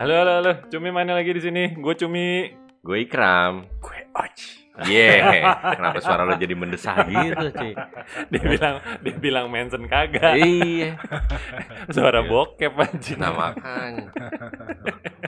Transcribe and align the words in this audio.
Halo, 0.00 0.16
halo, 0.16 0.32
halo. 0.40 0.52
Cumi 0.72 0.88
mana 0.88 1.12
lagi 1.12 1.28
di 1.36 1.44
sini? 1.44 1.76
Gue 1.76 1.92
Cumi. 1.92 2.48
Gue 2.80 3.04
Ikram. 3.04 3.68
Gue 3.84 4.00
Oci. 4.16 4.72
Yeah. 4.88 5.44
Kenapa 5.76 6.00
suara 6.00 6.24
lo 6.24 6.40
jadi 6.40 6.56
mendesah 6.56 7.04
gitu, 7.04 7.52
sih? 7.52 7.76
Dia 8.32 8.40
bilang, 8.40 8.76
dia 9.04 9.14
bilang 9.20 9.46
mention 9.52 9.84
kagak. 9.84 10.40
iya. 10.40 10.96
Suara 11.94 12.24
bokep 12.24 12.72
anjing. 12.80 13.20
Nah 13.20 13.28
makanya 13.28 14.08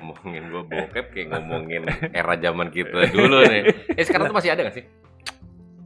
ngomongin 0.00 0.48
gue 0.48 0.62
bokep 0.64 1.06
kayak 1.12 1.36
ngomongin 1.36 1.84
era 2.16 2.32
zaman 2.40 2.72
kita 2.72 3.12
dulu 3.12 3.44
nih. 3.44 3.92
Eh 3.92 4.04
sekarang 4.08 4.32
tuh 4.32 4.36
masih 4.40 4.56
ada 4.56 4.72
gak 4.72 4.76
sih? 4.80 4.84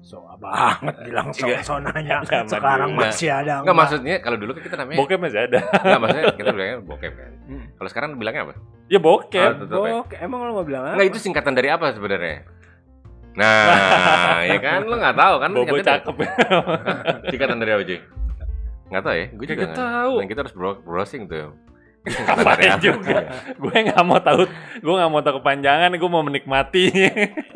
So 0.06 0.22
banget 0.38 0.94
bilang 1.02 1.34
so, 1.34 1.50
Iya. 1.50 1.58
so 1.66 1.82
nanya. 1.82 2.22
Zaman 2.22 2.46
Sekarang 2.46 2.90
dulu. 2.94 3.02
masih 3.02 3.28
ada. 3.34 3.66
Enggak 3.66 3.76
maksudnya 3.82 4.14
kalau 4.22 4.38
dulu 4.38 4.54
kan 4.54 4.62
kita 4.62 4.76
namanya 4.78 4.98
Bokep 5.02 5.18
masih 5.18 5.40
ada. 5.42 5.58
Enggak 5.82 6.00
maksudnya 6.06 6.24
kita 6.38 6.50
bilangnya 6.54 6.78
bokep 6.86 7.12
kan. 7.18 7.32
Hmm. 7.50 7.64
Kalau 7.74 7.88
sekarang 7.90 8.08
bilangnya 8.14 8.42
apa? 8.46 8.54
Ya 8.86 8.98
bokep. 8.98 9.34
Oh, 9.34 9.54
tetep 9.66 9.76
ya. 9.76 9.92
Bok, 9.98 10.08
emang 10.16 10.38
lo 10.42 10.52
mau 10.52 10.64
bilang 10.64 10.86
apa? 10.86 10.94
Enggak 10.94 11.08
itu 11.10 11.18
singkatan 11.18 11.52
dari 11.52 11.68
apa 11.68 11.90
sebenarnya? 11.90 12.46
Nah, 13.36 14.40
ya 14.48 14.58
kan 14.58 14.80
lo 14.86 14.94
nggak 14.96 15.16
tahu 15.16 15.34
kan 15.36 15.50
Bobo 15.52 15.76
cakep. 15.76 16.14
Singkatan 17.30 17.56
dari 17.58 17.70
apa, 17.74 17.82
Cuy? 17.82 17.98
Nggak 18.86 19.02
tahu 19.02 19.14
ya? 19.14 19.26
Gue 19.28 19.46
juga 19.46 19.58
nggak- 19.60 19.76
tahu. 19.76 20.12
Nah, 20.16 20.26
kita 20.26 20.40
harus 20.46 20.54
bro- 20.54 20.80
browsing 20.80 21.26
tuh. 21.26 21.50
Singkatan 22.06 22.38
dari 22.38 22.46
Ngapain 22.46 22.70
apa? 22.70 22.80
juga? 22.80 23.16
Gue 23.58 23.76
nggak 23.82 24.04
mau 24.06 24.20
tahu. 24.22 24.40
Gue 24.78 24.94
nggak 24.94 25.10
mau 25.10 25.20
tahu 25.20 25.34
kepanjangan. 25.42 25.90
Gue 25.92 26.10
mau 26.10 26.22
menikmati. 26.22 26.84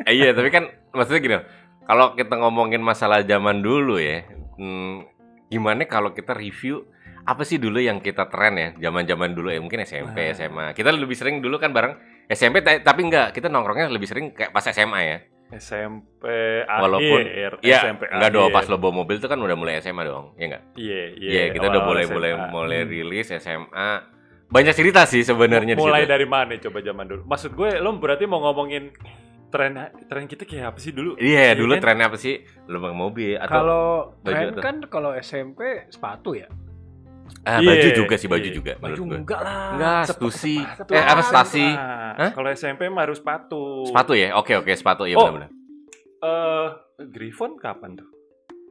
Eh, 0.01 0.17
iya, 0.17 0.33
tapi 0.33 0.49
kan 0.49 0.65
maksudnya 0.91 1.21
gini, 1.21 1.37
kalau 1.85 2.17
kita 2.17 2.33
ngomongin 2.35 2.81
masalah 2.81 3.21
zaman 3.21 3.61
dulu 3.61 3.95
ya, 3.95 4.25
hmm, 4.57 5.05
gimana 5.47 5.85
kalau 5.85 6.09
kita 6.09 6.33
review 6.33 6.89
apa 7.23 7.43
sih 7.43 7.55
dulu 7.55 7.77
yang 7.77 7.97
kita 7.97 8.25
tren 8.27 8.53
ya, 8.53 8.69
zaman-zaman 8.81 9.31
dulu 9.31 9.47
ya, 9.47 9.59
mungkin 9.59 9.81
SMP, 9.81 10.17
Nah. 10.23 10.33
SMA. 10.33 10.65
Kita 10.71 10.89
lebih 10.89 11.13
sering 11.13 11.37
dulu 11.37 11.55
kan 11.55 11.69
bareng 11.69 11.93
SMP, 12.27 12.59
ta- 12.59 12.81
tapi 12.81 13.05
enggak, 13.05 13.31
kita 13.31 13.45
nongkrongnya 13.45 13.87
lebih 13.87 14.05
sering 14.05 14.31
kayak 14.31 14.49
pas 14.49 14.65
SMA 14.65 15.01
ya. 15.01 15.17
SMP 15.51 16.23
akhir. 16.63 16.79
Walaupun- 16.79 17.27
Iya, 17.61 17.79
SMP 17.83 18.01
enggak 18.07 18.31
dong, 18.31 18.49
pas 18.49 18.65
lo 18.65 18.75
bawa 18.75 18.93
mobil 18.95 19.19
tuh 19.19 19.27
kan 19.27 19.35
udah 19.35 19.53
mulai 19.53 19.77
SMA 19.77 20.01
dong, 20.01 20.33
ya 20.35 20.45
enggak? 20.47 20.63
Iya, 20.73 21.01
iya. 21.13 21.29
Iya, 21.29 21.43
kita 21.51 21.65
udah 21.67 21.81
boleh 21.83 22.03
SMA. 22.03 22.15
mulai 22.15 22.31
mulai 22.49 22.79
Hmm. 22.81 22.89
rilis 22.89 23.27
SMA. 23.29 23.91
Banyak 24.47 24.73
cerita 24.73 25.03
sih 25.05 25.21
sebenarnya 25.21 25.75
Mulai 25.75 26.03
dari 26.03 26.23
mana 26.25 26.55
coba 26.57 26.79
zaman 26.79 27.05
dulu? 27.05 27.21
Maksud 27.23 27.51
gue, 27.53 27.79
lo 27.79 27.95
berarti 27.95 28.25
mau 28.25 28.39
ngomongin 28.41 28.91
tren 29.47 29.75
tren 30.07 30.25
kita 30.25 30.43
kayak 30.43 30.71
apa 30.71 30.79
sih 30.79 30.91
dulu? 30.91 31.15
Iya, 31.15 31.51
dulu 31.53 31.75
kan? 31.75 31.81
trennya 31.81 32.07
apa 32.07 32.15
sih? 32.15 32.39
Lo 32.65 32.79
pakai 32.79 32.95
mobil 32.97 33.35
atau 33.35 33.51
Kalau 33.53 33.85
tren 34.23 34.55
kan 34.57 34.75
kalau 34.87 35.11
SMP 35.13 35.87
sepatu 35.87 36.33
ya. 36.33 36.47
Ah, 37.41 37.59
baju 37.59 37.87
Iya, 37.87 37.95
juga 37.95 38.15
sih, 38.15 38.27
baju 38.27 38.43
iya. 38.43 38.53
juga 38.53 38.73
Baju 38.75 38.91
menurut 38.97 39.07
gue. 39.07 39.19
enggak 39.21 39.41
lah. 39.41 39.69
Enggak, 39.73 40.01
stusi. 40.09 40.57
sepatu 40.59 40.91
Eh, 40.91 41.03
apa 41.03 41.21
stasi? 41.21 41.65
Hah? 41.65 42.31
Kalau 42.31 42.49
SMP 42.51 42.81
mah 42.87 43.03
harus 43.03 43.17
sepatu. 43.17 43.85
Sepatu 43.85 44.11
ya? 44.13 44.35
Oke, 44.35 44.53
oke, 44.55 44.71
sepatu 44.71 45.03
ya 45.03 45.15
Oh. 45.15 45.25
benar-benar. 45.25 45.49
Eh, 46.21 46.67
Griffon 47.07 47.57
kapan 47.57 47.97
tuh? 47.97 48.07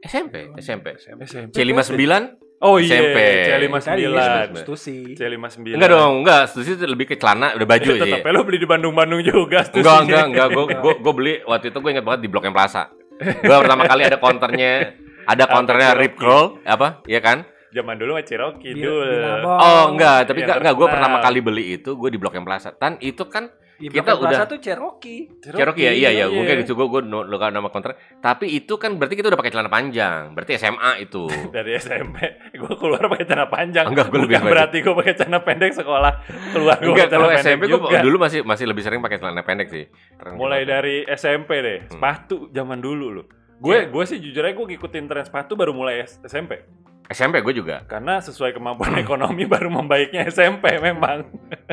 SMP, 0.01 0.49
SMP. 0.57 0.97
SMP. 0.97 1.21
C59? 1.51 2.39
Oh 2.61 2.77
iya, 2.77 2.93
SMP. 2.95 3.17
Tadi 3.49 3.65
C59. 4.05 4.53
stusi. 4.55 4.97
C59. 5.13 5.77
Enggak 5.77 5.89
dong, 5.91 6.13
enggak. 6.21 6.41
Stusi 6.47 6.69
itu 6.73 6.85
lebih 6.85 7.05
ke 7.05 7.15
celana, 7.17 7.53
udah 7.53 7.67
baju 7.67 7.89
sih. 7.91 8.01
Tetap 8.01 8.21
lo 8.23 8.41
beli 8.41 8.57
di 8.57 8.69
Bandung-Bandung 8.69 9.21
juga. 9.21 9.65
Enggak, 9.65 9.73
stusinya. 9.73 10.25
enggak, 10.29 10.47
enggak. 10.47 10.47
Gue 10.79 10.93
gue 10.95 11.13
beli 11.13 11.33
waktu 11.43 11.69
itu 11.69 11.77
gue 11.77 11.91
ingat 11.91 12.05
banget 12.05 12.21
di 12.21 12.29
Blok 12.29 12.45
M 12.45 12.53
Plaza. 12.53 12.89
Gue 13.21 13.55
pertama 13.61 13.85
kali 13.85 14.01
ada 14.05 14.17
konternya, 14.17 14.93
ada 15.25 15.45
konternya 15.45 15.93
Rip 15.93 16.17
Curl, 16.17 16.61
apa? 16.63 17.01
Iya 17.05 17.21
kan? 17.21 17.45
Zaman 17.71 17.95
dulu 17.95 18.11
mah 18.13 18.23
Cherokee 18.23 18.71
Bil- 18.71 18.83
dulu. 18.83 19.47
Oh, 19.47 19.83
enggak, 19.89 20.25
tapi 20.25 20.39
Iya, 20.39 20.45
enggak, 20.45 20.57
enggak. 20.59 20.75
Gue 20.75 20.87
pertama 20.87 21.17
kali 21.17 21.39
beli 21.39 21.63
itu 21.73 21.91
gue 21.93 22.09
di 22.09 22.19
Blok 22.19 22.35
M 22.35 22.43
Plaza. 22.43 22.71
Tan 22.71 22.99
itu 22.99 23.23
kan 23.25 23.47
Di 23.73 23.89
Kita 23.89 24.13
Blok 24.13 24.19
M 24.19 24.21
Plaza 24.21 24.37
udah- 24.37 24.45
tuh 24.45 24.59
Cherokee. 24.59 25.21
Cherokee 25.41 25.81
ya, 25.81 25.93
iya 25.95 26.09
ya. 26.13 26.25
Gue 26.27 26.43
kayak 26.43 26.61
gitu, 26.61 26.75
gue 26.75 26.85
gue 26.85 27.01
lo 27.01 27.25
nama 27.41 27.65
konter. 27.65 27.95
Tapi 28.19 28.45
itu 28.51 28.75
kan 28.75 28.93
berarti 28.93 29.15
kita 29.15 29.25
udah 29.25 29.39
pakai 29.39 29.49
celana 29.49 29.67
panjang. 29.67 30.31
Berarti 30.31 30.53
SMA 30.53 31.01
itu. 31.01 31.25
Dari 31.49 31.71
SMP, 31.75 32.17
gue 32.53 32.73
keluar 32.75 33.01
pakai 33.07 33.25
celana 33.25 33.47
panjang. 33.47 33.87
Enggak, 33.87 34.13
gua 34.13 34.21
lebih 34.21 34.37
berarti 34.37 34.77
gue 34.79 34.93
pakai 34.93 35.13
celana 35.15 35.39
pendek 35.41 35.73
sekolah. 35.73 36.13
Keluar 36.51 36.77
gue 36.77 36.85
Enggak, 36.85 37.07
pakai 37.07 37.09
celana 37.09 37.17
kalau 37.17 37.29
pendek 37.31 37.45
SMP 37.47 37.63
gue 37.63 37.73
juga. 37.73 37.99
dulu 38.03 38.17
masih 38.19 38.39
masih 38.43 38.65
lebih 38.67 38.83
sering 38.85 38.99
pakai 38.99 39.17
celana 39.17 39.41
pendek 39.41 39.67
sih. 39.67 39.85
Mulai 40.31 40.61
dari 40.61 40.95
SMP 41.07 41.49
deh, 41.57 41.77
Hmm. 41.79 41.91
sepatu 41.91 42.37
zaman 42.49 42.77
dulu 42.77 43.07
loh. 43.11 43.25
Gue 43.57 43.77
Iya. 43.79 43.89
gue 43.89 44.03
sih 44.05 44.17
jujur 44.19 44.41
aja 44.41 44.53
gue 44.53 44.67
ngikutin 44.67 45.05
tren 45.05 45.21
sepatu 45.23 45.53
baru 45.53 45.69
mulai 45.71 46.01
S- 46.01 46.21
SMP. 46.23 46.61
SMP 47.09 47.41
gue 47.41 47.53
juga. 47.57 47.83
Karena 47.87 48.21
sesuai 48.21 48.53
kemampuan 48.53 48.93
ekonomi 49.03 49.47
baru 49.47 49.71
membaiknya 49.71 50.27
SMP 50.27 50.77
memang 50.77 51.25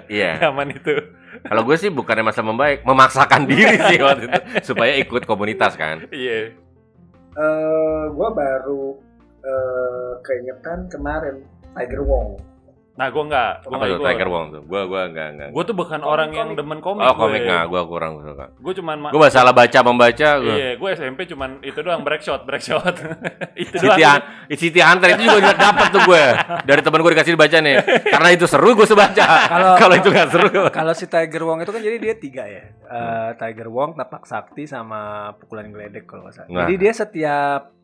Iya. 0.09 0.39
zaman 0.49 0.73
itu. 0.73 0.95
Kalau 1.45 1.63
gue 1.63 1.77
sih 1.77 1.91
bukannya 1.93 2.25
masa 2.27 2.41
membaik, 2.41 2.83
memaksakan 2.83 3.45
diri 3.51 3.77
sih 3.93 4.01
waktu 4.01 4.27
itu 4.33 4.41
supaya 4.73 4.97
ikut 4.99 5.29
komunitas 5.29 5.77
kan. 5.77 6.07
Iya. 6.11 6.57
eh 7.39 8.03
gue 8.11 8.29
baru 8.35 8.99
eh 9.39 10.13
keingetan 10.27 10.91
kemarin 10.91 11.45
Tiger 11.77 12.03
Wong. 12.03 12.43
Nah 12.99 13.07
gue 13.09 13.25
nggak, 13.25 13.51
gue 13.63 13.71
Apa 13.71 13.85
tuh 13.85 13.95
ikut. 13.95 14.07
Tiger 14.11 14.29
Wong 14.29 14.45
tuh? 14.51 14.63
Gue 14.65 14.81
gue 14.85 15.01
enggak 15.05 15.29
enggak. 15.31 15.49
Gue 15.49 15.63
tuh 15.63 15.73
bukan 15.73 15.99
Komik, 15.99 16.11
orang 16.11 16.31
yang 16.33 16.49
komik. 16.49 16.59
demen 16.59 16.79
komik. 16.81 17.03
Oh 17.05 17.15
komik 17.15 17.39
gue. 17.39 17.47
nggak, 17.47 17.65
gue 17.65 17.83
kurang 17.87 18.13
suka. 18.19 18.47
Gue 18.53 18.73
cuman 18.75 18.97
ma- 18.99 19.13
Gue 19.15 19.29
salah 19.29 19.53
baca 19.53 19.79
membaca. 19.81 20.29
Gue. 20.37 20.51
Iya, 20.51 20.71
gue 20.75 20.89
SMP 20.93 21.21
cuman 21.25 21.51
itu 21.63 21.79
doang 21.79 22.03
break 22.03 22.21
shot, 22.21 22.43
break 22.43 22.59
shot. 22.59 22.91
itu 23.55 23.71
City, 23.73 23.87
doang. 23.87 24.19
Han- 24.19 24.25
City 24.53 24.81
Hunter 24.83 25.09
itu 25.15 25.25
juga 25.25 25.53
dapet 25.71 25.87
tuh 25.89 26.03
gue 26.05 26.25
dari 26.65 26.81
teman 26.83 26.99
gue 26.99 27.13
dikasih 27.13 27.33
dibaca 27.33 27.59
nih 27.61 27.77
karena 28.05 28.29
itu 28.31 28.45
seru 28.45 28.71
gue 28.75 28.85
sebaca 28.85 29.27
Kalau- 29.47 29.77
kalau 29.79 29.95
itu 29.95 30.09
nggak 30.11 30.29
seru 30.29 30.49
Kalau 30.69 30.93
si 30.93 31.07
Tiger 31.07 31.43
Wong 31.45 31.63
itu 31.63 31.71
kan 31.71 31.79
jadi 31.79 31.97
dia 31.97 32.15
tiga 32.15 32.45
ya. 32.45 32.67
Eh, 32.67 33.31
Tiger 33.37 33.69
Wong, 33.69 33.95
tapak 33.95 34.27
sakti 34.27 34.67
sama 34.67 34.99
pukulan 35.35 35.71
geledek 35.71 36.03
kalau 36.03 36.27
nggak 36.27 36.35
salah. 36.35 36.51
Nah. 36.51 36.67
Jadi 36.67 36.75
dia 36.77 36.93
setiap 36.93 37.78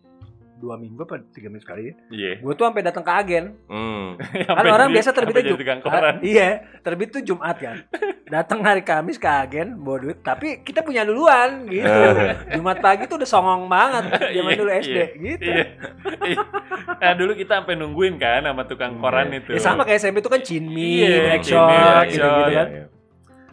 dua 0.64 0.80
minggu 0.80 1.04
apa 1.04 1.20
tiga 1.30 1.52
minggu 1.52 1.60
sekali 1.60 1.82
ya. 1.84 1.94
Iya. 2.08 2.32
Gue 2.40 2.52
tuh 2.56 2.64
sampai 2.64 2.80
datang 2.80 3.04
ke 3.04 3.12
agen. 3.12 3.44
hmm. 3.68 4.06
Kan 4.56 4.64
orang 4.66 4.88
biasa 4.88 5.12
terbitnya 5.12 5.44
Jum- 5.44 5.60
Jumat. 5.60 5.78
koran. 5.84 6.14
Iya, 6.24 6.48
terbit 6.80 7.08
tuh 7.12 7.20
Jumat 7.20 7.56
kan. 7.60 7.76
Datang 8.24 8.64
hari 8.64 8.80
Kamis 8.80 9.20
ke 9.20 9.28
agen 9.28 9.76
bawa 9.76 10.00
duit, 10.00 10.24
tapi 10.24 10.64
kita 10.64 10.80
punya 10.80 11.04
duluan 11.04 11.68
gitu. 11.68 11.84
Eh. 11.84 12.56
Jumat 12.56 12.80
pagi 12.80 13.04
tuh 13.04 13.20
udah 13.20 13.28
songong 13.28 13.68
banget 13.68 14.04
zaman 14.34 14.50
Iya, 14.50 14.58
dulu 14.58 14.70
SD 14.72 14.96
iya, 14.96 15.06
gitu. 15.20 15.44
Iya. 15.44 15.64
Iya. 16.24 16.42
Nah 16.94 17.12
dulu 17.12 17.32
kita 17.34 17.52
sampai 17.60 17.74
nungguin 17.76 18.14
kan 18.16 18.40
sama 18.42 18.64
tukang 18.64 18.96
koran 18.96 19.28
itu. 19.30 19.52
Ya 19.52 19.60
sama 19.60 19.84
kayak 19.84 20.00
SMP 20.00 20.24
tuh 20.24 20.32
kan 20.32 20.40
Cinmi, 20.40 21.04
Iya, 21.04 21.20
Black 21.28 21.42
Cinmi, 21.44 21.52
Shot 21.52 21.68
Black 21.68 22.06
gitu, 22.08 22.18
Shot, 22.24 22.32
gitu 22.32 22.48
iya, 22.48 22.56
kan. 22.56 22.66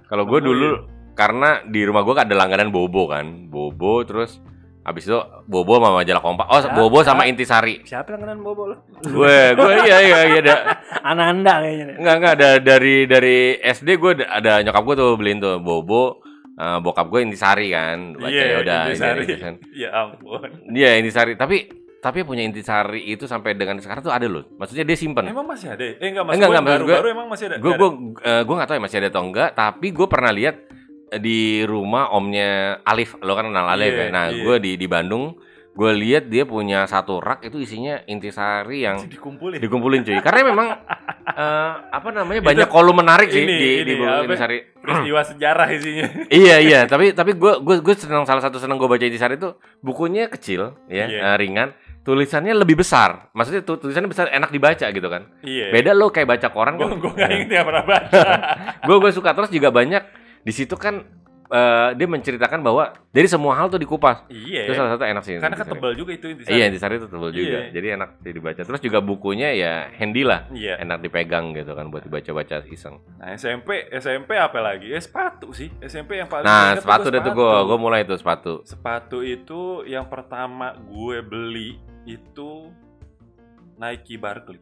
Kalau 0.07 0.23
gue 0.27 0.39
dulu 0.39 0.69
karena 1.11 1.49
di 1.67 1.81
rumah 1.83 2.01
gue 2.03 2.13
ada 2.15 2.35
langganan 2.35 2.71
Bobo 2.71 3.07
kan, 3.07 3.51
Bobo 3.51 4.03
terus 4.03 4.39
abis 4.81 5.05
itu 5.05 5.17
Bobo 5.43 5.77
sama 5.77 5.93
majalah 5.95 6.19
Kompak. 6.19 6.45
Oh, 6.47 6.57
Ya, 6.57 6.69
Bobo 6.71 6.99
sama. 7.01 7.23
Intisari. 7.23 7.81
Siapa 7.81 8.11
yang 8.11 8.21
kenal 8.23 8.39
bobo 8.39 8.65
lo? 8.65 8.75
Gue, 8.99 9.53
gue 9.53 9.71
iya 9.79 9.97
iya 9.99 10.19
iya 10.27 10.39
ada. 10.41 10.55
Ananda 11.11 11.61
kayaknya. 11.61 11.95
Enggak 11.95 12.15
enggak 12.15 12.33
ada 12.33 12.49
dari 12.57 12.95
dari 13.05 13.37
SD 13.55 13.89
gue 13.95 14.11
ada, 14.17 14.25
ada 14.33 14.53
nyokap 14.61 14.81
gue 14.83 14.95
tuh 14.97 15.09
beliin 15.13 15.37
tuh 15.37 15.57
Bobo. 15.57 16.21
eh, 16.53 16.77
bokap 16.77 17.07
gue 17.07 17.21
Intisari 17.21 17.69
kan. 17.69 18.13
Baca 18.15 18.27
Iya, 18.27 18.43
ya 18.43 18.57
udah 18.59 18.79
Intisari. 18.85 19.23
ini, 19.23 19.35
kan. 19.35 19.53
Ya 19.81 19.89
ampun. 19.95 20.49
Iya 20.67 20.89
Intisari, 20.97 21.33
tapi 21.33 21.57
tapi 21.97 22.21
punya 22.21 22.41
Intisari 22.41 23.05
itu 23.07 23.23
sampai 23.23 23.53
dengan 23.53 23.77
sekarang 23.77 24.01
tuh 24.01 24.09
ada 24.09 24.25
loh. 24.25 24.45
Maksudnya 24.55 24.81
dia 24.83 24.93
simpen. 24.95 25.21
Emang 25.23 25.45
masih 25.45 25.69
ada? 25.69 25.81
Eh 25.81 26.01
enggak, 26.03 26.21
mas 26.23 26.33
Enggak, 26.33 26.49
enggak, 26.49 26.63
maksud 26.63 26.73
baru, 26.73 26.83
gue- 26.83 26.97
baru 26.97 27.09
emang 27.11 27.27
masih 27.29 27.45
ada. 27.47 27.55
gue 27.55 27.71
gue 27.71 27.89
eh, 28.19 28.41
gue 28.41 28.55
nggak 28.55 28.67
tahu 28.67 28.75
ya 28.75 28.83
masih 28.83 28.97
ada 28.97 29.07
atau 29.07 29.23
enggak 29.23 29.49
tapi 29.53 29.87
gue 29.89 30.07
pernah 30.09 30.31
lihat 30.31 30.55
di 31.13 31.39
rumah 31.61 32.07
omnya 32.09 32.49
Alif 32.81 33.19
lo 33.19 33.33
kan 33.33 33.45
kenal 33.45 33.67
Alif 33.67 33.91
Iya, 33.91 34.01
ya 34.01 34.09
nah 34.09 34.25
iya. 34.27 34.39
gue 34.39 34.55
di 34.57 34.71
di 34.75 34.85
Bandung 34.85 35.35
gue 35.71 35.91
lihat 35.93 36.27
dia 36.27 36.43
punya 36.43 36.83
satu 36.83 37.17
rak 37.17 37.41
itu 37.41 37.55
isinya 37.57 38.03
intisari 38.05 38.83
yang 38.83 39.07
dikumpulin. 39.07 39.55
dikumpulin 39.57 40.01
cuy 40.01 40.19
karena 40.19 40.39
memang 40.45 40.67
eh, 41.33 41.71
apa 41.89 42.11
namanya 42.11 42.39
banyak 42.41 42.67
kolom 42.67 42.91
menarik 42.93 43.27
sih 43.27 43.39
ini, 43.41 43.55
di 43.55 43.69
di 43.81 43.93
ini, 43.93 44.03
apa? 44.03 44.23
intisari 44.25 44.57
Peristiwa 44.73 45.21
sejarah 45.29 45.67
isinya. 45.69 46.07
iya 46.27 46.59
iya 46.59 46.79
tapi 46.91 47.11
tapi 47.11 47.31
gue 47.33 47.53
gue 47.57 47.75
gue 47.79 47.95
senang 47.95 48.23
salah 48.23 48.39
satu 48.39 48.55
senang 48.55 48.75
gue 48.75 48.85
baca 48.85 48.99
intisari 49.01 49.35
itu 49.35 49.51
bukunya 49.79 50.27
kecil 50.27 50.75
ya 50.87 51.07
Iya. 51.07 51.19
eh, 51.25 51.35
ringan 51.37 51.71
tulisannya 52.01 52.51
lebih 52.53 52.75
besar 52.75 53.31
maksudnya 53.31 53.61
tuh 53.61 53.77
tulisannya 53.77 54.07
besar 54.07 54.27
enak 54.27 54.49
dibaca 54.49 54.83
gitu 54.85 55.07
kan 55.07 55.23
Iya. 55.39 55.71
beda 55.71 55.91
lo 55.93 56.07
kayak 56.09 56.27
baca 56.29 56.47
koran 56.49 56.75
Gue 56.75 56.83
kan 56.85 56.97
gue 56.97 57.11
nggak 57.11 57.29
inget 57.31 57.49
ya 57.49 57.61
pernah 57.63 57.83
baca. 57.89 58.19
gue 58.81 58.95
gue 58.97 59.11
suka 59.11 59.29
terus 59.31 59.47
juga 59.49 59.71
banyak 59.71 60.03
di 60.41 60.51
situ 60.51 60.73
kan 60.73 61.05
eh, 61.47 61.89
dia 61.93 62.07
menceritakan 62.07 62.59
bahwa 62.59 62.83
dari 63.09 63.27
semua 63.27 63.53
hal 63.53 63.67
tuh 63.67 63.75
dikupas 63.75 64.23
iya. 64.27 64.63
itu 64.63 64.73
salah 64.73 64.95
satu 64.95 65.03
enak 65.03 65.21
sih 65.21 65.35
Karena 65.35 65.51
kan 65.51 65.67
Intisari. 65.67 65.75
tebal 65.75 65.93
juga 65.93 66.11
itu 66.11 66.25
intisari. 66.27 66.53
iya 66.53 66.63
intisari 66.65 66.93
itu 66.95 67.07
tebal 67.07 67.29
juga 67.29 67.59
Iya. 67.59 67.69
jadi 67.71 67.87
enak 67.93 68.09
sih 68.17 68.31
dibaca 68.31 68.61
terus 68.63 68.79
juga 68.79 68.99
bukunya 68.99 69.49
ya 69.51 69.73
handy 69.91 70.23
lah 70.23 70.47
Iya. 70.49 70.79
enak 70.79 70.97
dipegang 71.01 71.51
gitu 71.51 71.71
kan 71.71 71.91
buat 71.91 72.01
dibaca-baca 72.01 72.63
iseng 72.65 73.03
Nah 73.19 73.35
SMP 73.35 73.69
SMP 73.91 74.33
apa 74.33 74.57
lagi? 74.57 74.89
Eh 74.89 74.97
sepatu 74.97 75.51
sih. 75.51 75.67
SMP 75.79 76.17
yang 76.17 76.25
paling 76.25 76.47
nah 76.47 76.73
sepatu 76.73 77.07
deh 77.07 77.19
tuh 77.19 77.33
gue 77.33 77.51
gue 77.67 77.77
mulai 77.77 78.01
tuh 78.01 78.15
sepatu 78.15 78.63
Sepatu 78.63 79.19
itu 79.19 79.83
yang 79.83 80.07
pertama 80.07 80.71
gue 80.79 81.19
beli 81.19 81.75
itu 82.01 82.71
Nike 83.75 84.15
Barkley. 84.15 84.61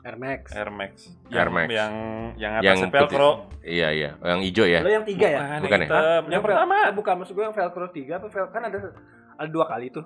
Air 0.00 0.16
Max. 0.16 0.42
Air 0.50 0.70
Max. 0.70 0.92
Air 1.28 1.36
Yang 1.36 1.50
Max. 1.52 1.66
yang 1.68 1.92
yang 2.34 2.52
Yang 2.56 2.76
atasnya 2.80 2.88
velcro. 2.90 3.30
Iya 3.60 3.88
iya, 3.90 4.10
yang 4.18 4.40
hijau 4.40 4.64
ya. 4.64 4.80
Lo 4.80 4.88
yang 4.88 5.04
tiga 5.04 5.26
ya? 5.26 5.38
Bukan, 5.38 5.60
Bukan 5.60 5.78
yang 5.78 5.90
ya? 5.90 6.22
Yang 6.26 6.42
pertama. 6.42 6.76
oh, 6.80 6.92
bukan 6.96 7.14
maksud 7.18 7.34
gue 7.34 7.44
yang 7.44 7.52
Velcro 7.52 7.86
3 7.86 8.16
apa 8.16 8.26
vel 8.26 8.46
kan 8.48 8.62
ada 8.64 8.78
ada 9.36 9.48
dua 9.48 9.64
kali 9.66 9.86
tuh. 9.90 10.04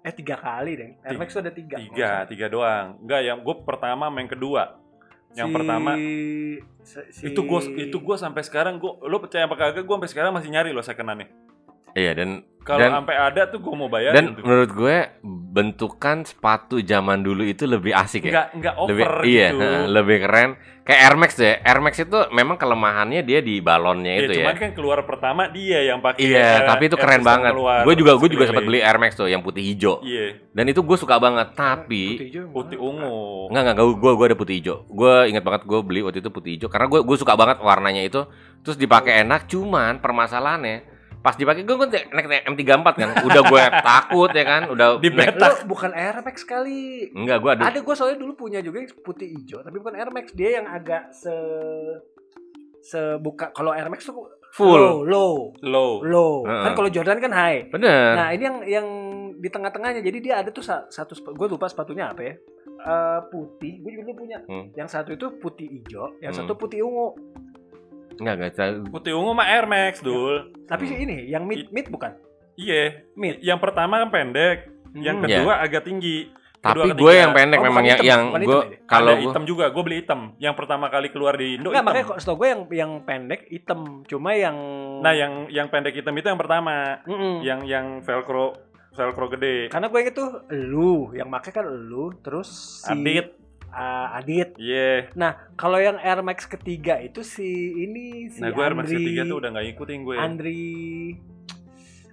Eh 0.00 0.10
tiga 0.10 0.34
kali 0.36 0.72
deh. 0.74 0.90
Air 1.00 1.14
Tiga. 1.14 1.18
Max 1.18 1.28
tuh 1.28 1.40
ada 1.40 1.52
tiga. 1.52 1.76
Tiga, 1.76 2.10
tiga 2.26 2.46
doang. 2.46 2.98
Enggak, 2.98 3.20
yang 3.22 3.38
gue 3.40 3.54
pertama 3.60 4.04
main 4.08 4.26
kedua. 4.26 4.78
Yang 5.32 5.48
Si- 5.48 5.54
pertama 5.54 5.90
si- 7.10 7.24
itu 7.24 7.40
gue 7.40 7.60
itu 7.80 7.96
gua 7.98 8.14
sampai 8.14 8.44
sekarang 8.44 8.76
gue 8.76 8.92
lo 9.00 9.16
percaya 9.16 9.48
apa 9.48 9.56
kagak 9.56 9.80
gue 9.80 9.94
sampai 9.96 10.10
sekarang 10.10 10.30
masih 10.30 10.52
nyari 10.52 10.70
lo 10.70 10.84
secondannya 10.84 11.24
Iya 11.92 12.12
dan 12.12 12.28
kalau 12.62 12.78
Dan- 12.78 12.94
sampai 12.94 13.16
ada 13.18 13.42
tuh 13.50 13.58
gue 13.58 13.74
mau 13.74 13.90
bayar 13.90 14.14
dan 14.14 14.38
menurut 14.38 14.70
gue 14.70 14.96
bentukan 15.50 16.22
sepatu 16.22 16.78
zaman 16.78 17.20
dulu 17.20 17.42
itu 17.42 17.66
lebih 17.66 17.90
asik 17.92 18.22
ya. 18.24 18.30
enggak 18.30 18.46
enggak 18.54 18.74
lebih 18.86 19.04
over 19.04 19.12
iya, 19.26 19.46
gitu 19.50 19.58
heeh, 19.60 19.84
lebih 19.90 20.16
keren. 20.22 20.50
Kayak 20.82 21.00
Air 21.00 21.14
Max 21.14 21.30
deh. 21.36 21.54
Air 21.58 21.78
Max 21.78 21.94
itu 21.96 22.18
memang 22.30 22.54
kelemahannya 22.54 23.22
dia 23.22 23.38
di 23.38 23.58
balonnya 23.58 24.14
ya, 24.14 24.20
itu 24.20 24.32
cuman 24.38 24.54
ya. 24.54 24.58
kan 24.58 24.70
keluar 24.74 24.98
pertama 25.02 25.46
dia 25.46 25.78
yang 25.84 26.02
pakai 26.02 26.22
Iya, 26.22 26.42
air- 26.42 26.66
tapi 26.66 26.82
itu 26.86 26.96
keren 26.96 27.22
banget. 27.22 27.52
Gue 27.82 27.94
juga 27.94 28.12
gue 28.14 28.28
juga 28.28 28.44
sempat 28.46 28.62
beli 28.62 28.78
Air 28.78 28.98
Max 28.98 29.14
tuh 29.14 29.26
yang 29.26 29.42
putih 29.42 29.62
hijau. 29.62 29.98
iya 30.02 30.38
Dan 30.50 30.66
itu 30.66 30.82
gue 30.82 30.96
suka 30.96 31.18
banget. 31.18 31.54
Tapi 31.54 32.14
Putih 32.14 32.26
hijau 32.30 32.40
yang 32.42 32.52
putih 32.52 32.78
ungu 32.78 33.50
Enggak 33.50 33.62
enggak 33.74 33.86
gue 33.92 34.12
gue 34.12 34.26
ada 34.26 34.38
putih 34.38 34.54
hijau. 34.58 34.76
Gue 34.86 35.14
ingat 35.28 35.42
banget 35.42 35.62
gue 35.64 35.78
beli 35.82 36.00
waktu 36.00 36.18
itu 36.18 36.30
putih 36.30 36.50
hijau 36.54 36.68
karena 36.70 36.86
gue 36.86 37.00
gue 37.02 37.16
suka 37.18 37.34
banget 37.34 37.58
warnanya 37.58 38.02
itu. 38.02 38.22
Terus 38.62 38.74
dipakai 38.74 39.22
enak. 39.22 39.46
Cuman 39.46 39.98
permasalahannya 39.98 40.91
pas 41.22 41.32
dipakai 41.32 41.62
gue 41.62 41.76
naik, 41.78 42.06
naik 42.10 42.44
M34 42.46 42.86
kan. 42.92 43.08
Udah 43.22 43.42
gue 43.42 43.62
takut 43.80 44.30
ya 44.30 44.44
kan. 44.44 44.62
Udah 44.68 44.86
Di 44.98 45.08
naik- 45.08 45.38
Lo 45.38 45.48
bukan 45.66 45.90
Air 45.92 46.18
Max 46.20 46.42
kali. 46.42 47.08
Enggak 47.10 47.38
gue 47.38 47.50
ada. 47.52 47.62
Ada 47.64 47.78
gue 47.78 47.94
soalnya 47.94 48.18
dulu 48.18 48.34
punya 48.36 48.58
juga 48.58 48.78
yang 48.78 48.90
putih 48.98 49.30
hijau, 49.30 49.60
tapi 49.60 49.78
bukan 49.78 49.94
Air 49.94 50.10
Max. 50.10 50.30
Dia 50.32 50.58
yang 50.58 50.66
agak 50.66 51.08
se 51.10 51.32
sebuka 52.82 53.50
kalau 53.50 53.70
Air 53.70 53.86
Max 53.86 54.02
tuh 54.02 54.26
Full. 54.52 54.68
low, 54.68 54.96
low, 55.06 55.34
low 55.62 55.92
low. 56.02 56.34
Heeh. 56.44 56.62
Kan 56.62 56.72
kalau 56.74 56.90
Jordan 56.90 57.18
kan 57.18 57.32
high. 57.32 57.70
Bener. 57.70 58.12
Nah, 58.12 58.28
ini 58.30 58.42
yang 58.42 58.56
yang 58.62 58.86
di 59.34 59.48
tengah-tengahnya. 59.48 60.02
Jadi 60.02 60.18
dia 60.20 60.34
ada 60.38 60.50
tuh 60.50 60.60
sa- 60.60 60.84
satu 60.86 61.14
gue 61.16 61.48
lupa 61.48 61.64
sepatunya 61.66 62.10
apa 62.10 62.20
ya. 62.20 62.34
Eh, 62.82 63.20
putih, 63.30 63.78
gue 63.78 63.90
juga 63.94 64.02
dulu 64.04 64.16
punya. 64.18 64.42
Hmm. 64.42 64.74
Yang 64.74 64.88
satu 64.90 65.14
itu 65.14 65.26
putih 65.38 65.70
hijau, 65.70 66.18
yang 66.18 66.34
Hmm. 66.34 66.42
satu 66.42 66.52
putih 66.52 66.82
ungu. 66.82 67.14
Enggak 68.22 68.34
enggak. 68.38 68.52
putih 68.88 69.12
ungu 69.12 69.32
mah 69.32 69.46
Air 69.48 69.66
Max 69.66 69.98
dul 69.98 70.54
Tapi 70.64 70.86
Hmm. 70.86 71.02
ini 71.02 71.16
yang 71.26 71.42
mid 71.42 71.68
mid 71.68 71.86
bukan? 71.86 72.14
iya 72.54 73.02
Mid. 73.12 73.40
yang 73.40 73.58
pertama 73.58 73.98
kan 73.98 74.08
pendek 74.08 74.70
yang 74.94 75.18
Hmm. 75.18 75.26
kedua 75.26 75.58
agak 75.58 75.82
tinggi 75.82 76.30
Tapi 76.54 76.78
Kedua, 76.78 76.84
gue 76.86 76.94
ketiga. 77.10 77.18
yang 77.18 77.32
pendek 77.32 77.58
Oh, 77.58 77.64
memang 77.64 77.82
yang 77.82 77.98
hitam, 77.98 78.06
yang 78.06 78.22
gue 78.38 78.60
ya? 78.62 78.78
kalau 78.86 79.12
gue 79.12 79.24
hitam 79.26 79.42
juga 79.42 79.64
gue 79.66 79.82
beli 79.82 79.96
hitam 79.98 80.20
yang 80.38 80.54
pertama 80.54 80.86
kali 80.86 81.10
keluar 81.10 81.34
di 81.34 81.58
Indo 81.58 81.68
Enggak, 81.68 81.82
makanya 81.82 82.06
kok 82.06 82.18
setahu 82.22 82.36
gue 82.38 82.48
yang 82.48 82.62
yang 82.70 82.92
pendek 83.02 83.40
hitam. 83.48 83.80
Cuma 84.06 84.30
yang 84.32 84.54
nah 85.02 85.10
yang 85.10 85.50
yang 85.50 85.66
pendek 85.66 85.90
hitam 85.92 86.14
itu 86.14 86.22
yang 86.24 86.38
pertama 86.38 87.02
Mm-mm. 87.02 87.42
yang 87.42 87.66
yang 87.66 87.98
velcro 87.98 88.54
velcro 88.92 89.26
gede 89.28 89.66
Karena 89.68 89.90
gue 89.90 89.98
inget 89.98 90.14
tuh 90.14 90.30
lu 90.52 91.10
yang 91.12 91.26
make 91.26 91.50
kan 91.50 91.66
lu 91.66 92.14
terus 92.16 92.46
si 92.78 92.94
Adit 92.94 93.34
Ah, 93.72 94.20
Adit. 94.20 94.52
iya 94.56 95.08
Kalau 95.56 95.76
yang 95.76 95.96
Air 95.96 96.20
Max 96.20 96.44
ketiga 96.44 97.00
itu 97.00 97.24
si 97.24 97.48
ini 97.74 98.28
si 98.28 98.38
nah 98.38 98.48
gue 98.48 98.60
Air 98.60 98.76
Max 98.76 98.92
ketiga 98.92 99.24
tuh 99.24 99.40
udah 99.40 99.48
nggak 99.50 99.64
ngikutin 99.66 99.98
gue 100.02 100.16
Andri 100.16 100.62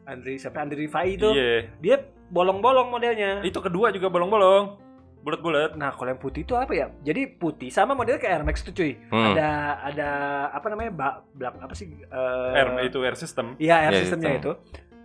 Andri 0.05 0.33
siapa 0.35 0.63
Andri 0.63 0.87
Rifai 0.87 1.15
itu 1.15 1.29
iya 1.29 1.67
dia 1.77 1.95
bolong-bolong 2.29 2.89
modelnya. 2.89 3.41
itu 3.41 3.57
kedua 3.57 3.89
juga 3.89 4.07
bolong-bolong 4.07 4.77
bulat-bulat 5.19 5.75
Nah, 5.75 5.91
kalau 5.91 6.15
yang 6.15 6.21
putih 6.21 6.47
itu 6.47 6.55
apa 6.55 6.71
ya? 6.71 6.87
Jadi 7.03 7.27
putih 7.27 7.67
sama 7.67 7.91
modelnya 7.91 8.23
kayak 8.23 8.39
Air 8.39 8.45
Max 8.47 8.63
tuh 8.63 8.71
cuy. 8.71 8.95
Hmm. 9.11 9.35
Ada 9.35 9.49
ada 9.83 10.09
apa 10.55 10.67
namanya? 10.71 10.91
Ba, 10.95 11.09
blak 11.35 11.59
apa 11.59 11.75
sih? 11.75 11.91
Eh, 11.91 12.49
air 12.55 12.87
itu 12.87 13.03
air 13.03 13.19
system 13.19 13.51
Iya, 13.59 13.75
air 13.83 13.91
Iya, 13.91 13.99
sistemnya 13.99 14.31
hitam. 14.31 14.39
itu. 14.39 14.51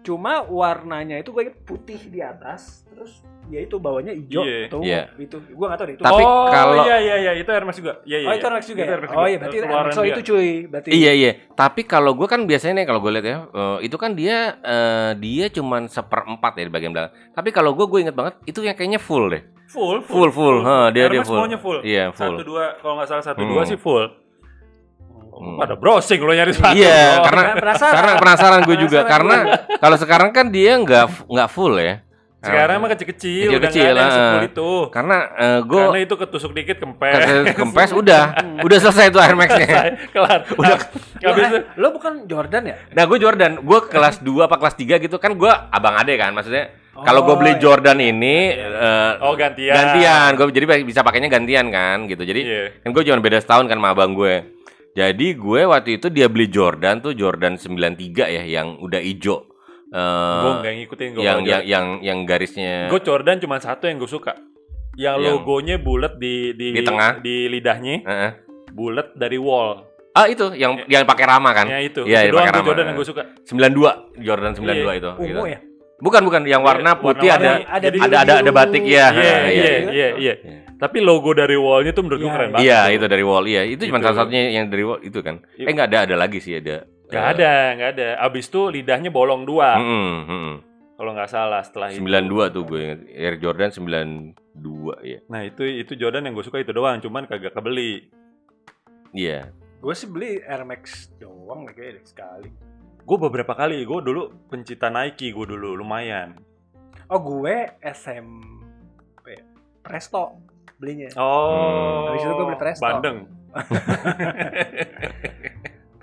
Cuma 0.04 0.44
warnanya 0.44 1.16
itu 1.16 1.32
gue 1.32 1.42
inget 1.42 1.56
putih 1.62 1.96
di 2.04 2.20
atas, 2.20 2.84
terus 2.86 3.18
ya 3.44 3.56
itu 3.58 3.76
bawahnya 3.76 4.12
hijau 4.12 4.40
Iya. 4.40 4.68
tuh. 4.68 4.80
Iya. 4.80 5.02
Itu 5.16 5.36
gue 5.38 5.64
gak 5.64 5.76
tahu 5.76 5.86
deh 5.86 5.94
itu. 5.94 6.02
Tapi 6.02 6.22
oh 6.22 6.46
kalau- 6.46 6.84
iya 6.84 6.96
iya 6.98 7.16
iya 7.18 7.32
itu 7.34 7.48
air 7.48 7.60
Max 7.62 7.76
juga 7.76 8.04
iya 8.04 8.18
iya 8.18 8.28
oh, 8.28 8.32
itu 8.32 8.40
Air 8.42 8.54
Max 8.54 8.64
juga. 8.66 8.76
Itu 8.76 8.84
ya? 8.84 8.92
Air 8.92 9.00
Max 9.00 9.10
Oh 9.10 9.24
iya, 9.24 9.36
berarti 9.38 9.56
Air 9.56 9.66
Max 9.66 9.94
oh, 9.94 10.04
itu 10.04 10.20
cuy. 10.22 10.50
Berarti 10.66 10.88
Iya 10.90 11.12
iya. 11.14 11.30
Tapi 11.50 11.80
kalau 11.82 12.12
gue 12.12 12.24
kan 12.26 12.40
biasanya 12.42 12.74
nih 12.78 12.86
kalau 12.86 13.00
gue 13.00 13.10
lihat 13.10 13.26
ya, 13.26 13.38
eh, 13.46 13.78
itu 13.82 13.96
kan 13.96 14.10
dia 14.12 14.36
eh, 14.60 15.10
dia 15.18 15.44
cuman 15.50 15.88
seperempat 15.88 16.52
ya 16.54 16.64
di 16.64 16.72
bagian 16.72 16.92
belakang. 16.92 17.12
Tapi 17.32 17.48
kalau 17.50 17.72
gue 17.72 17.86
gue 17.86 18.00
inget 18.00 18.14
banget 18.14 18.34
itu 18.44 18.60
yang 18.60 18.72
kayaknya 18.72 18.98
full 18.98 19.26
deh. 19.26 19.40
full 19.66 20.04
Full 20.04 20.30
full. 20.30 20.56
Ha, 20.62 20.88
dia 20.90 21.08
Air 21.08 21.10
dia 21.10 21.24
full. 21.24 21.40
full 21.58 21.80
Iya 21.80 22.04
full. 22.10 22.36
satu 22.36 22.44
dua 22.44 22.76
kalau 22.78 22.94
nggak 22.94 23.08
salah 23.08 23.24
satu 23.24 23.40
Hmm. 23.40 23.50
dua 23.50 23.62
sih 23.64 23.74
full 23.74 24.04
Hmm. 25.34 25.58
pada 25.58 25.74
browsing 25.74 26.18
lo 26.18 26.30
nyari 26.30 26.54
sepatu 26.54 26.78
Iya, 26.78 27.18
Oh. 27.18 27.24
karena 27.26 27.42
penasaran. 27.58 27.92
karena 27.92 28.12
penasaran 28.16 28.60
gue 28.62 28.76
juga 28.78 29.00
Penasaran 29.02 29.10
karena 29.10 29.36
kalau 29.76 29.96
sekarang 29.98 30.30
kan 30.30 30.46
dia 30.48 30.72
nggak 30.76 31.26
nggak 31.26 31.48
full 31.48 31.74
ya. 31.74 32.00
sekarang 32.38 32.76
mah 32.76 32.92
kecil-kecil 32.92 33.48
udah 33.50 33.60
nggak 33.64 33.72
ada 33.72 34.04
yang 34.04 34.36
ah. 34.36 34.44
itu 34.44 34.70
karena 34.92 35.16
eh, 35.32 35.60
gue 35.64 35.80
karena 35.80 36.00
itu 36.04 36.14
ketusuk 36.14 36.52
dikit 36.52 36.76
kempes 36.76 37.20
kempes 37.50 37.90
udah 38.04 38.22
udah 38.60 38.78
selesai 38.78 39.08
tuh 39.08 39.18
Air 39.18 39.32
Max-nya. 39.32 39.64
Selesai, 39.64 39.90
kelar 40.12 40.40
udah 40.60 40.76
Lo, 40.76 41.28
habis 41.32 41.42
itu 41.42 41.56
eh, 41.56 41.64
lo 41.74 41.88
bukan 41.90 42.12
Jordan 42.28 42.62
ya? 42.62 42.76
Nah 42.92 43.02
gue 43.02 43.16
Jordan, 43.16 43.52
gue 43.58 43.78
kelas 43.88 44.20
2 44.20 44.44
apa 44.44 44.60
kelas 44.60 44.76
3 44.76 45.00
gitu 45.00 45.16
kan 45.16 45.32
gue 45.32 45.48
abang 45.48 45.96
ade 45.96 46.14
kan 46.14 46.30
maksudnya 46.30 46.68
kalau 46.94 47.24
gue 47.24 47.32
Oh, 47.32 47.40
beli 47.40 47.56
iya. 47.56 47.62
Jordan 47.64 47.98
ini 47.98 48.36
eh, 48.54 49.12
oh 49.18 49.34
gantian 49.34 49.74
gantian, 49.74 50.30
gue 50.36 50.44
jadi 50.52 50.84
bisa 50.84 51.00
pakainya 51.00 51.26
gantian 51.26 51.66
kan 51.66 52.04
gitu. 52.06 52.22
Jadi 52.22 52.40
iya 52.44 52.62
kan 52.78 52.92
gue 52.92 53.02
cuma 53.02 53.18
beda 53.18 53.40
setahun 53.40 53.64
kan 53.64 53.74
sama 53.74 53.90
abang 53.90 54.12
gue. 54.12 54.53
Jadi 54.94 55.34
gue 55.34 55.60
waktu 55.64 55.98
itu 55.98 56.06
dia 56.06 56.30
beli 56.30 56.46
Jordan 56.46 56.98
tuh 56.98 57.12
Jordan 57.12 57.58
93 57.58 57.98
ya 58.24 58.42
yang 58.44 58.78
udah 58.78 59.02
ijo. 59.02 59.50
Eh, 59.86 60.40
gue 60.40 60.52
nggak 60.56 60.74
ngikutin 60.76 61.08
gue 61.12 61.22
yang, 61.22 61.38
yang 61.42 61.62
yang 61.62 61.86
yang 62.00 62.18
garisnya 62.24 62.86
gue 62.88 62.98
Jordan 63.00 63.38
cuma 63.38 63.58
satu 63.58 63.86
yang 63.86 63.94
gue 63.96 64.06
suka 64.08 64.34
yang, 64.94 65.18
Yang- 65.18 65.38
logonya 65.38 65.76
bulat 65.78 66.18
di 66.18 66.50
di 66.52 66.70
Di 66.72 66.82
tengah. 66.82 67.18
di 67.20 67.46
lidahnya 67.48 68.02
Heeh. 68.02 68.30
bulat 68.70 69.14
dari 69.14 69.38
wall 69.38 69.86
Ah 70.10 70.26
itu 70.26 70.50
yang 70.52 70.82
yang 70.86 71.02
pakai 71.04 71.26
rama 71.28 71.50
kan. 71.52 71.66
ya 71.68 71.78
itu 71.80 72.02
Iya, 72.02 72.26
itu 72.26 72.32
doang 72.32 72.42
pakai 72.44 72.54
rama. 72.54 72.66
Jordan 72.66 72.84
yang 72.86 72.96
gue 72.96 73.06
suka 73.06 73.22
92 73.46 74.18
Jordan 74.18 74.52
92 74.52 74.66
Iya. 74.74 74.94
itu. 74.94 75.10
Ungu 75.12 75.26
gitu. 75.26 75.40
ya? 75.46 75.58
Bukan 75.96 76.20
bukan 76.22 76.42
yang 76.42 76.62
warna 76.62 76.90
Iya, 76.90 76.98
putih 77.00 77.28
warna-warni. 77.28 77.62
ada 77.62 77.70
Ada 77.70 77.86
Jadi- 77.86 78.00
ada 78.00 78.16
ada 78.18 78.32
ada 78.42 78.50
batik 78.50 78.82
ya. 78.82 79.06
iya 79.14 79.34
Ah, 79.36 79.46
iya 79.86 80.08
iya. 80.16 80.34
Iya 80.74 80.80
iya 80.80 80.80
Iya. 80.80 80.80
tapi 80.80 80.98
logo 81.00 81.30
dari 81.32 81.54
wallnya 81.54 81.90
tuh 81.90 82.02
menurut 82.02 82.18
gue 82.18 82.26
Iya, 82.26 82.34
keren 82.34 82.50
banget 82.50 82.64
Iya, 82.64 82.80
tuh. 82.80 82.90
itu 82.90 83.06
dari 83.06 83.24
wall. 83.24 83.44
Iya, 83.44 83.62
itu 83.64 83.82
cuma 83.86 83.98
Itu. 83.98 84.04
salah 84.04 84.18
satunya 84.20 84.42
yang 84.50 84.66
dari 84.68 84.82
wall 84.82 85.00
itu 85.00 85.18
kan. 85.20 85.36
Iya. 85.54 85.64
Eh 85.64 85.70
enggak 85.70 85.88
ada, 85.88 85.98
ada 86.04 86.16
lagi 86.18 86.38
sih 86.38 86.54
ada. 86.54 86.76
nggak 87.04 87.26
ada 87.30 87.52
nggak 87.74 87.90
ada 87.94 88.08
abis 88.18 88.44
itu 88.44 88.60
lidahnya 88.66 89.06
bolong 89.08 89.44
dua 89.44 89.76
Heeh, 89.76 90.14
heeh. 90.24 90.54
kalau 90.94 91.10
nggak 91.12 91.28
salah 91.28 91.60
setelah 91.60 91.88
itu 91.88 92.00
92 92.00 92.50
tuh 92.50 92.62
gue 92.64 92.78
ingat. 92.80 93.00
Air 93.06 93.34
Jordan 93.36 93.70
92 93.70 94.34
ya. 95.04 95.18
nah 95.26 95.40
itu 95.40 95.62
itu 95.62 95.94
Jordan 95.94 96.22
yang 96.22 96.34
gue 96.34 96.42
suka 96.42 96.58
itu 96.58 96.70
doang 96.70 96.98
cuman 96.98 97.24
kagak 97.24 97.52
kebeli 97.52 98.08
Iya. 99.10 99.52
Gue 99.78 99.92
sih 99.92 100.06
beli 100.06 100.40
Air 100.40 100.64
Max 100.64 101.12
doang 101.14 101.68
kayaknya 101.68 102.02
sekali. 102.02 102.50
gue 102.98 103.18
beberapa 103.20 103.52
kali 103.52 103.84
gue 103.84 103.98
dulu 104.00 104.22
pencinta 104.48 104.88
Nike 104.88 105.28
gue 105.28 105.46
dulu 105.46 105.76
lumayan 105.76 106.40
Oh 107.06 107.20
gue 107.20 107.68
SMP? 107.84 109.44
Presto 109.78 110.40
belinya. 110.84 111.08
oh 111.16 112.12
Habis 112.12 112.28
itu 112.28 112.32
gua 112.36 112.46
beli 112.52 112.58
Presto. 112.60 112.84
Bandeng 112.84 113.18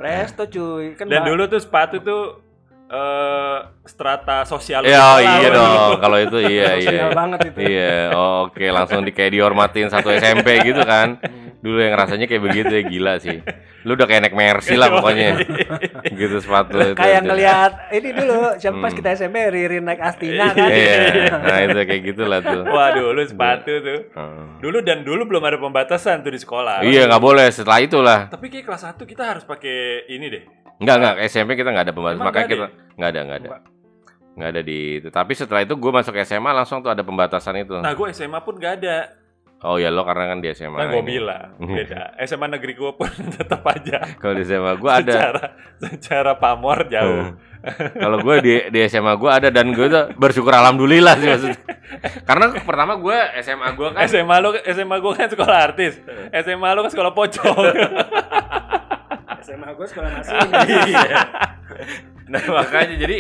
Presto 0.02 0.44
cuy. 0.50 0.98
Kan 0.98 1.06
dan 1.06 1.22
dulu 1.22 1.46
tuh 1.46 1.62
sepatu 1.62 2.02
tuh 2.02 2.42
eh 2.92 3.58
strata 3.88 4.44
sosial 4.44 4.84
Ya 4.84 5.22
iya 5.22 5.48
dong, 5.48 6.02
kalau 6.04 6.18
itu 6.20 6.42
iya 6.44 6.76
iya. 6.76 6.90
sosial 6.90 7.10
banget 7.16 7.40
itu. 7.54 7.60
Iya, 7.64 8.12
oh, 8.12 8.52
oke 8.52 8.66
langsung 8.68 9.08
di 9.08 9.16
kayak 9.16 9.32
dihormatin 9.32 9.88
satu 9.88 10.12
SMP 10.12 10.60
gitu 10.66 10.82
kan. 10.84 11.22
Hmm. 11.62 11.64
Dulu 11.64 11.78
yang 11.78 11.94
rasanya 11.94 12.26
kayak 12.26 12.42
begitu 12.42 12.72
ya 12.72 12.84
gila 12.84 13.14
sih. 13.18 13.38
Lu 13.82 13.94
udah 13.94 14.04
kayak 14.04 14.22
naik 14.24 14.34
Mercy 14.34 14.74
lah 14.74 14.90
pokoknya. 14.90 15.46
gitu 16.20 16.38
sepatu 16.38 16.74
itu. 16.76 16.94
Kayak 16.96 17.22
ngelihat 17.24 17.72
ini 17.92 18.10
dulu 18.12 18.34
siapa 18.58 18.78
pas 18.78 18.90
Hmm. 18.90 18.98
kita 18.98 19.10
SMP 19.14 19.38
Ririn 19.46 19.84
naik 19.84 20.02
Astina 20.02 20.50
kan. 20.52 20.66
Iya, 20.68 20.98
nah 21.40 21.58
itu 21.62 21.78
kayak 21.80 22.02
gitulah 22.04 22.40
tuh. 22.40 22.62
wah 22.66 22.90
dulu 22.92 23.22
sepatu 23.22 23.72
tuh 23.80 24.00
Heeh. 24.12 24.46
dulu 24.58 24.78
dan 24.80 25.02
dulu 25.02 25.22
belum 25.28 25.44
ada 25.44 25.58
pembatasan 25.58 26.20
tuh 26.20 26.30
di 26.30 26.40
sekolah 26.40 26.82
Iya 26.82 27.06
nggak 27.06 27.22
boleh 27.22 27.46
setelah 27.48 27.78
itulah. 27.80 28.20
tapi 28.28 28.50
kayak 28.50 28.66
kelas 28.66 28.84
1 28.88 29.02
kita 29.04 29.24
harus 29.28 29.44
pakai 29.44 29.78
ini 30.08 30.26
deh 30.28 30.44
Nggak 30.78 30.96
nggak 30.98 31.16
SMP 31.28 31.54
kita 31.54 31.70
nggak 31.70 31.86
ada 31.86 31.94
pembatas 31.94 32.18
Emang 32.18 32.28
makanya 32.28 32.46
nggak 32.48 32.54
kita 32.56 32.68
nggak 32.96 33.10
ada 33.10 33.20
nggak 33.22 33.40
ada 33.40 33.50
nggak 34.32 34.50
ada 34.50 34.62
di 34.62 34.80
itu. 34.98 35.08
Tapi 35.10 35.32
setelah 35.34 35.62
itu 35.62 35.74
gue 35.74 35.92
masuk 35.92 36.16
SMA 36.18 36.52
langsung 36.52 36.80
tuh 36.80 36.90
ada 36.90 37.02
pembatasan 37.02 37.54
itu. 37.60 37.76
nah 37.78 37.92
gue 37.92 38.08
SMA 38.10 38.40
pun 38.40 38.56
gak 38.56 38.80
ada 38.80 39.12
Oh 39.62 39.78
ya 39.78 39.94
lo 39.94 40.02
karena 40.02 40.26
kan 40.26 40.42
di 40.42 40.50
SMA. 40.52 40.74
Kan 40.74 40.90
gue 40.90 41.06
bilang 41.06 41.54
beda. 41.78 42.18
SMA 42.26 42.50
negeri 42.50 42.74
gue 42.74 42.92
pun 42.92 43.06
tetap 43.38 43.62
aja 43.64 44.02
Kalau 44.18 44.34
di 44.34 44.42
SMA 44.42 44.74
gue 44.74 44.90
ada. 44.92 45.12
secara 45.14 45.44
secara 45.78 46.32
pamor 46.36 46.90
jauh. 46.90 47.38
Kalau 47.94 48.18
gue 48.20 48.36
di 48.42 48.54
di 48.70 48.80
SMA 48.90 49.14
gue 49.16 49.30
ada 49.30 49.54
dan 49.54 49.70
gue 49.70 49.86
tuh 49.86 50.18
bersyukur 50.18 50.50
alhamdulillah 50.50 51.14
sih 51.16 51.28
maksudnya. 51.30 51.62
Karena 52.28 52.46
pertama 52.58 52.98
gue 52.98 53.18
SMA 53.40 53.70
gue 53.72 53.88
kan 53.92 54.02
SMA 54.04 54.36
lo 54.40 54.50
SMA 54.58 54.98
gue 54.98 55.12
kan 55.14 55.28
sekolah 55.30 55.58
artis. 55.62 55.94
SMA 56.34 56.70
lo 56.74 56.82
kan 56.82 56.92
sekolah 56.92 57.12
pocong. 57.14 57.66
SMA 59.42 59.70
gue 59.72 59.88
sekolah 59.88 60.10
nasi. 60.10 60.34
Iya. 60.90 61.22
Nah 62.30 62.44
makanya 62.50 62.98
jadi 62.98 63.18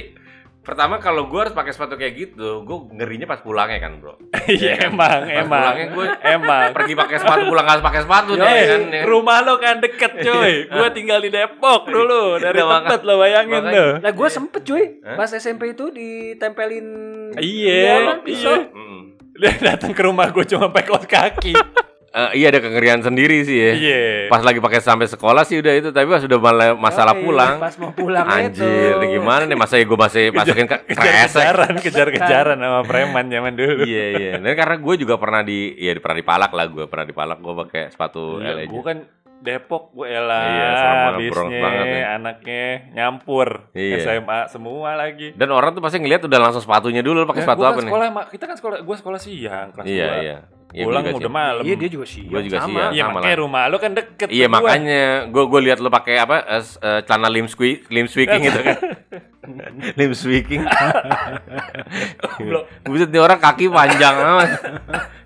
pertama 0.72 0.96
kalau 0.98 1.28
gue 1.28 1.36
harus 1.38 1.52
pakai 1.52 1.70
sepatu 1.70 1.94
kayak 1.94 2.14
gitu, 2.16 2.64
gue 2.64 2.78
ngerinya 2.94 3.28
pas 3.28 3.38
pulangnya 3.38 3.78
kan 3.78 4.00
bro. 4.00 4.16
Iya 4.48 4.80
kan? 4.80 4.90
emang 4.90 5.20
Pas 5.22 5.36
emang 5.38 5.60
pulangnya 5.62 5.88
gue 5.90 6.06
emang. 6.26 6.68
pergi 6.72 6.94
pakai 6.96 7.18
sepatu 7.18 7.44
pulang 7.46 7.66
nggak 7.66 7.84
pakai 7.84 8.02
sepatu 8.02 8.32
deh 8.34 8.42
Yoi, 8.42 8.64
kan. 8.64 8.82
ya. 8.90 9.02
rumah 9.04 9.38
lo 9.42 9.54
kan 9.58 9.76
deket 9.78 10.12
cuy. 10.18 10.54
Gue 10.72 10.88
tinggal 10.92 11.20
di 11.20 11.30
Depok 11.30 11.86
dulu 11.86 12.38
dari 12.38 12.56
Iya, 12.56 12.66
maka- 12.66 12.88
tempat 12.88 13.02
lo 13.04 13.14
bayangin 13.18 13.52
makanya- 13.60 13.76
tuh. 13.76 13.92
Nah 14.00 14.12
gue 14.14 14.28
sempet 14.30 14.62
cuy, 14.64 14.84
pas 15.04 15.30
SMP 15.30 15.62
itu 15.70 15.86
ditempelin 15.92 16.88
Iya, 17.34 18.16
iya. 18.24 18.56
Mm. 18.72 19.00
Dia 19.34 19.52
datang 19.60 19.92
ke 19.92 20.02
rumah 20.02 20.28
gue 20.28 20.46
cuma 20.46 20.70
pakai 20.70 20.88
kaos 20.88 21.06
kaki. 21.06 21.54
Eh, 22.12 22.32
iya 22.36 22.52
ada 22.52 22.60
kengerian 22.60 23.00
sendiri 23.00 23.40
sih 23.42 23.56
ya. 23.56 23.72
Iya. 23.72 24.04
Pas 24.28 24.44
lagi 24.44 24.60
pakai 24.60 24.78
sampai 24.78 25.08
sekolah 25.08 25.42
sih 25.42 25.58
udah 25.58 25.74
itu, 25.74 25.90
tapi 25.90 26.06
pas 26.06 26.20
udah 26.20 26.38
malah 26.38 26.76
masalah 26.76 27.16
Yoi, 27.16 27.24
pulang. 27.24 27.56
Pas 27.56 27.76
mau 27.78 27.92
pulang 27.92 28.28
Anjir, 28.28 29.00
itu. 29.00 29.16
gimana 29.16 29.44
nih 29.44 29.56
masa 29.56 29.80
gue 29.80 29.96
masih 29.98 30.26
masukin 30.30 30.68
ke. 30.68 30.76
Kejar-kejaran, 30.92 31.74
kejar-kejaran 31.80 32.58
sama 32.58 32.80
preman 32.84 33.26
zaman 33.26 33.56
dulu. 33.56 33.84
Iya 33.84 34.06
iya. 34.14 34.32
Dan 34.36 34.54
karena 34.54 34.76
gue 34.76 34.96
juga 34.98 35.16
pernah 35.16 35.40
di 35.40 35.72
ya 35.74 35.96
pernah 35.96 36.18
dipalak 36.18 36.52
lah 36.52 36.66
gue 36.68 36.84
pernah 36.86 37.06
dipalak 37.06 37.40
gue 37.40 37.54
pakai 37.64 37.84
sepatu 37.88 38.38
Iya, 38.38 38.60
aja. 38.60 38.68
gue 38.68 38.84
kan 38.84 38.98
Depok 39.42 39.90
gue 39.92 40.06
elah 40.06 40.46
Iya, 40.46 40.68
sama 40.78 41.10
Bronx 41.26 41.50
banget 41.50 41.86
ya. 41.88 42.06
anaknya 42.14 42.64
nyampur 42.94 43.50
Iya. 43.72 43.96
SMA 43.98 44.40
semua 44.48 44.94
lagi. 44.94 45.32
Dan 45.32 45.50
orang 45.50 45.72
tuh 45.72 45.82
pasti 45.82 45.98
ngeliat 45.98 46.22
udah 46.22 46.40
langsung 46.40 46.60
sepatunya 46.60 47.00
dulu 47.00 47.24
pakai 47.24 47.40
Ya, 47.40 47.46
sepatu 47.48 47.60
gua 47.60 47.68
apa 47.68 47.74
kan 47.74 47.82
nih? 47.82 47.90
sekolah, 47.90 48.08
kita 48.28 48.44
kan 48.46 48.56
sekolah, 48.56 48.78
gue 48.82 48.96
sekolah 48.98 49.18
siang 49.18 49.68
kelas 49.72 49.86
Iya 49.88 50.06
2. 50.06 50.22
iya. 50.22 50.38
Iya, 50.72 50.88
Pulang 50.88 51.04
udah 51.04 51.32
malam. 51.32 51.64
Iya 51.68 51.76
dia 51.76 51.90
juga 51.92 52.06
sih. 52.08 52.24
Gua 52.24 52.40
juga 52.40 52.64
sama. 52.64 52.72
siang. 52.72 52.92
Iya 52.96 53.04
makanya 53.12 53.36
lah. 53.36 53.44
rumah 53.44 53.64
lo 53.68 53.78
kan 53.84 53.92
deket. 53.92 54.28
Iya 54.32 54.48
gua. 54.48 54.56
makanya 54.56 55.04
gue 55.28 55.44
gue 55.52 55.62
lihat 55.68 55.80
lo 55.84 55.92
pakai 55.92 56.16
apa 56.16 56.48
eh, 56.48 56.64
eh, 56.64 57.00
celana 57.04 57.28
limb 57.28 57.48
squeak 57.52 57.92
limb 57.92 58.08
squeaking 58.08 58.42
gitu 58.48 58.60
kan. 58.64 58.78
limb 60.00 60.14
squeaking. 60.16 60.64
Buset 62.88 63.12
nih 63.12 63.20
orang 63.20 63.40
kaki 63.44 63.68
panjang 63.68 64.16
amat. 64.16 64.50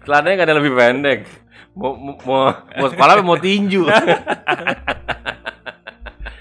Celananya 0.01 0.33
gak 0.41 0.47
ada 0.49 0.55
lebih 0.57 0.73
pendek. 0.73 1.19
Mau 1.77 1.93
mau 1.93 2.15
mau, 2.25 2.41
mau 2.81 2.87
sekolah 2.89 3.13
mau 3.21 3.37
tinju. 3.37 3.85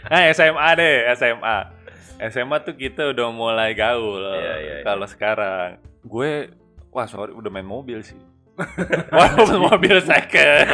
Nah 0.04 0.30
SMA 0.30 0.68
deh 0.78 1.10
SMA. 1.16 1.58
SMA 2.30 2.56
tuh 2.62 2.76
kita 2.76 3.10
udah 3.10 3.34
mulai 3.34 3.74
gaul. 3.74 4.22
Iya, 4.22 4.36
iya, 4.36 4.54
iya. 4.60 4.76
Kalau 4.86 5.08
sekarang 5.10 5.80
gue 6.06 6.54
wah 6.92 7.08
sorry 7.08 7.34
udah 7.34 7.50
main 7.50 7.66
mobil 7.66 8.04
sih. 8.04 8.14
Walaupun 9.10 9.58
mobil 9.66 9.96
second. 10.02 10.66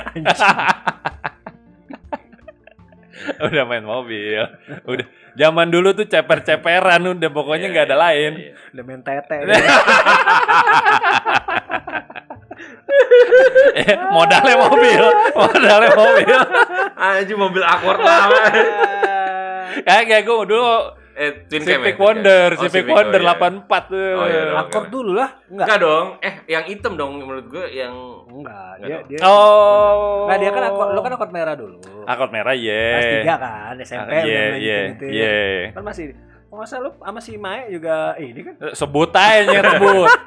udah 3.46 3.64
main 3.64 3.84
mobil. 3.84 4.40
Udah 4.84 5.06
zaman 5.36 5.72
dulu 5.72 5.96
tuh 5.96 6.04
ceper-ceperan 6.04 7.00
udah 7.16 7.30
pokoknya 7.32 7.72
nggak 7.72 7.86
ada 7.88 7.96
lain. 7.96 8.32
Iya, 8.36 8.52
Udah 8.76 8.82
main 8.84 9.00
tete. 9.04 9.36
Eh, 13.70 13.96
modalnya 14.12 14.56
mobil, 14.60 15.00
modalnya 15.32 15.90
mobil. 15.96 16.38
Anjir 16.92 17.36
mobil 17.38 17.62
banget. 17.64 18.52
Kayak 19.86 20.04
kayak 20.04 20.22
gue 20.28 20.44
dulu 20.44 20.99
Eh, 21.20 21.44
Twin 21.52 21.60
Cam 21.60 21.68
Civic 21.84 21.94
ya? 21.94 22.00
Wonder, 22.00 22.48
Oh, 22.56 22.60
Civic 22.64 22.72
Civic, 22.80 22.96
Wonder 22.96 23.20
oh, 23.20 23.28
iya. 23.28 23.36
84 23.36 23.92
tuh. 23.92 24.08
Oh, 24.16 24.24
iya, 24.24 24.40
dong. 24.40 24.56
Akor 24.56 24.84
dulu 24.88 25.12
lah. 25.12 25.30
Enggak. 25.52 25.66
Enggak 25.68 25.78
dong. 25.84 26.06
Eh, 26.24 26.34
yang 26.48 26.64
hitam 26.64 26.92
dong 26.96 27.10
menurut 27.20 27.46
gue 27.46 27.66
yang 27.76 27.92
Enggak. 28.24 28.72
Dia 28.80 28.88
dong. 28.88 29.04
dia 29.04 29.18
Oh. 29.20 30.24
Enggak 30.24 30.38
dia 30.40 30.50
kan 30.50 30.62
akor 30.64 30.86
lo 30.96 31.00
kan 31.04 31.12
akor 31.12 31.28
merah 31.28 31.52
dulu. 31.52 31.76
Akord 32.08 32.32
merah 32.32 32.56
iya. 32.56 32.88
Kelas 32.96 33.12
3 33.20 33.36
kan 33.36 33.74
SMP 33.84 34.00
Ah, 34.00 34.04
udah 34.08 34.24
Iya, 34.24 34.40
main 34.40 34.56
iya, 34.56 34.78
iya. 35.12 35.36
Kan 35.76 35.84
masih 35.84 36.16
salah 36.66 36.82
lu 36.82 36.90
sama 36.98 37.20
si 37.22 37.38
Mae 37.38 37.70
juga 37.70 38.18
ini 38.18 38.40
kan 38.42 38.54
Sebut 38.72 39.12
aja 39.12 39.44
nyebut. 39.44 40.08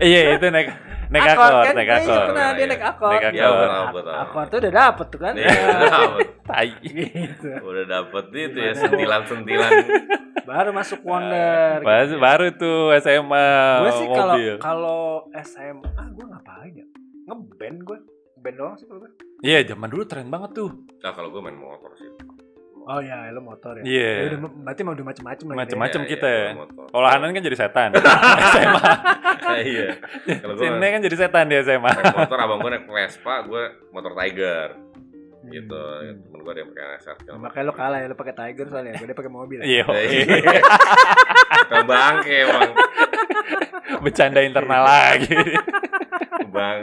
Iya, 0.00 0.36
itu 0.36 0.46
naik 0.48 0.72
naik 1.06 1.22
Akor, 1.28 1.38
akord, 1.46 1.62
kan? 1.62 1.74
naik 1.74 1.86
Iya, 1.86 1.98
akord. 1.98 2.26
pernah 2.26 2.46
dia 2.48 2.56
Iya. 2.56 2.66
naik 2.66 2.82
akor. 2.84 3.10
Naik 3.10 3.22
Iya, 3.22 3.44
akord. 3.44 3.58
betul, 3.60 3.86
betul. 3.92 4.14
akor 4.16 4.44
tuh 4.46 4.58
udah 4.58 4.72
dapet 4.72 5.06
tuh 5.06 5.20
kan. 5.20 5.34
Iya, 5.34 5.50
dapet. 5.86 6.26
Tai. 6.48 6.70
gitu. 6.80 7.48
udah 7.60 7.84
dapet 7.86 8.24
itu 8.32 8.58
ya 8.60 8.72
sentilan-sentilan. 8.76 9.72
Baru 10.48 10.70
masuk 10.70 11.00
Wonder. 11.02 11.78
Baru, 11.80 12.04
gitu. 12.06 12.16
baru 12.18 12.46
tuh 12.54 12.78
SMA 12.96 13.46
gue 13.80 13.92
sih 13.92 14.06
kalau 14.08 14.32
mobil. 14.32 14.54
kalau 14.56 15.02
SMA 15.36 15.82
gue 16.08 16.24
ngapain 16.24 16.72
ya? 16.72 16.86
Ngeband 17.26 17.78
gue. 17.82 17.98
Band 18.36 18.56
doang 18.56 18.74
sih 18.74 18.86
kalau 18.86 19.00
gue. 19.00 19.10
Iya, 19.42 19.66
zaman 19.66 19.88
dulu 19.88 20.06
tren 20.06 20.28
banget 20.28 20.54
tuh. 20.54 20.70
Nah, 20.96 21.10
kalau 21.10 21.28
gue 21.28 21.40
main 21.40 21.56
motor 21.56 21.90
sih. 21.94 22.06
Oh 22.86 23.02
ya, 23.02 23.34
lo 23.34 23.42
motor 23.42 23.82
ya. 23.82 23.84
Iya. 23.84 24.10
Ya 24.14 24.24
udah, 24.30 24.38
berarti 24.62 24.80
mau 24.86 24.94
udah 24.94 25.06
macem-macem 25.10 25.44
lagi. 25.50 25.58
Macem-macem. 25.58 25.74
deh. 25.74 25.82
Macem 25.82 26.00
kita 26.06 26.28
ya. 26.30 26.46
gua 26.54 26.58
motor. 26.62 26.84
Kalau 26.94 27.08
Hanan 27.10 27.30
kan 27.34 27.42
jadi 27.42 27.56
setan. 27.58 27.90
SMA. 28.54 28.90
Ah, 29.46 29.58
iya. 29.58 29.88
Kalau 30.38 30.54
gue 30.54 30.62
Sini 30.70 30.86
kan 30.94 31.00
jadi 31.02 31.16
setan 31.18 31.44
di 31.50 31.56
SMA. 31.66 31.90
naik 31.90 32.14
motor, 32.14 32.38
abang 32.38 32.58
gue 32.62 32.70
naik 32.70 32.86
Vespa, 32.86 33.34
gue 33.42 33.62
motor 33.90 34.12
Tiger. 34.14 34.68
Gitu. 35.50 35.82
Hmm. 35.82 36.14
Temen 36.30 36.38
gue 36.46 36.52
ada 36.54 36.60
yang 36.62 36.70
pakai 36.70 36.84
NSR. 36.94 37.14
macam. 37.18 37.34
Makanya 37.42 37.64
lo 37.66 37.74
kalah 37.74 37.98
ya, 37.98 38.06
lo 38.06 38.16
pakai 38.18 38.34
Tiger 38.38 38.66
soalnya. 38.70 38.92
Gue 39.02 39.06
dia 39.10 39.18
pakai 39.18 39.32
mobil. 39.34 39.58
Iya. 39.66 39.84
Iya. 39.90 40.26
Ke 41.74 41.76
bangke 41.82 42.36
emang. 42.46 42.70
Bercanda 43.98 44.40
internal 44.46 44.82
lagi. 44.86 45.34
Bang. 46.52 46.78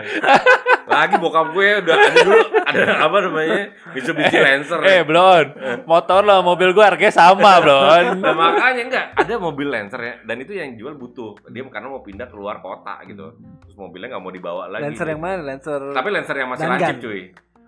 Lagi 0.83 1.15
bokap 1.21 1.53
gue 1.53 1.67
udah 1.85 1.95
ada 1.95 2.09
dulu 2.21 2.39
ada 2.63 2.83
apa 3.05 3.17
namanya? 3.23 3.61
Mitsubishi 3.93 4.37
Lancer. 4.41 4.79
eh, 4.83 4.99
ya. 4.99 5.03
Blon. 5.05 5.45
Motor 5.85 6.21
lo, 6.25 6.37
mobil 6.41 6.69
gua 6.73 6.91
harganya 6.91 7.13
sama, 7.13 7.61
Blon. 7.61 8.19
Nah, 8.19 8.33
makanya 8.35 8.81
enggak 8.83 9.05
ada 9.15 9.33
mobil 9.37 9.67
Lancer 9.69 10.01
ya 10.01 10.13
dan 10.25 10.37
itu 10.41 10.51
yang 10.57 10.75
jual 10.75 10.97
butuh. 10.97 11.37
Dia 11.49 11.63
karena 11.69 11.87
mau 11.87 12.01
pindah 12.01 12.27
keluar 12.27 12.59
kota 12.59 12.99
gitu. 13.05 13.37
Terus 13.37 13.75
mobilnya 13.77 14.17
nggak 14.17 14.23
mau 14.23 14.33
dibawa 14.33 14.63
lagi. 14.69 14.83
Lancer 14.89 15.07
yang 15.07 15.21
mana? 15.21 15.41
Lancer. 15.45 15.81
Tapi 15.93 16.07
Lancer 16.09 16.35
yang 16.35 16.49
masih 16.51 16.67
lancip 16.67 16.97
cuy. 16.99 17.21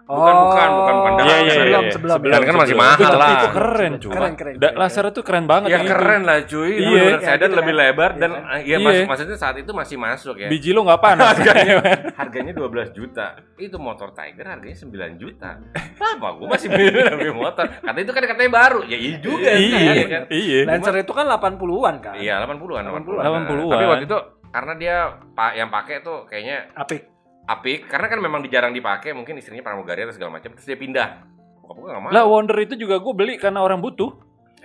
Bukan, 0.05 0.35
bukan, 0.37 0.69
bukan, 0.69 0.93
bukan 0.93 1.11
Oh, 1.11 1.17
Dangan. 1.17 1.25
Iya, 1.25 1.37
iya, 1.41 1.53
sebelum, 1.55 1.81
iya. 1.81 1.91
sebelum. 1.91 2.15
Sebelum. 2.15 2.41
kan 2.45 2.55
masih 2.61 2.75
mahal 2.77 2.97
Itu, 3.01 3.17
lah. 3.17 3.29
itu 3.31 3.47
keren, 3.49 3.91
cuy. 3.97 4.11
Keren, 4.13 4.33
keren. 4.37 4.53
Da, 4.61 4.69
laser 4.77 5.05
itu 5.09 5.21
keren 5.25 5.45
banget. 5.49 5.67
Ya 5.67 5.77
itu. 5.81 5.89
keren 5.89 6.21
lah 6.21 6.37
cuy. 6.45 6.69
Iya. 6.69 6.85
Iya. 6.85 7.01
Ya, 7.01 7.17
sedan 7.25 7.49
gitu 7.49 7.57
lebih 7.57 7.73
kan. 7.73 7.81
lebar 7.81 8.11
dan 8.13 8.29
Iya 8.29 8.37
kan? 8.37 8.61
ya 8.61 8.77
Iya. 8.77 8.77
mas, 8.77 8.99
maksudnya 9.09 9.37
saat 9.41 9.55
itu 9.57 9.71
masih 9.73 9.97
masuk 9.97 10.35
ya. 10.37 10.45
Biji 10.45 10.69
lo 10.71 10.85
nggak 10.85 11.01
panas. 11.01 11.35
Harganya 12.21 12.53
12 12.61 12.93
juta. 12.93 13.27
Itu 13.57 13.81
motor 13.81 14.13
Tiger 14.13 14.45
harganya 14.45 14.77
9 14.77 14.93
juta. 15.17 15.49
Kenapa 15.73 16.27
gue 16.37 16.47
masih 16.47 16.67
beli 16.69 16.85
beli 17.17 17.33
motor? 17.33 17.65
Kata 17.65 17.97
itu 17.97 18.11
kan 18.13 18.21
katanya 18.23 18.51
baru. 18.53 18.79
Ya 18.85 18.97
iya 18.99 19.17
juga. 19.17 19.49
iya, 19.57 20.05
kan? 20.05 20.23
iya. 20.29 20.59
Lancer 20.69 21.01
itu 21.01 21.11
kan 21.11 21.25
80-an 21.25 21.95
kan? 21.97 22.13
Iya, 22.13 22.45
80-an, 22.45 22.83
80-an. 22.85 23.23
80-an. 23.41 23.73
Tapi 23.73 23.85
waktu 23.89 24.05
itu 24.05 24.17
karena 24.53 24.73
dia 24.77 24.95
pak 25.33 25.51
yang 25.51 25.67
pakai 25.67 25.99
tuh 25.99 26.29
kayaknya 26.29 26.69
Apik. 26.77 27.14
Apik 27.45 27.85
karena 27.89 28.07
kan 28.09 28.19
memang 28.21 28.41
jarang 28.49 28.73
dipakai, 28.73 29.13
mungkin 29.13 29.37
istrinya 29.37 29.61
pramugari 29.61 30.05
atau 30.05 30.13
segala 30.17 30.37
macam 30.37 30.53
terus 30.53 30.65
dia 30.65 30.77
pindah. 30.77 31.25
Bokap 31.61 31.75
gue 31.81 31.89
gak 31.89 32.01
mau. 32.01 32.09
Lah 32.13 32.23
Wonder 32.25 32.57
itu 32.61 32.75
juga 32.77 32.97
gue 33.01 33.13
beli 33.13 33.33
karena 33.37 33.61
orang 33.61 33.81
butuh. 33.81 34.13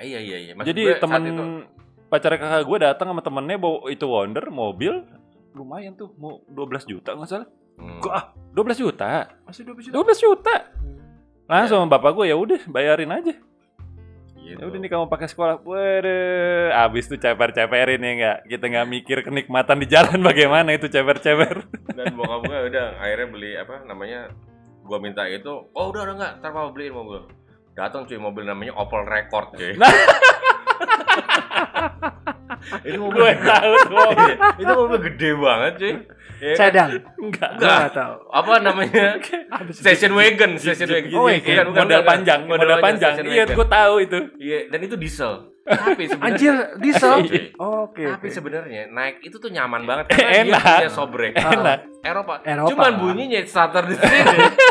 Eh, 0.00 0.08
iya 0.08 0.20
iya 0.20 0.38
iya. 0.40 0.52
Maksud 0.56 0.68
Jadi 0.72 0.82
gue 0.84 0.92
saat 0.96 1.02
temen 1.04 1.22
itu, 1.28 1.44
pacar 2.08 2.32
kakak 2.40 2.64
gue 2.64 2.78
datang 2.80 3.06
sama 3.12 3.22
temennya 3.24 3.56
bawa 3.60 3.88
itu 3.92 4.04
Wonder 4.08 4.44
mobil 4.48 5.04
lumayan 5.50 5.98
tuh 5.98 6.14
mau 6.14 6.38
12 6.46 6.86
juta 6.86 7.10
nggak 7.18 7.28
salah. 7.28 7.48
hmm. 7.78 7.98
Gua 8.02 8.12
ah 8.14 8.24
12 8.54 8.82
juta. 8.86 9.28
Masih 9.46 9.62
12 9.66 9.90
juta. 9.90 9.94
12 9.98 10.26
juta. 10.26 10.54
Langsung 11.50 11.82
sama 11.82 11.98
bapak 11.98 12.14
gue 12.14 12.30
ya 12.30 12.36
udah 12.38 12.60
bayarin 12.70 13.10
aja. 13.10 13.34
Gitu. 14.50 14.58
Ya 14.58 14.66
udah 14.66 14.78
nih 14.82 14.90
kamu 14.90 15.06
pakai 15.06 15.28
sekolah. 15.30 15.62
Waduh, 15.62 16.74
abis 16.90 17.06
tuh 17.06 17.18
ceper-ceperin 17.22 18.02
ya 18.02 18.10
enggak. 18.10 18.38
Kita 18.50 18.64
nggak 18.66 18.88
mikir 18.90 19.18
kenikmatan 19.22 19.78
di 19.78 19.86
jalan 19.86 20.18
bagaimana 20.28 20.74
itu 20.74 20.90
ceper-ceper. 20.90 21.70
Dan 21.94 22.18
bokap 22.18 22.50
gue 22.50 22.58
udah 22.74 22.98
akhirnya 22.98 23.28
beli 23.30 23.50
apa 23.54 23.86
namanya? 23.86 24.34
Gua 24.82 24.98
minta 24.98 25.22
itu, 25.30 25.70
oh 25.70 25.84
udah 25.94 26.02
udah 26.02 26.14
enggak, 26.18 26.32
ntar 26.42 26.50
papa 26.50 26.74
beliin 26.74 26.98
mobil. 26.98 27.22
Datang 27.78 28.10
cuy 28.10 28.18
mobil 28.18 28.42
namanya 28.42 28.74
Opel 28.74 29.06
Record 29.06 29.54
cuy. 29.54 29.78
Nah. 29.78 29.86
itu 32.84 32.96
mobil 32.96 33.18
gue 33.18 33.32
tahu 33.40 33.72
tuh. 33.88 34.12
itu 34.56 34.72
mobil 34.74 34.98
gede 35.08 35.30
banget 35.34 35.72
cuy. 35.74 35.92
Ya 36.40 36.52
kan? 36.52 36.56
Sedan. 36.56 36.88
Enggak. 37.16 37.50
Gue 37.56 37.68
nggak 37.68 37.92
tahu. 37.92 38.14
Apa 38.28 38.52
namanya? 38.60 39.06
Station 39.70 40.12
wagon, 40.12 40.56
station 40.56 40.88
wagon. 40.88 41.10
Oh, 41.12 41.28
iya, 41.28 41.40
Bukan, 41.40 41.64
bukan, 41.68 41.80
model 41.84 42.00
bukan. 42.00 42.08
panjang, 42.08 42.40
model, 42.44 42.68
panjang. 42.80 43.12
Iya, 43.22 43.44
gue 43.46 43.66
tahu 43.66 43.94
itu. 44.00 44.18
Iya, 44.36 44.58
dan 44.68 44.80
itu 44.82 44.96
diesel. 44.96 45.32
Tapi 45.60 46.02
sebenarnya 46.02 46.34
Anjir, 46.34 46.54
diesel. 46.80 47.12
Oke. 47.54 48.02
Tapi 48.08 48.26
sebenarnya 48.26 48.82
naik 48.88 49.20
itu 49.22 49.36
tuh 49.36 49.52
nyaman 49.52 49.84
banget 49.84 50.04
karena 50.10 50.30
dia 50.32 50.42
Enak. 50.50 50.64
punya 50.80 50.90
sobrek. 50.90 51.32
Enak. 51.36 51.78
Eropa. 52.00 52.34
Eropa. 52.42 52.68
Cuman 52.72 52.92
bunyinya 52.96 53.38
starter 53.44 53.84
di 53.84 53.94
sini. 53.94 54.18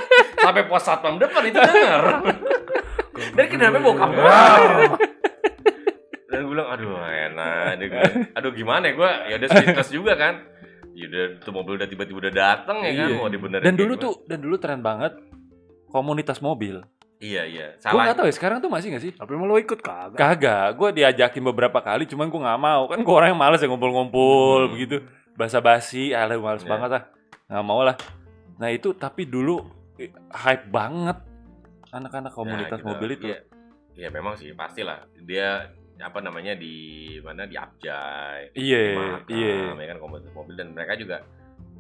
Sampai 0.44 0.66
pos 0.66 0.82
satpam 0.82 1.16
depan 1.16 1.46
itu 1.46 1.56
denger. 1.56 2.04
Dan 3.36 3.46
kenapa 3.48 3.78
bau 3.78 3.94
kamu? 4.00 4.18
Gue 6.50 6.58
bilang, 6.58 6.66
aduh 6.68 6.98
enak. 6.98 7.78
Aduh 8.34 8.52
gimana 8.52 8.90
ya 8.90 8.94
gue? 8.96 9.12
Ya 9.30 9.36
udah 9.38 9.48
speedless 9.48 9.92
juga 9.94 10.18
kan. 10.18 10.34
Ya 10.92 11.06
udah 11.06 11.24
tuh 11.40 11.54
mobil 11.54 11.78
udah 11.78 11.86
tiba-tiba 11.86 12.18
udah 12.20 12.34
dateng 12.34 12.82
ya 12.82 12.92
kan 12.92 13.08
Iya. 13.08 13.16
mau 13.16 13.30
dibenerin. 13.30 13.64
Dan 13.64 13.76
dulu 13.78 13.94
tuh 13.96 14.14
dan 14.26 14.42
dulu 14.42 14.58
tren 14.58 14.82
banget 14.82 15.14
komunitas 15.88 16.40
mobil. 16.40 16.82
Iya 17.20 17.44
iya. 17.46 17.68
Gue 17.76 17.86
Salah. 17.86 18.04
nggak 18.04 18.18
tahu 18.18 18.28
ya 18.28 18.34
sekarang 18.34 18.58
tuh 18.60 18.68
masih 18.68 18.88
nggak 18.90 19.04
sih? 19.04 19.12
Tapi 19.14 19.32
mau 19.32 19.46
lo 19.46 19.56
ikut 19.56 19.78
kagak? 19.78 20.18
Kagak, 20.18 20.68
gue 20.74 20.90
diajakin 20.98 21.44
beberapa 21.46 21.80
kali, 21.80 22.04
cuman 22.04 22.28
gue 22.28 22.42
nggak 22.42 22.60
mau. 22.60 22.88
Kan 22.88 23.00
gue 23.00 23.14
orang 23.14 23.30
yang 23.30 23.40
males 23.40 23.60
ya 23.60 23.68
ngumpul-ngumpul 23.68 24.66
Hmm. 24.66 24.72
begitu, 24.74 25.04
basa-basi, 25.36 26.12
alah 26.12 26.34
males 26.36 26.64
Iya. 26.64 26.72
banget 26.74 26.90
lah, 26.90 27.04
nggak 27.48 27.64
mau 27.64 27.82
lah. 27.84 27.96
Nah 28.58 28.72
itu 28.72 28.92
tapi 28.92 29.24
dulu 29.24 29.62
hype 30.34 30.66
banget 30.68 31.20
anak-anak 31.92 32.32
komunitas 32.32 32.72
Ya, 32.74 32.82
gitu. 32.82 32.88
mobil 32.90 33.10
itu. 33.14 33.26
Iya. 33.28 33.40
Ya 33.96 34.08
memang 34.10 34.34
sih 34.34 34.52
pastilah 34.52 35.04
dia 35.20 35.76
apa 36.00 36.20
namanya 36.20 36.56
di 36.56 36.76
mana 37.20 37.44
di 37.44 37.56
Abjay. 37.56 38.56
Iya, 38.56 38.80
iya. 39.28 39.56
ya 39.74 39.88
kan 39.88 40.00
komunitas 40.00 40.32
mobil 40.32 40.56
dan 40.56 40.72
mereka 40.72 40.96
juga 40.96 41.22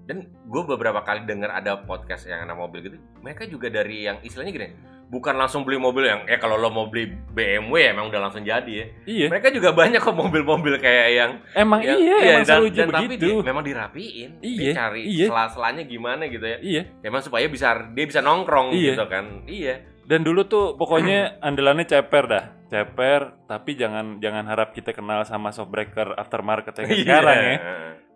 dan 0.04 0.18
gue 0.26 0.64
beberapa 0.66 1.00
kali 1.00 1.22
dengar 1.24 1.54
ada 1.54 1.80
podcast 1.80 2.26
yang 2.26 2.42
anak 2.42 2.58
mobil 2.58 2.82
gitu 2.82 2.98
mereka 3.22 3.46
juga 3.46 3.70
dari 3.70 4.04
yang 4.04 4.18
istilahnya 4.20 4.50
gini 4.52 4.70
bukan 5.06 5.38
langsung 5.38 5.62
beli 5.62 5.78
mobil 5.78 6.02
yang 6.04 6.26
ya 6.26 6.38
kalau 6.38 6.54
lo 6.54 6.68
mau 6.68 6.86
beli 6.86 7.06
BMW 7.30 7.74
ya 7.80 7.90
emang 7.94 8.10
udah 8.10 8.18
langsung 8.20 8.42
jadi 8.42 8.66
ya 8.74 8.86
Iya, 9.06 9.26
mereka 9.30 9.50
juga 9.50 9.70
banyak 9.72 10.02
kok 10.02 10.14
mobil-mobil 10.16 10.78
kayak 10.78 11.08
yang 11.14 11.32
emang 11.54 11.82
yang- 11.82 11.98
iya, 11.98 12.16
emang 12.36 12.42
dan, 12.44 12.62
dan 12.68 12.88
tapi 12.90 13.06
begitu. 13.08 13.26
dia 13.38 13.46
memang 13.46 13.62
dirapiin 13.64 14.30
Iya, 14.40 14.58
dia 14.60 14.72
cari 14.76 15.02
iya. 15.06 15.26
sela-selanya 15.30 15.84
gimana 15.86 16.24
gitu 16.26 16.44
ya 16.44 16.58
Iya. 16.58 16.82
emang 17.02 17.22
supaya 17.22 17.46
bisa 17.46 17.70
dia 17.90 18.06
bisa 18.06 18.20
nongkrong 18.20 18.74
Iya. 18.74 18.90
gitu 18.92 19.06
kan 19.06 19.26
iya 19.46 19.76
Dan 20.10 20.26
dulu 20.26 20.42
tuh 20.50 20.74
pokoknya 20.74 21.20
andalannya 21.48 21.86
ceper 21.86 22.26
dah, 22.26 22.46
ceper. 22.66 23.46
Tapi 23.46 23.78
jangan 23.78 24.18
jangan 24.18 24.50
harap 24.50 24.74
kita 24.74 24.90
kenal 24.90 25.22
sama 25.22 25.54
shockbreaker 25.54 26.18
aftermarket 26.18 26.74
yang 26.82 26.90
Iya. 26.90 26.98
sekarang 27.06 27.38
ya. 27.38 27.58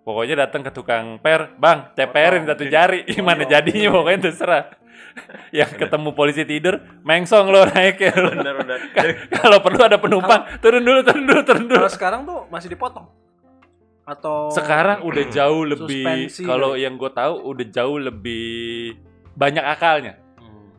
Pokoknya 0.03 0.35
datang 0.49 0.65
ke 0.67 0.71
tukang 0.73 1.15
per, 1.21 1.55
bang, 1.55 1.93
ceperin 1.95 2.43
satu 2.43 2.65
jari, 2.67 3.07
gimana 3.07 3.45
jadinya 3.45 3.93
pokoknya 3.93 4.19
terserah. 4.27 4.65
Yang 5.53 5.77
ketemu 5.77 6.09
polisi 6.11 6.43
tidur, 6.43 6.81
mengsong 7.05 7.47
lo 7.53 7.69
naik 7.69 8.01
ya. 8.01 8.11
lo. 8.17 8.33
benar 8.33 8.57
Kalau 9.39 9.61
perlu 9.61 9.79
ada 9.85 10.01
penumpang, 10.01 10.57
turun 10.59 10.81
dulu, 10.81 11.05
turun 11.05 11.23
dulu, 11.23 11.41
turun 11.45 11.65
dulu. 11.69 11.85
Kalau 11.85 11.93
sekarang 11.93 12.21
tuh 12.25 12.49
masih 12.49 12.73
dipotong. 12.73 13.05
Atau 14.03 14.51
Sekarang 14.51 15.05
udah 15.07 15.23
jauh 15.31 15.63
lebih, 15.63 16.27
kalau 16.43 16.75
yang 16.75 16.99
gue 16.99 17.11
tahu 17.13 17.39
udah 17.55 17.65
jauh 17.71 17.95
lebih 18.01 18.97
banyak 19.37 19.63
akalnya. 19.63 20.19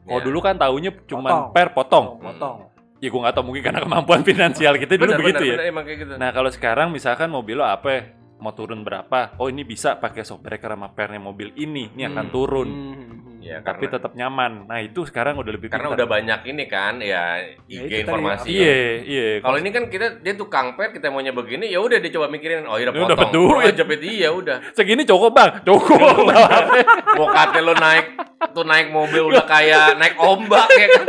Kalau 0.05 0.21
Iya. 0.21 0.27
dulu 0.27 0.39
kan 0.39 0.55
taunya 0.55 0.91
cuma 1.05 1.29
Potong. 1.29 1.45
per 1.51 1.69
potong. 1.71 2.07
potong. 2.19 2.57
Ya 2.99 3.09
gue 3.09 3.21
nggak 3.21 3.35
tahu 3.35 3.45
mungkin 3.45 3.63
karena 3.63 3.81
kemampuan 3.81 4.21
finansial 4.31 4.77
kita 4.77 4.93
dulu 4.95 5.11
Benar, 5.11 5.21
begitu 5.21 5.45
benar, 5.45 5.61
ya. 5.61 5.73
kayak 5.75 5.99
gitu 5.99 6.13
Nah 6.15 6.31
kalau 6.31 6.49
sekarang 6.49 6.89
misalkan 6.89 7.29
mobil 7.29 7.57
lo 7.57 7.65
apa? 7.65 7.89
ya? 7.91 8.01
Mau 8.37 8.53
turun 8.53 8.81
berapa? 8.81 9.33
Oh 9.37 9.47
ini 9.47 9.63
bisa 9.63 9.97
pakai 9.97 10.21
shockbreaker 10.21 10.69
sama 10.69 10.89
pernya 10.89 11.17
mobil 11.19 11.53
ini, 11.55 11.89
ini 11.91 12.03
akan 12.03 12.27
Hmm. 12.27 12.33
turun. 12.33 12.69
Hmm. 12.69 13.24
Ya 13.45 13.61
Tapi 13.61 13.85
karena 13.85 13.95
tetap 13.95 14.13
nyaman. 14.15 14.53
Nah 14.65 14.81
itu 14.81 15.05
sekarang 15.05 15.37
udah 15.37 15.53
lebih 15.53 15.69
karena 15.69 15.87
pintar. 15.87 15.99
udah 16.01 16.09
banyak 16.09 16.41
ini 16.47 16.65
kan 16.65 16.97
ya 16.97 17.37
Ya, 17.65 17.81
IG 17.81 17.85
tadi, 17.85 18.01
informasi 18.03 18.49
Iya, 18.49 18.75
iya. 19.03 19.27
Kalau 19.39 19.57
ini 19.57 19.69
kan 19.69 19.85
kita 19.87 20.19
dia 20.19 20.35
tukang 20.35 20.73
per 20.73 20.91
kita 20.91 21.09
maunya 21.09 21.31
begini 21.31 21.69
ya 21.69 21.79
udah 21.79 21.99
dia 21.99 22.11
coba 22.11 22.27
mikirin 22.27 22.65
oh 22.65 22.75
iya 22.75 22.89
udah 22.89 23.05
dapat 23.07 23.29
potong. 23.29 23.37
duit. 23.53 23.67
Oh, 23.67 23.77
jepit 23.77 24.01
iya 24.03 24.29
udah. 24.31 24.57
segini 24.77 25.05
cukup 25.05 25.31
bang, 25.31 25.51
cukup. 25.63 26.01
Mau 27.15 27.29
kate 27.29 27.61
lo 27.61 27.75
naik 27.75 28.07
tuh 28.51 28.65
naik 28.65 28.89
mobil 28.89 29.23
udah 29.27 29.45
kayak 29.45 29.95
naik 29.95 30.17
ombak 30.17 30.65
ya 30.71 30.87
kan. 30.91 31.07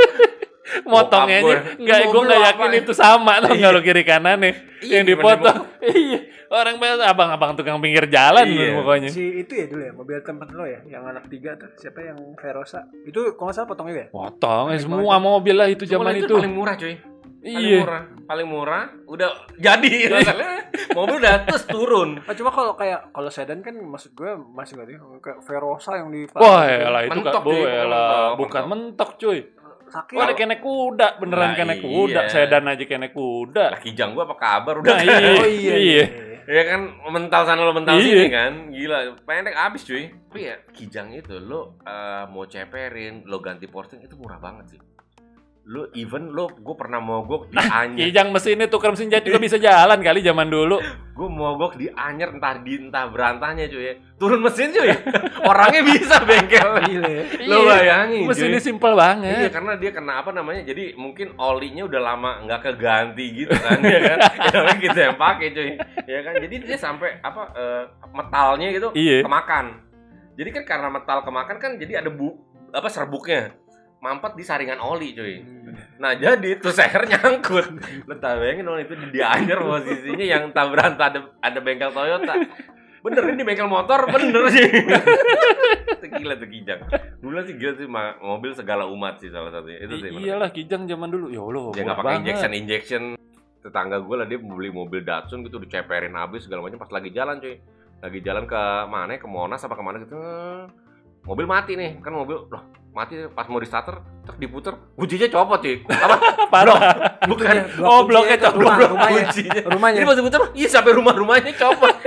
Motongnya 0.89 1.37
aja 1.39 1.45
gue. 1.45 1.57
nggak, 1.77 1.99
gue 2.05 2.21
nggak 2.23 2.41
yakin 2.43 2.67
ya? 2.67 2.79
itu 2.79 2.91
sama 2.91 3.33
tuh 3.37 3.53
Iya. 3.53 3.63
kalau 3.63 3.81
kiri 3.81 4.03
kanan 4.03 4.37
nih 4.39 4.53
Iya, 4.81 4.93
yang 4.93 5.05
dipotong. 5.07 5.59
Iya, 5.85 6.19
orang 6.47 6.75
biasa 6.75 7.03
abang-abang 7.07 7.51
tukang 7.53 7.77
pinggir 7.77 8.05
jalan 8.07 8.45
Iya. 8.45 8.73
pokoknya. 8.75 9.09
Si 9.09 9.23
itu 9.39 9.53
ya 9.53 9.65
dulu 9.65 9.81
ya, 9.81 9.91
mobil 9.91 10.17
tempat 10.19 10.49
lo 10.51 10.65
ya, 10.65 10.81
yang 10.83 11.05
anak 11.05 11.25
tiga 11.25 11.53
tuh, 11.53 11.69
siapa 11.75 12.01
yang 12.01 12.17
Verosa? 12.35 12.85
Itu 13.01 13.33
kalau 13.33 13.45
nggak 13.45 13.55
salah 13.55 13.67
potong 13.67 13.87
juga 13.87 14.01
ya? 14.01 14.09
Potong, 14.09 14.65
Paling 14.69 14.81
semua 14.81 15.15
banyak. 15.15 15.21
mobil 15.23 15.55
lah 15.55 15.67
itu 15.67 15.83
zaman 15.85 16.13
itu, 16.13 16.25
itu. 16.25 16.35
paling 16.35 16.53
murah 16.53 16.75
cuy. 16.75 16.95
Paling 17.45 17.61
Iya. 17.61 17.77
murah, 17.79 18.03
paling 18.25 18.47
murah 18.49 18.83
udah 19.13 19.29
jadi 19.53 19.89
mobil 20.91 21.15
udah 21.15 21.45
terus 21.45 21.63
turun. 21.65 22.17
Ah, 22.25 22.33
cuma 22.33 22.49
kalau 22.49 22.73
kayak 22.73 23.13
kalau 23.13 23.29
sedan 23.29 23.61
kan 23.61 23.77
maksud 23.77 24.13
gue 24.13 24.33
masih 24.49 24.81
sih 24.81 24.97
kayak 25.19 25.39
Verosa 25.41 25.93
yang 25.93 26.09
di 26.09 26.25
Wah, 26.33 26.65
elah 26.65 27.05
itu 27.05 27.13
Mentok, 27.15 27.33
kan, 27.35 27.45
bu, 27.45 27.53
bukan 28.35 28.61
mentok 28.65 29.09
cuy. 29.17 29.39
Sakit. 29.95 30.15
Wah, 30.19 30.27
ada 30.27 30.35
kenek 30.35 30.59
kuda, 30.59 31.07
beneran 31.23 31.55
Nah, 31.55 31.55
iya. 31.55 31.75
kuda, 31.79 32.19
sedan 32.27 32.67
aja 32.67 32.83
kenek 32.83 33.11
kuda. 33.15 33.65
Lah 33.71 33.79
kijang 33.79 34.11
gua 34.11 34.27
apa 34.27 34.35
kabar 34.35 34.83
udah 34.83 34.91
Nah, 34.91 35.01
iya. 35.01 35.17
Oh 35.41 35.47
iya. 35.47 35.75
Iya. 35.75 36.05
Ya 36.45 36.61
kan 36.69 36.81
mental 37.09 37.41
sana 37.47 37.65
lo 37.65 37.73
mental 37.73 37.97
Iya. 37.97 38.05
sini 38.05 38.25
kan. 38.29 38.53
Gila, 38.69 38.97
pendek 39.25 39.55
abis 39.55 39.81
cuy. 39.81 40.11
Tapi 40.11 40.39
ya 40.45 40.55
kijang 40.75 41.09
itu 41.15 41.39
lo 41.39 41.79
eh, 41.81 42.23
mau 42.27 42.45
ceperin, 42.45 43.23
lo 43.25 43.39
ganti 43.39 43.65
porting 43.65 44.03
itu 44.03 44.13
murah 44.19 44.37
banget 44.37 44.77
sih. 44.77 44.79
Lo 45.65 45.89
even 45.97 46.29
lo 46.29 46.45
gue 46.53 46.75
pernah 46.77 47.01
mogok 47.01 47.49
di 47.49 47.57
Anyer. 47.57 48.13
Kijang 48.13 48.29
mesinnya 48.29 48.69
tukar 48.69 48.93
mesin 48.93 49.09
jahit 49.09 49.25
juga 49.25 49.41
bisa 49.41 49.57
jalan 49.57 49.97
kali 49.97 50.21
zaman 50.21 50.45
dulu. 50.45 50.77
Gue 51.11 51.25
mogok 51.25 51.73
di 51.73 51.89
Anyer 51.89 52.29
entah 52.29 52.61
di 52.61 52.77
entah 52.77 53.09
berantahnya 53.09 53.65
cuy. 53.65 53.97
Turun 54.21 54.45
mesin 54.45 54.69
cuy. 54.69 54.93
Orangnya 55.49 55.81
bisa 55.81 56.21
bengkel. 56.21 56.69
Ya. 56.85 57.01
Iya. 57.49 57.57
bayangin 57.65 58.21
cuy. 58.23 58.29
Mesinnya 58.29 58.61
simpel 58.61 58.93
Iya 58.93 59.01
banget. 59.01 59.49
karena 59.49 59.73
dia 59.75 59.89
kena 59.89 60.13
apa 60.21 60.29
namanya 60.29 60.61
jadi 60.61 60.93
mungkin 60.95 61.33
olinya 61.35 61.89
udah 61.89 62.01
lama 62.13 62.31
nggak 62.45 62.61
keganti 62.61 63.25
gitu 63.33 63.53
kan 63.57 63.81
ya 63.81 63.99
kan 64.05 64.17
ya 64.45 64.49
namanya 64.53 64.77
kita 64.77 64.99
yang 65.01 65.17
pakai 65.17 65.47
cuy 65.49 65.69
ya 66.05 66.19
kan 66.21 66.33
jadi 66.45 66.55
dia 66.61 66.77
sampai 66.77 67.09
apa 67.25 67.41
eh, 67.57 67.83
metalnya 68.13 68.67
gitu 68.69 68.89
Iya. 68.93 69.25
kemakan 69.25 69.65
jadi 70.37 70.49
kan 70.51 70.63
karena 70.63 70.87
metal 70.93 71.25
kemakan 71.25 71.57
kan 71.57 71.71
jadi 71.75 72.05
ada 72.05 72.13
bu 72.13 72.37
apa 72.69 72.85
serbuknya 72.85 73.55
mampet 74.05 74.37
di 74.37 74.43
saringan 74.45 74.77
oli 74.77 75.17
cuy. 75.17 75.41
Nah 75.97 76.13
jadi 76.13 76.61
tuh 76.61 76.69
seher 76.69 77.09
nyangkut. 77.09 77.81
Tak 78.21 78.33
bayangin 78.37 78.69
dong 78.69 78.77
itu 78.77 78.93
di 78.93 79.17
dianyer 79.17 79.57
posisinya 79.57 80.25
yang 80.25 80.43
tak 80.53 80.69
berantah 80.69 81.09
ada 81.09 81.19
ada 81.41 81.59
bengkel 81.65 81.89
Toyota. 81.89 82.37
Bener 83.01 83.23
ini 83.33 83.41
bengkel 83.41 83.65
motor 83.65 84.05
bener 84.05 84.45
sih. 84.53 84.65
Itu 86.01 86.05
gila 86.09 86.37
tuh 86.41 86.49
kijang. 86.49 86.81
Dulu 87.21 87.37
sih 87.45 87.53
gila 87.57 87.73
sih 87.77 87.85
mobil 88.21 88.51
segala 88.57 88.89
umat 88.89 89.21
sih 89.21 89.29
salah 89.29 89.49
satunya. 89.49 89.81
Itu 89.85 90.01
sih 90.01 90.09
iyalah 90.09 90.49
Kijang 90.49 90.89
zaman 90.89 91.09
dulu. 91.13 91.29
Ya 91.29 91.41
Allah, 91.41 91.65
dia 91.73 91.81
nggak 91.85 91.97
pakai 92.01 92.15
injection 92.21 92.51
injection. 92.53 93.03
Tetangga 93.61 93.97
gue 94.01 94.15
lah 94.17 94.25
dia 94.29 94.37
beli 94.37 94.69
mobil 94.69 95.01
Datsun 95.01 95.45
gitu 95.45 95.57
diceperin 95.57 96.13
habis 96.13 96.45
segala 96.45 96.65
macam 96.65 96.81
pas 96.81 96.89
lagi 96.93 97.09
jalan 97.13 97.37
cuy. 97.37 97.61
Lagi 98.01 98.19
jalan 98.21 98.45
ke 98.45 98.61
mana 98.89 99.17
ya, 99.17 99.19
ke 99.21 99.27
Monas 99.29 99.61
apa 99.65 99.73
ke 99.77 99.83
mana 99.85 99.97
gitu. 100.01 100.17
Mobil 101.29 101.45
mati 101.45 101.73
nih. 101.77 102.01
Kan 102.01 102.13
mobil 102.13 102.45
loh 102.49 102.84
mati 102.95 103.27
pas 103.27 103.43
mau 103.45 103.59
di 103.59 103.67
starter 103.67 103.99
terus 104.23 104.37
diputer 104.39 104.71
kuncinya 104.95 105.27
copot 105.27 105.59
cuy 105.59 105.83
apa? 105.83 106.15
Parah. 106.53 106.79
bukan. 107.27 107.55
Blok 107.75 107.83
Oh, 107.83 108.01
bloknya 108.07 108.35
itu, 108.39 108.45
copot. 108.47 108.55
rumah, 108.57 108.75
blok 108.79 108.91
rumahnya. 108.95 109.21
kuncinya. 109.27 109.61
Rumahnya. 109.67 109.97
jadi 109.99 110.07
pas 110.07 110.15
diputer 110.15 110.41
iya 110.55 110.67
sampai 110.71 110.91
rumah 110.95 111.13
rumahnya 111.13 111.51
copot. 111.53 111.93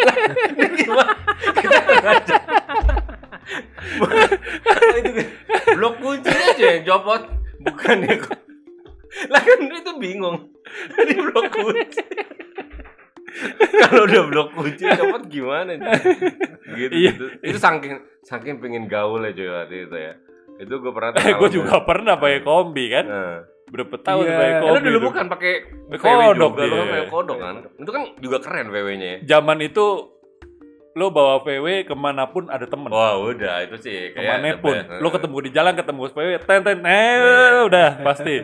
Ini 4.99 5.11
itu? 5.13 5.23
Blok 5.77 5.95
kuncinya 6.01 6.45
aja 6.49 6.67
yang 6.73 6.85
copot. 6.85 7.23
Bukan 7.59 7.97
ya 8.03 8.17
lah 9.29 9.41
kan 9.43 9.59
itu 9.67 9.93
bingung. 9.99 10.53
Ini 10.95 11.15
blok 11.19 11.45
kunci. 11.51 12.03
Kalau 13.83 14.03
udah 14.05 14.23
blok 14.29 14.49
kunci 14.53 14.85
copot 14.85 15.23
gimana 15.27 15.75
gitu, 16.77 16.93
Iya. 16.93 17.11
gitu. 17.17 17.25
itu 17.41 17.59
saking 17.59 17.99
saking 18.23 18.61
pengen 18.61 18.85
gaul 18.87 19.25
ya 19.25 19.33
cuy 19.33 19.49
waktu 19.49 19.77
itu 19.89 19.97
ya 19.97 20.13
itu 20.59 20.75
gue 20.75 20.93
pernah 20.93 21.11
Eh, 21.21 21.35
gue 21.35 21.51
juga 21.53 21.75
pernah 21.83 22.15
pakai 22.15 22.41
kombi 22.41 22.85
kan. 22.89 23.05
nah. 23.05 23.39
Berapa 23.67 23.97
tahun 23.97 24.25
Iya. 24.25 24.33
pakai 24.33 24.49
Karena 24.51 24.65
kombi. 24.65 24.81
dulu 24.83 24.97
tuh. 24.97 25.07
bukan 25.07 25.25
pakai 25.29 25.53
kodok 25.93 26.33
juga, 26.51 26.63
lo 26.65 26.75
dia. 26.75 26.85
pakai 26.89 27.07
kodok 27.07 27.39
kan. 27.39 27.55
Itu 27.75 27.91
kan 27.91 28.03
juga 28.19 28.37
keren 28.39 28.67
VW-nya 28.69 29.07
ya. 29.07 29.19
Zaman 29.31 29.59
itu 29.61 29.87
lo 30.95 31.07
bawa 31.09 31.39
VW 31.39 31.67
ke 31.85 31.95
mana 31.95 32.27
pun 32.27 32.49
ada 32.49 32.65
temen. 32.65 32.89
Wah 32.89 33.15
udah 33.15 33.63
itu 33.63 33.77
sih 33.79 34.11
kayak 34.11 34.19
Ke 34.19 34.31
mana 34.33 34.49
pun. 34.57 34.75
Lo 34.99 35.09
ketemu 35.09 35.37
di 35.41 35.51
jalan 35.53 35.75
ketemu 35.75 36.01
VW, 36.09 36.31
ten 36.43 36.61
ten, 36.61 36.79
eh 36.81 37.13
Iya. 37.15 37.61
udah 37.63 37.89
pasti. 38.03 38.35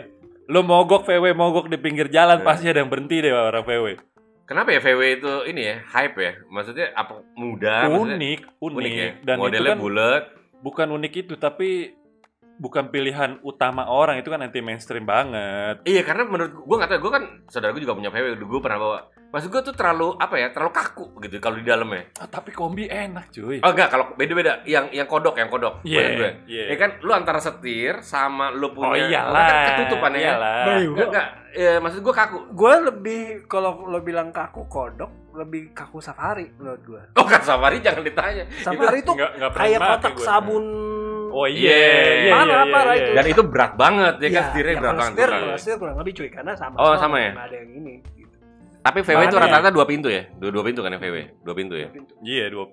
Lo 0.45 0.61
mogok 0.61 1.03
VW 1.03 1.33
mogok 1.33 1.67
di 1.67 1.79
pinggir 1.79 2.07
jalan 2.09 2.39
Iya. 2.39 2.47
pasti 2.47 2.69
ada 2.69 2.79
yang 2.79 2.89
berhenti 2.89 3.19
deh 3.19 3.33
orang 3.33 3.65
VW. 3.65 3.97
Kenapa 4.45 4.71
ya 4.71 4.79
VW 4.79 5.01
itu 5.19 5.33
ini 5.49 5.63
ya 5.65 5.77
hype 5.89 6.17
ya? 6.17 6.33
Maksudnya 6.47 6.93
apa 6.93 7.17
muda? 7.33 7.89
maksudnya 7.89 8.13
unik, 8.13 8.41
unik, 8.61 8.77
unik 8.77 8.93
ya. 8.93 9.09
dan 9.25 9.37
Modelnya 9.41 9.57
itu 9.57 9.73
kan 9.73 9.79
bulat. 9.81 10.23
bukan 10.61 10.89
unik 10.93 11.13
itu 11.19 11.35
tapi 11.35 11.97
bukan 12.55 12.87
pilihan 12.87 13.43
utama 13.43 13.85
orang 13.85 14.17
itu 14.17 14.29
kan 14.29 14.39
anti 14.39 14.59
mainstream 14.59 15.03
banget. 15.03 15.83
Iya 15.83 16.03
karena 16.03 16.23
menurut 16.23 16.55
gue 16.55 16.77
nggak 16.77 16.91
tahu 16.91 17.01
gue 17.01 17.13
kan 17.13 17.25
saudara 17.47 17.75
gue 17.75 17.83
juga 17.83 17.95
punya 17.95 18.09
VW 18.09 18.37
gue 18.37 18.61
pernah 18.63 18.79
bawa. 18.79 19.01
Maksud 19.35 19.51
gue 19.51 19.63
tuh 19.65 19.75
terlalu 19.75 20.15
apa 20.15 20.39
ya 20.39 20.55
terlalu 20.55 20.71
kaku 20.71 21.07
gitu 21.21 21.43
kalau 21.43 21.59
di 21.59 21.67
dalamnya. 21.67 22.07
Ah, 22.17 22.31
tapi 22.31 22.55
kombi 22.55 22.87
enak 22.87 23.35
cuy. 23.35 23.59
Oh 23.59 23.75
enggak 23.75 23.91
kalau 23.91 24.15
beda-beda 24.15 24.63
yang 24.63 24.87
yang 24.89 25.11
kodok 25.11 25.35
yang 25.35 25.51
kodok. 25.51 25.83
Iya, 25.83 25.99
maksud 25.99 26.15
gue. 26.15 26.31
iya. 26.47 26.65
Ya 26.71 26.77
kan 26.79 26.91
lu 27.03 27.11
antara 27.11 27.43
setir 27.43 27.99
sama 28.01 28.55
lu 28.55 28.71
Oh 28.71 28.87
punya 28.87 29.11
iyalah. 29.11 29.43
kan 29.43 29.59
ketutupan 29.75 30.11
ya. 30.15 30.21
Iyalah. 30.23 30.55
Bayu. 30.65 30.91
Enggak 30.95 31.09
enggak 31.11 31.29
ya, 31.51 31.73
maksud 31.83 32.01
gue 32.01 32.15
kaku. 32.15 32.39
Gue 32.55 32.73
lebih 32.85 33.23
kalau 33.45 33.83
lo 33.85 33.99
bilang 33.99 34.31
kaku 34.31 34.71
kodok, 34.71 35.11
lebih 35.35 35.75
kaku 35.75 35.99
safari 35.99 36.55
menurut 36.55 36.83
gue. 36.87 37.03
Oh 37.19 37.27
kan 37.27 37.43
safari 37.43 37.83
jangan 37.83 38.07
ditanya. 38.07 38.47
Safari 38.63 39.03
itu 39.03 39.11
Nggak- 39.11 39.33
nggak 39.35 39.51
pernah 39.51 39.67
kayak 39.67 39.81
kotak 39.83 40.15
sabun. 40.23 40.65
Oh 41.35 41.45
Iya. 41.45 41.67
iya, 41.67 41.83
iya, 42.23 42.33
Parah, 42.33 42.47
iya, 42.47 42.65
parah 42.71 42.95
iya, 42.95 42.95
itu. 42.97 43.11
iya. 43.11 43.17
Dan 43.17 43.25
itu 43.29 43.43
berat 43.43 43.73
banget 43.75 44.15
ya 44.17 44.29
kan 44.29 44.31
Ya, 44.33 44.43
setirnya 44.47 44.71
ya, 44.71 44.79
berat 44.79 44.87
kalau 44.87 45.01
banget. 45.01 45.13
setir, 45.13 45.29
kalau 45.35 45.57
setir 45.59 45.77
kurang 45.77 45.97
lebih 45.99 46.13
cuy 46.15 46.29
karena 46.31 46.53
sama. 46.55 46.77
Oh, 46.79 46.95
sama 46.95 47.17
ya? 47.19 47.31
Ada 47.35 47.57
yang 47.57 47.71
ini. 47.75 47.95
Gitu. 48.07 48.35
Tapi 48.81 48.99
VW 49.01 49.21
itu 49.25 49.37
rata-rata 49.37 49.71
dua 49.71 49.85
pintu 49.85 50.09
ya? 50.09 50.23
Dua 50.33 50.51
dua 50.51 50.63
pintu 50.63 50.81
kan 50.81 50.91
ya 50.91 50.99
VW? 50.99 51.17
Dua 51.43 51.55
pintu 51.55 51.75
ya? 51.75 51.89
Iya, 52.23 52.45
dua 52.49 52.65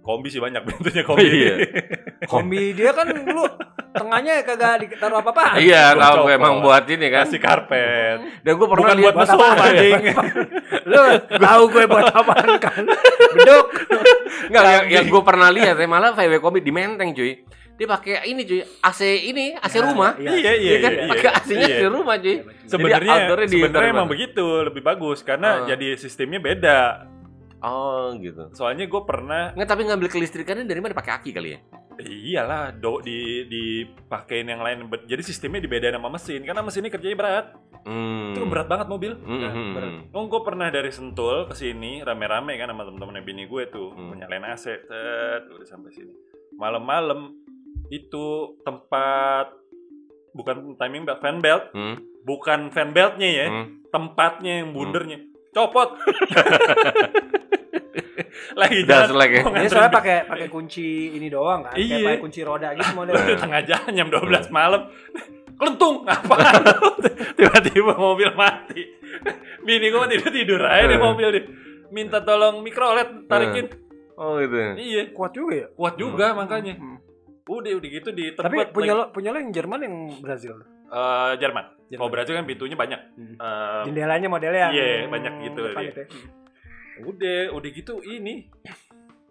kombi 0.00 0.32
sih 0.32 0.40
banyak 0.40 0.62
bentuknya 0.66 1.04
kombi. 1.04 1.26
Iya. 1.26 1.54
Kombi 2.24 2.72
dia 2.72 2.90
kan 2.90 3.06
dulu 3.06 3.44
tengahnya 3.90 4.40
kagak 4.40 4.86
ditaruh 4.86 5.20
apa-apa. 5.20 5.58
Iya, 5.58 5.92
tahu 5.92 6.14
gue 6.24 6.32
emang 6.32 6.54
buat 6.60 6.84
ini 6.86 7.06
kan. 7.08 7.26
Kasih 7.26 7.40
karpet. 7.42 8.18
Dan 8.40 8.52
gue 8.54 8.66
pernah 8.66 8.88
Bukan 8.88 8.96
lihat 8.96 9.12
buat 9.12 9.26
mesum 9.26 9.40
anjing. 9.42 10.02
Lu 10.90 11.00
tahu 11.36 11.62
gue 11.68 11.84
buat 11.84 12.08
apaan 12.08 12.50
kan? 12.56 12.82
Beduk. 13.36 13.66
Enggak, 14.48 14.64
yang, 14.64 14.84
yang 14.88 15.04
gue 15.04 15.22
pernah 15.22 15.48
lihat 15.50 15.76
ya 15.76 15.84
malah 15.84 16.14
VW 16.14 16.32
kombi 16.38 16.62
di 16.62 16.72
Menteng 16.72 17.12
cuy. 17.12 17.44
Dia 17.78 17.86
pakai 17.86 18.26
ini 18.26 18.42
cuy, 18.42 18.58
AC 18.60 19.00
ini, 19.24 19.54
AC 19.54 19.78
rumah. 19.78 20.18
Iya. 20.18 20.30
Iya, 20.32 20.52
iya, 20.52 20.52
Iya 20.58 20.76
kan? 20.78 20.92
iya. 20.92 21.06
Pakai 21.08 21.30
AC-nya 21.32 21.62
Iya. 21.62 21.76
AC 21.78 21.82
rumah 21.88 22.16
cuy. 22.18 22.36
Sebenarnya 22.66 23.14
di- 23.38 23.54
sebenarnya 23.54 23.90
emang 23.92 24.04
di- 24.04 24.12
begitu, 24.12 24.46
lebih 24.62 24.82
bagus 24.82 25.22
karena 25.22 25.62
Ah. 25.62 25.66
jadi 25.68 25.94
sistemnya 25.94 26.38
beda. 26.38 27.06
Oh 27.60 28.14
gitu. 28.16 28.50
Soalnya 28.52 28.84
gue 28.84 29.02
pernah 29.04 29.50
Nggak, 29.52 29.68
tapi 29.68 29.82
ngambil 29.84 30.08
kelistrikannya 30.08 30.62
dari 30.62 30.78
mana? 30.78 30.90
Pakai 30.92 31.12
aki 31.16 31.30
kali 31.32 31.50
ya? 31.52 31.60
iyalah 31.98 32.70
do 32.72 33.02
di 33.02 33.42
dipakein 33.44 34.46
yang 34.46 34.62
lain 34.62 34.86
jadi 35.02 35.18
sistemnya 35.18 35.58
dibedain 35.58 35.90
sama 35.92 36.06
mesin 36.08 36.42
karena 36.42 36.62
mesinnya 36.62 36.86
kerjanya 36.88 37.16
berat. 37.16 37.46
Hmm. 37.82 38.30
Itu 38.30 38.46
berat 38.46 38.66
banget 38.66 38.86
mobil. 38.86 39.12
Hmm, 39.16 39.34
Nah, 39.36 39.50
hmm, 39.50 39.70
berat. 39.72 39.90
hmm. 39.90 40.02
Oh, 40.12 40.24
gue 40.26 40.40
pernah 40.40 40.66
dari 40.68 40.90
Sentul 40.90 41.46
ke 41.46 41.54
sini 41.54 41.98
rame-rame 42.00 42.54
kan 42.54 42.70
sama 42.70 42.86
temen-temen 42.86 43.18
bini 43.20 43.44
gue 43.44 43.66
tuh 43.66 43.90
Hmm. 43.90 44.14
menyalain 44.14 44.46
AC, 44.46 44.78
set, 44.78 45.42
udah 45.48 45.66
sampai 45.66 45.90
sini. 45.90 46.14
Malam-malam 46.54 47.34
itu 47.88 48.26
tempat 48.60 49.52
bukan 50.30 50.76
timing 50.76 51.02
belt, 51.02 51.18
fan 51.18 51.38
belt, 51.38 51.64
Hmm. 51.70 51.96
bukan 52.22 52.68
fan 52.68 52.92
beltnya 52.92 53.28
ya, 53.28 53.46
Hmm. 53.48 53.66
tempatnya 53.88 54.62
yang 54.62 54.70
bundernya 54.70 55.18
copot. 55.50 55.96
Lagi 58.54 58.82
jalan, 58.84 59.08
selek 59.08 59.30
ya? 59.30 59.42
nganterin 59.42 59.68
soalnya 59.68 59.92
pakai 59.92 60.16
pakai 60.24 60.48
kunci 60.48 60.86
ini 61.12 61.28
doang 61.28 61.62
kan, 61.62 61.74
Iya. 61.74 61.86
kayak 61.88 62.06
pakai 62.06 62.20
kunci 62.20 62.40
roda 62.42 62.68
gitu 62.72 62.90
modelnya. 62.92 63.36
tengah 63.40 63.62
jalan 63.64 63.92
jam 63.94 64.08
12 64.08 64.46
malam 64.50 64.82
kelentung 65.54 65.96
apaan 66.04 66.54
tiba-tiba 67.38 67.92
mobil 67.96 68.30
mati 68.32 68.82
bini 69.60 69.88
gue 69.88 70.06
tidur 70.08 70.30
tidur 70.30 70.60
aja 70.62 70.86
di 70.86 70.94
Eh. 70.94 71.00
mobil 71.00 71.28
dia 71.28 71.42
minta 71.88 72.20
tolong 72.20 72.60
mikrolet 72.60 73.26
tarikin 73.26 73.66
Oh 74.14 74.34
gitu. 74.36 74.54
iya 74.76 75.10
Kuat 75.10 75.30
juga 75.32 75.54
ya. 75.56 75.66
kuat 75.72 75.94
juga 75.94 76.26
makanya 76.32 76.74
Hmm. 76.74 76.98
Udah 77.50 77.72
udah 77.74 77.88
gitu 77.90 78.08
di 78.10 78.24
Tapi 78.30 78.44
tempat 78.54 78.68
punya 78.70 78.92
lo 78.92 79.04
punya 79.08 79.30
lo 79.30 79.38
yang 79.38 79.50
Jerman 79.50 79.80
yang 79.80 79.94
Brazil. 80.18 80.60
Eh, 80.84 81.30
Jerman 81.36 81.64
Jerman. 81.86 81.96
kalau 81.96 82.10
Brazil 82.10 82.34
kan 82.34 82.44
pintunya 82.44 82.74
banyak 82.74 83.00
Hmm. 83.14 83.34
Eh, 83.34 83.82
Jendelanya 83.86 84.26
modelnya 84.26 84.60
yang 84.62 84.72
Iya, 84.74 84.86
banyak 85.06 85.32
gitu 85.42 85.60
depan 85.62 85.82
dia. 85.82 85.90
itu 85.90 86.00
ya. 86.00 86.06
udah 87.00 87.40
udah 87.54 87.70
gitu 87.70 87.92
ini 88.02 88.34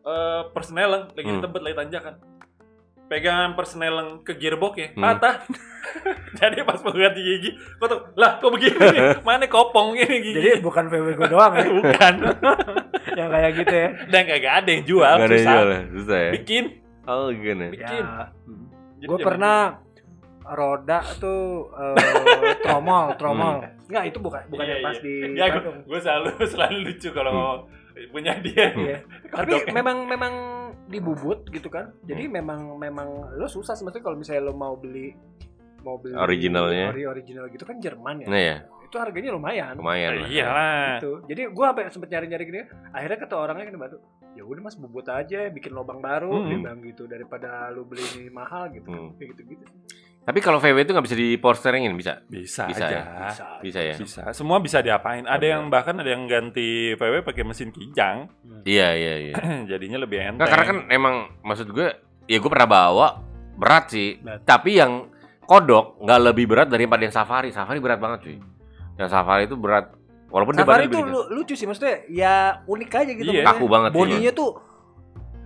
eh 0.01 0.41
persneleng 0.49 1.03
lagi 1.09 1.25
Hmm. 1.25 1.35
di 1.35 1.43
tempat 1.43 1.61
lagi 1.61 1.75
tanjakan 1.77 2.15
pegangan 3.05 3.51
persneleng 3.53 4.09
ke 4.21 4.33
gearbox 4.33 4.73
ya 4.75 4.87
Hmm. 4.89 5.03
patah 5.05 5.35
jadi 6.39 6.61
pas 6.61 6.79
mau 6.79 6.91
ganti 6.91 7.21
gigi 7.21 7.49
kok 7.73 7.87
tuh 7.87 7.99
lah 8.13 8.37
kok 8.37 8.49
begini 8.49 8.77
mana 9.25 9.47
kopong 9.47 9.95
ini 9.95 10.15
gigi 10.21 10.35
Jadi 10.37 10.59
bukan 10.59 10.83
VW 10.85 11.07
gue 11.13 11.27
doang 11.27 11.53
ya 11.53 11.65
bukan 11.81 12.13
yang 13.13 13.29
kayak 13.29 13.51
gitu 13.57 13.73
ya. 13.73 13.89
dan 14.05 14.21
kagak 14.25 14.53
ada 14.57 14.69
yang 14.69 14.83
jual 14.85 15.03
Nggak 15.09 15.23
ada 15.23 15.27
yang 15.27 15.39
susah 15.41 15.53
jual 15.53 15.67
ya? 15.67 15.81
Susah 15.91 16.17
ya? 16.19 16.31
bikin 16.33 16.63
Oh 17.07 17.31
gini. 17.31 17.71
bikin 17.71 18.03
Ya, 18.03 18.29
Jadi 18.99 19.07
gue 19.07 19.17
pernah 19.19 19.79
roda 20.43 20.99
tuh 21.17 21.71
eh, 21.71 21.95
tromol, 22.63 23.15
tromol. 23.15 23.63
Enggak, 23.87 24.03
itu 24.11 24.19
bukan 24.19 24.41
bukan 24.47 24.63
Iya, 24.63 24.73
yang 24.73 24.83
pas 24.83 24.97
iya. 24.97 25.03
di 25.03 25.13
ya 25.33 25.45
gue 25.83 25.99
selalu 25.99 26.29
selalu 26.51 26.77
lucu 26.87 27.09
kalau 27.11 27.67
punya 28.09 28.35
dia 28.39 28.71
Iya. 28.71 28.97
Tapi 29.35 29.71
memang 29.71 30.03
memang 30.03 30.33
dibubut 30.87 31.47
gitu 31.47 31.67
kan. 31.67 31.91
Jadi 32.03 32.27
memang 32.27 32.75
memang 32.75 33.35
lo 33.35 33.47
susah 33.47 33.75
sebetulnya 33.75 34.03
kalau 34.03 34.17
misalnya 34.17 34.47
lo 34.47 34.53
mau 34.53 34.75
beli 34.75 35.11
mau 35.79 35.95
beli 35.95 36.15
Originalnya. 36.15 36.91
ori 36.91 37.03
original 37.05 37.47
gitu 37.47 37.63
kan 37.63 37.79
Jerman 37.79 38.23
ya. 38.23 38.27
Nah 38.27 38.41
ya, 38.41 38.57
Itu 38.87 38.97
harganya 38.97 39.35
lumayan. 39.35 39.75
lumayan. 39.75 40.11
lah. 40.15 40.27
iyalah 40.27 40.87
Gitu. 40.97 41.11
Jadi 41.27 41.41
gua 41.51 41.65
sampai 41.71 41.91
sempet 41.91 42.09
nyari-nyari 42.09 42.43
gini, 42.43 42.61
akhirnya 42.89 43.17
kata 43.19 43.35
orangnya 43.35 43.65
kena 43.67 43.79
batu. 43.79 43.97
Ya 44.31 44.43
udah 44.43 44.61
Mas 44.63 44.75
bubut 44.75 45.03
aja, 45.05 45.49
bikin 45.49 45.75
lubang 45.75 45.99
baru, 45.99 46.31
Hmm. 46.31 46.47
dia 46.47 46.57
bilang 46.61 46.79
gitu 46.79 47.03
daripada 47.03 47.67
lu 47.69 47.83
beli 47.83 48.05
ini 48.15 48.31
mahal 48.31 48.71
gitu. 48.71 48.87
Hmm. 48.87 49.11
Kayak 49.19 49.35
gitu-gitu. 49.35 49.65
Tapi 50.23 50.43
kalau 50.43 50.59
VW 50.59 50.83
itu 50.83 50.91
nggak 50.91 51.05
bisa 51.07 51.15
di 51.15 51.39
power 51.39 51.55
steeringin 51.55 51.95
bisa? 51.95 52.19
bisa, 52.27 52.67
Bisa 52.67 52.83
aja 52.83 52.91
ya? 52.91 53.03
Bisa. 53.31 53.45
Bisa 53.63 53.79
ya? 53.79 53.95
bisa 53.95 54.21
semua 54.35 54.59
bisa 54.59 54.83
diapain 54.83 55.23
ada 55.23 55.39
yang 55.39 55.71
bahkan 55.71 55.95
ada 55.95 56.11
yang 56.11 56.27
ganti 56.27 56.99
VW 56.99 57.23
pakai 57.23 57.47
mesin 57.47 57.71
kijang 57.71 58.27
Iya 58.67 58.91
iya 58.91 59.13
iya. 59.23 59.33
jadinya 59.71 60.03
lebih 60.03 60.19
enteng 60.19 60.43
Nggak, 60.43 60.49
karena 60.51 60.65
kan 60.67 60.77
emang 60.91 61.15
maksud 61.47 61.71
gue, 61.71 61.87
ya 62.27 62.37
gue 62.37 62.51
pernah 62.51 62.67
bawa 62.67 63.07
berat 63.55 63.87
sih. 63.87 64.19
Berat. 64.19 64.43
Tapi 64.43 64.75
yang 64.75 65.07
kodok 65.47 66.03
nggak 66.03 66.19
lebih 66.19 66.45
berat 66.45 66.67
daripada 66.67 67.07
yang 67.07 67.15
safari. 67.15 67.55
Safari 67.55 67.79
berat 67.79 67.97
banget 67.97 68.19
cuy. 68.27 68.37
Yang 68.97 69.09
safari 69.09 69.45
itu 69.45 69.55
berat. 69.55 69.93
Walaupun 70.27 70.53
Safari 70.53 70.85
gede. 70.85 70.99
lu- 71.01 71.29
lucu 71.31 71.53
sih 71.53 71.63
maksudnya 71.63 72.03
ya 72.05 72.33
unik 72.65 72.91
aja 72.91 73.11
gitu. 73.13 73.31
Iya. 73.31 73.43
Kaku 73.45 73.65
banget. 73.65 73.89
Bodinya 73.91 74.31
tuh 74.31 74.59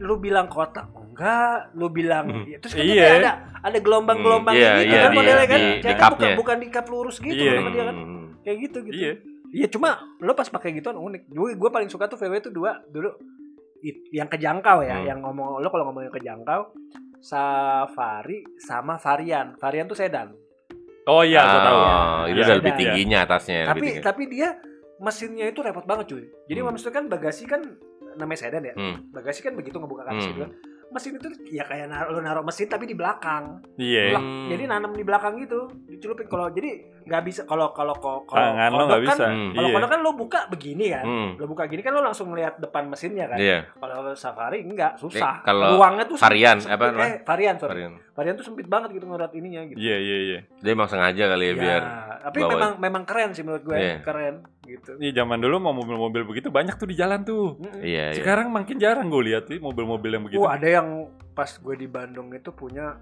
lu 0.01 0.17
bilang 0.17 0.47
kotak 0.47 0.89
enggak, 0.89 1.69
lu 1.71 1.87
bilang 1.87 2.25
Hmm. 2.25 2.45
ya, 2.47 2.57
terus 2.57 2.73
kan 2.73 2.81
Iya. 2.81 3.21
ada 3.21 3.31
ada 3.61 3.77
gelombang-gelombang 3.77 4.49
Hmm, 4.51 4.63
iya, 4.63 4.71
gitu 4.79 4.89
iya, 4.89 4.99
kan 4.99 5.11
modelnya 5.13 5.45
kan. 5.45 5.59
di- 5.59 5.69
di 5.69 5.81
Jangan 5.83 5.99
cupnya. 6.01 6.17
bukan, 6.17 6.31
bukan 6.35 6.57
di 6.57 6.67
cup 6.67 6.85
lurus 6.87 7.15
gitu 7.19 7.37
Iya. 7.37 7.53
sama 7.53 7.69
dia 7.69 7.83
kan. 7.83 7.95
Hmm. 7.95 8.25
Kayak 8.41 8.57
gitu 8.59 8.77
gitu. 8.81 8.95
iya 8.95 9.13
Iya 9.51 9.67
cuma 9.67 9.89
lo 10.17 10.31
pas 10.31 10.47
pakai 10.47 10.71
gituan 10.71 10.95
unik. 10.95 11.27
Gue 11.27 11.49
gue 11.53 11.69
paling 11.69 11.85
suka 11.85 12.07
tuh 12.07 12.15
VW 12.15 12.39
tuh 12.39 12.49
dua 12.49 12.79
dulu 12.87 13.11
it- 13.81 14.07
yang 14.09 14.25
kejangkau 14.25 14.79
ya, 14.81 14.95
Hmm. 14.95 15.05
yang 15.05 15.19
ngomong 15.19 15.59
lo 15.59 15.67
kalau 15.67 15.85
ngomong 15.85 16.07
yang 16.07 16.15
kejangkau 16.15 16.71
Safari 17.21 18.41
sama 18.57 18.95
varian. 18.95 19.53
Varian 19.55 19.85
tuh 19.85 19.93
sedan. 19.93 20.33
Oh 21.03 21.21
iya 21.21 21.41
gue 21.41 21.59
tahu 21.61 21.79
Oh, 21.81 22.21
itu 22.23 22.33
Iya, 22.33 22.43
udah 22.43 22.57
lebih 22.57 22.69
ada. 22.69 22.79
tingginya 22.79 23.19
atasnya. 23.21 23.57
lebih 23.59 23.67
tapi 23.67 23.81
tinggi. 23.83 24.01
tapi 24.01 24.23
dia 24.27 24.47
mesinnya 24.99 25.45
itu 25.47 25.59
repot 25.59 25.81
banget 25.83 26.05
cuy. 26.07 26.23
Jadi 26.45 26.59
Hmm. 26.59 26.67
maksudnya 26.67 26.93
kan 26.93 27.05
bagasi 27.07 27.43
kan 27.45 27.61
namanya 28.13 28.39
sedan 28.39 28.63
ya. 28.63 28.73
Hmm. 28.73 29.09
Bagasi 29.09 29.39
kan 29.41 29.53
begitu 29.53 29.75
ngebuka 29.75 30.03
kaca 30.03 30.13
Hmm. 30.15 30.29
gitu 30.29 30.39
kan. 30.39 30.51
Mesin 30.91 31.15
itu 31.15 31.27
ya 31.49 31.63
kayak 31.63 31.87
nar- 31.87 32.09
lo 32.09 32.19
naruh 32.19 32.43
mesin 32.43 32.67
tapi 32.67 32.83
di 32.83 32.93
belakang. 32.93 33.63
iya 33.75 34.11
Belak- 34.11 34.21
Hmm. 34.21 34.47
Jadi 34.47 34.63
nanam 34.65 34.91
di 34.91 35.01
belakang 35.01 35.33
gitu. 35.37 35.59
Dicelupin 36.01 36.25
kalau 36.25 36.49
jadi 36.49 36.69
nggak 37.01 37.21
bisa 37.23 37.41
kalau 37.43 37.69
kalau 37.69 37.93
kalau 37.93 38.25
kalau 38.25 38.41
tangan 38.47 38.67
lo 38.67 38.75
kodok 38.75 38.87
nggak 38.87 38.97
kan- 38.99 39.05
bisa 39.07 39.25
Hmm. 39.27 39.49
Kalau 39.51 39.61
iya 39.63 39.75
kodok 39.75 39.89
kan 39.89 39.99
lo 40.01 40.11
buka 40.11 40.39
begini 40.47 40.85
kan. 40.89 41.05
Hmm. 41.05 41.29
Lo 41.35 41.45
buka 41.45 41.63
gini 41.65 41.81
kan 41.81 41.91
lo 41.91 42.01
langsung 42.01 42.27
ngeliat 42.27 42.57
depan 42.57 42.83
mesinnya 42.87 43.25
kan. 43.27 43.37
Iya. 43.37 43.69
Kalau 43.71 44.13
Safari 44.13 44.59
enggak, 44.61 44.97
susah. 44.97 45.39
Kalau 45.41 45.77
Ruangnya 45.77 46.03
tuh 46.03 46.17
varian, 46.17 46.57
sempit, 46.57 46.73
apa? 46.75 46.85
Eh, 46.99 47.21
varian, 47.21 47.55
sorry. 47.55 47.73
Varian. 47.77 47.93
Varian 48.11 48.33
tuh 48.33 48.43
sempit 48.43 48.65
banget 48.65 48.89
gitu 48.91 49.05
ngeliat 49.05 49.29
ininya 49.31 49.61
gitu. 49.63 49.77
iya 49.77 49.95
iya 49.95 50.17
iya 50.19 50.39
Dia 50.57 50.71
emang 50.71 50.85
sengaja 50.85 51.23
kali 51.27 51.45
ya, 51.45 51.49
Ya, 51.49 51.55
biar 51.55 51.81
tapi 52.21 52.37
bawa- 52.39 52.51
memang 52.51 52.71
memang 52.79 53.03
keren 53.03 53.29
sih 53.31 53.41
menurut 53.41 53.63
gue, 53.63 53.75
Iya. 53.75 53.97
keren 54.01 54.35
gitu. 54.63 54.91
Iya 54.97 55.11
zaman 55.15 55.37
dulu 55.37 55.55
mau 55.59 55.71
mobil-mobil 55.71 56.25
begitu 56.25 56.49
banyak 56.49 56.75
tuh 56.75 56.85
di 56.85 56.95
jalan 56.95 57.21
tuh. 57.21 57.61
Iya, 57.75 58.09
iya. 58.09 58.15
Sekarang 58.15 58.49
makin 58.49 58.77
jarang 58.77 59.05
gue 59.05 59.21
lihat 59.23 59.45
sih 59.45 59.57
mobil-mobil 59.57 60.09
yang 60.09 60.23
begitu. 60.23 60.37
Oh, 60.37 60.47
ada 60.47 60.65
yang 60.65 61.05
pas 61.31 61.49
gue 61.51 61.75
di 61.75 61.85
Bandung 61.85 62.29
itu 62.31 62.49
punya 62.51 62.97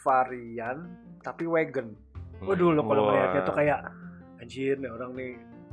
varian 0.00 0.86
tapi 1.20 1.42
wagon. 1.44 1.94
Hmm. 2.36 2.46
Waduh 2.46 2.70
lo 2.70 2.82
kalau 2.82 3.02
ngeliatnya 3.06 3.40
tuh 3.42 3.54
kayak 3.54 3.78
anjir 4.36 4.76
nih 4.76 4.90
orang 4.90 5.10
nih 5.12 5.30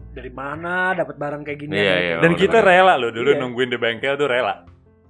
dari 0.10 0.32
mana 0.32 0.73
dapat 0.93 1.15
barang 1.15 1.41
kayak 1.41 1.60
gini 1.60 1.73
Iya, 1.73 1.82
gitu. 1.89 1.99
iya, 1.99 2.15
Dan 2.15 2.32
bener, 2.32 2.41
kita 2.41 2.58
rela 2.60 2.93
loh 2.95 3.10
dulu 3.10 3.30
Iya. 3.30 3.39
nungguin 3.39 3.69
di 3.69 3.78
bengkel 3.78 4.13
tuh 4.15 4.28
rela. 4.28 4.56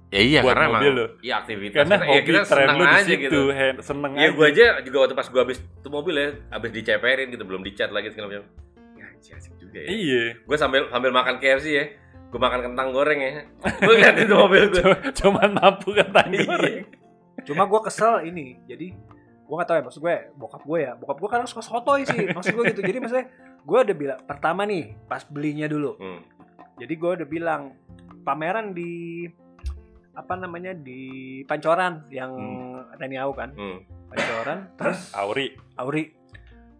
Ya 0.08 0.20
iya 0.20 0.40
buat 0.40 0.54
karena 0.54 0.66
mobil 0.70 0.78
emang 0.86 0.94
lo. 0.94 1.06
iya 1.20 1.34
aktivitas 1.36 1.76
Karena 1.76 1.96
kita, 1.96 2.04
ya 2.04 2.10
hobi 2.12 2.22
kita 2.24 2.40
tren 2.44 2.54
seneng 2.60 2.76
lu 2.76 2.84
aja 2.84 3.02
situ, 3.02 3.18
gitu. 3.20 3.40
he- 3.50 3.78
seneng 3.80 4.12
Ya 4.12 4.20
aja. 4.20 4.30
gue 4.30 4.46
aja 4.46 4.64
juga 4.80 4.96
waktu 5.00 5.14
pas 5.14 5.26
gue 5.26 5.40
habis 5.40 5.58
tuh 5.76 5.90
mobil 5.90 6.14
ya, 6.14 6.28
habis 6.48 6.70
diceperin 6.70 7.26
gitu, 7.28 7.42
belum 7.42 7.62
dicat 7.62 7.90
lagi 7.90 8.08
segala 8.08 8.26
macam. 8.30 8.44
Ya 8.96 9.34
asik 9.34 9.54
juga 9.56 9.78
ya. 9.80 9.88
Iya. 9.88 10.24
Gue 10.40 10.54
sambil 10.54 10.86
sambil 10.86 11.10
makan 11.10 11.34
KFC 11.36 11.66
ya, 11.68 11.84
gue 12.28 12.38
makan 12.38 12.60
kentang 12.62 12.88
goreng 12.90 13.18
ya. 13.18 13.32
Gue 13.80 13.94
liatin 13.96 14.24
tuh 14.24 14.38
mobil 14.38 14.62
gue. 14.68 14.82
Cuman 15.18 15.48
mampu 15.52 15.88
kentang 15.90 16.28
Iya. 16.30 16.44
goreng. 16.44 16.78
Cuma 17.42 17.62
gue 17.64 17.80
kesel 17.82 18.14
ini. 18.24 18.60
Jadi 18.64 18.94
gue 19.44 19.54
gak 19.54 19.66
tau 19.66 19.76
ya 19.76 19.82
maksud 19.82 20.00
gue 20.00 20.16
bokap 20.34 20.62
gue 20.62 20.78
ya 20.80 20.92
bokap 20.94 21.16
gue 21.16 21.28
kadang 21.28 21.44
suka 21.44 21.60
sotoy 21.60 22.02
sih 22.02 22.28
maksud 22.36 22.52
gue 22.52 22.64
gitu 22.66 22.80
jadi 22.80 22.98
maksudnya 22.98 23.26
gue 23.60 23.78
udah 23.80 23.94
bilang 23.94 24.18
pertama 24.22 24.64
nih 24.64 24.96
pas 25.04 25.20
belinya 25.22 25.66
dulu 25.66 25.96
Hmm. 25.96 26.20
jadi 26.74 26.92
gue 26.92 27.10
udah 27.14 27.26
bilang 27.26 27.62
pameran 28.20 28.72
di 28.72 29.24
apa 30.12 30.34
namanya 30.34 30.72
di 30.72 31.02
Pancoran 31.42 32.06
yang 32.08 32.32
Tani 32.94 33.16
Au 33.16 33.32
kan 33.32 33.52
Hmm. 33.52 33.78
Pancoran 34.06 34.58
terus 34.78 35.10
Auri. 35.12 35.52
Auri 35.74 36.14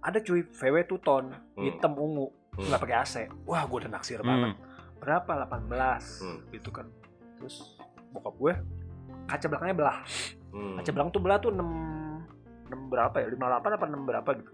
ada 0.00 0.18
cuy 0.18 0.44
VW 0.46 0.76
two 0.84 0.98
ton 0.98 1.32
Hmm. 1.52 1.62
hitam 1.62 1.92
ungu 1.94 2.32
Hmm. 2.54 2.64
nggak 2.64 2.80
pakai 2.80 2.96
AC 2.96 3.14
wah 3.42 3.60
gue 3.62 3.78
udah 3.78 3.92
naksir 3.92 4.20
banget 4.20 4.54
Hmm. 4.54 4.60
berapa 4.96 5.32
18 5.42 6.22
Hmm. 6.22 6.38
gitu 6.48 6.70
kan 6.70 6.86
terus 7.36 7.76
bokap 8.08 8.34
gue 8.34 8.52
kaca 9.26 9.46
belakangnya 9.48 9.76
belah 9.76 9.98
Hmm. 10.48 10.78
kaca 10.78 10.90
belakang 10.90 11.10
tuh 11.10 11.20
belah 11.20 11.38
tuh 11.38 11.50
6 11.50 11.66
6 12.74 12.90
berapa 12.90 13.16
ya? 13.22 13.26
58 13.30 13.78
apa 13.78 13.84
6 13.86 14.10
berapa 14.10 14.30
gitu. 14.36 14.52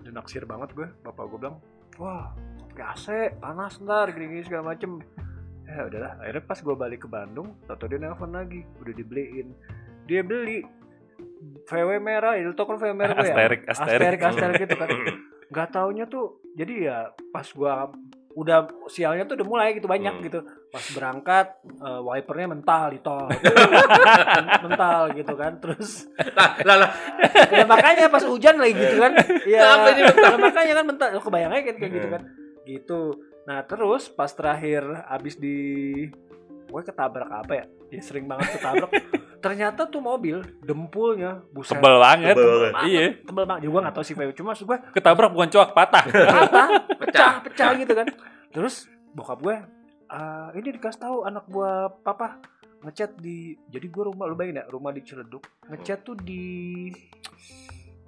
Udah 0.00 0.12
naksir 0.12 0.44
banget 0.44 0.68
gue 0.76 0.88
bapak 1.00 1.24
gue 1.28 1.38
bilang 1.40 1.56
wah 1.96 2.32
pakai 2.70 2.84
AC 2.84 3.06
panas 3.40 3.80
ntar 3.80 4.12
gini-gini 4.12 4.44
segala 4.44 4.76
macem. 4.76 5.00
Ya 5.64 5.86
udahlah 5.86 6.12
akhirnya 6.20 6.44
pas 6.44 6.58
gue 6.60 6.76
balik 6.76 7.00
ke 7.04 7.08
Bandung 7.08 7.48
tau 7.64 7.86
dia 7.86 7.98
nelfon 7.98 8.32
lagi 8.32 8.62
udah 8.78 8.92
dibeliin. 8.92 9.52
Dia 10.04 10.20
beli 10.20 10.62
VW 11.68 11.90
merah 12.02 12.34
itu 12.36 12.52
tau 12.52 12.66
kan 12.68 12.76
VW 12.76 12.92
merah 12.92 13.14
gue 13.16 13.28
ya? 13.28 13.34
Asterik, 13.34 13.60
asterik. 13.68 14.18
asterik 14.20 14.60
gitu 14.66 14.76
kan. 14.76 14.88
Nggak 15.50 15.68
taunya 15.74 16.04
tuh 16.06 16.38
jadi 16.54 16.74
ya 16.78 16.98
pas 17.30 17.46
gua 17.54 17.90
udah 18.34 18.70
sialnya 18.86 19.26
tuh 19.26 19.34
udah 19.38 19.46
mulai 19.46 19.74
gitu 19.74 19.90
banyak 19.90 20.14
Hmm. 20.14 20.24
gitu 20.26 20.40
pas 20.70 20.84
berangkat 20.94 21.46
eh, 21.66 22.00
wipernya 22.00 22.48
mental 22.54 22.94
di 22.94 22.98
tol. 23.02 23.26
Mental 24.64 25.00
gitu 25.18 25.34
kan 25.34 25.58
terus 25.58 26.06
lah 26.14 26.50
lah 26.62 26.76
lah. 26.86 26.90
Ya 27.50 27.66
makanya 27.66 28.06
pas 28.06 28.22
hujan 28.22 28.62
lagi 28.62 28.78
gitu 28.78 29.02
kan. 29.02 29.12
Ya 29.50 29.90
ya 29.90 30.38
makanya 30.38 30.72
kan 30.78 30.86
mental 30.86 31.08
Lo 31.10 31.20
kebayang 31.20 31.50
aja 31.50 31.62
kan 31.74 31.76
kayak 31.76 31.92
gitu 31.98 32.08
kan. 32.08 32.22
Gitu. 32.62 33.00
Nah 33.50 33.66
terus 33.66 34.06
pas 34.14 34.30
terakhir 34.30 34.86
abis 35.10 35.34
di 35.42 35.58
gue 36.70 36.82
ketabrak 36.86 37.30
apa 37.34 37.52
ya? 37.52 37.64
Ya 37.90 38.00
sering 38.06 38.30
banget 38.30 38.54
ketabrak. 38.54 38.90
Ternyata 39.44 39.90
tuh 39.90 39.98
mobil 39.98 40.38
dempulnya 40.62 41.42
buset. 41.50 41.74
Tebel 41.74 41.98
banget. 41.98 42.38
Tebel. 42.38 42.70
Iya. 42.86 43.06
tebel 43.26 43.44
banget. 43.48 43.62
Juga 43.66 43.90
gak 43.90 43.94
tau 43.98 44.04
sih 44.06 44.14
VW 44.14 44.30
cuma 44.38 44.54
maksud 44.54 44.70
gue 44.70 44.78
Ketabrak 44.94 45.34
bukan 45.34 45.48
coak 45.50 45.70
patah. 45.74 46.04
patah 46.06 46.68
pecah 46.94 47.32
pecah 47.42 47.70
gitu 47.74 47.92
kan. 47.96 48.06
Terus 48.54 48.86
bokap 49.10 49.42
gue 49.42 49.79
"Ah, 50.10 50.50
ini 50.52 50.68
dikasih 50.68 51.00
tahu 51.00 51.16
anak 51.22 51.46
buah 51.46 52.02
papa 52.02 52.42
ngechat 52.80 53.14
di 53.16 53.38
jadi 53.66 53.86
gue 53.86 54.04
rumah 54.06 54.24
lu 54.24 54.34
bayangin 54.34 54.58
ya 54.58 54.66
rumah 54.66 54.90
di 54.90 55.00
Ciledug 55.00 55.40
ngechat 55.64 56.02
tuh 56.02 56.16
di 56.16 56.88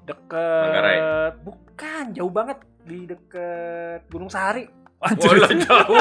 Manggarai. 0.03 0.97
deket 0.99 1.33
bukan 1.41 2.05
jauh 2.11 2.29
banget 2.29 2.59
di 2.83 3.07
deket 3.07 4.03
Gunung 4.09 4.27
Sahari 4.29 4.67
Bola 4.99 5.51
jauh. 5.53 5.99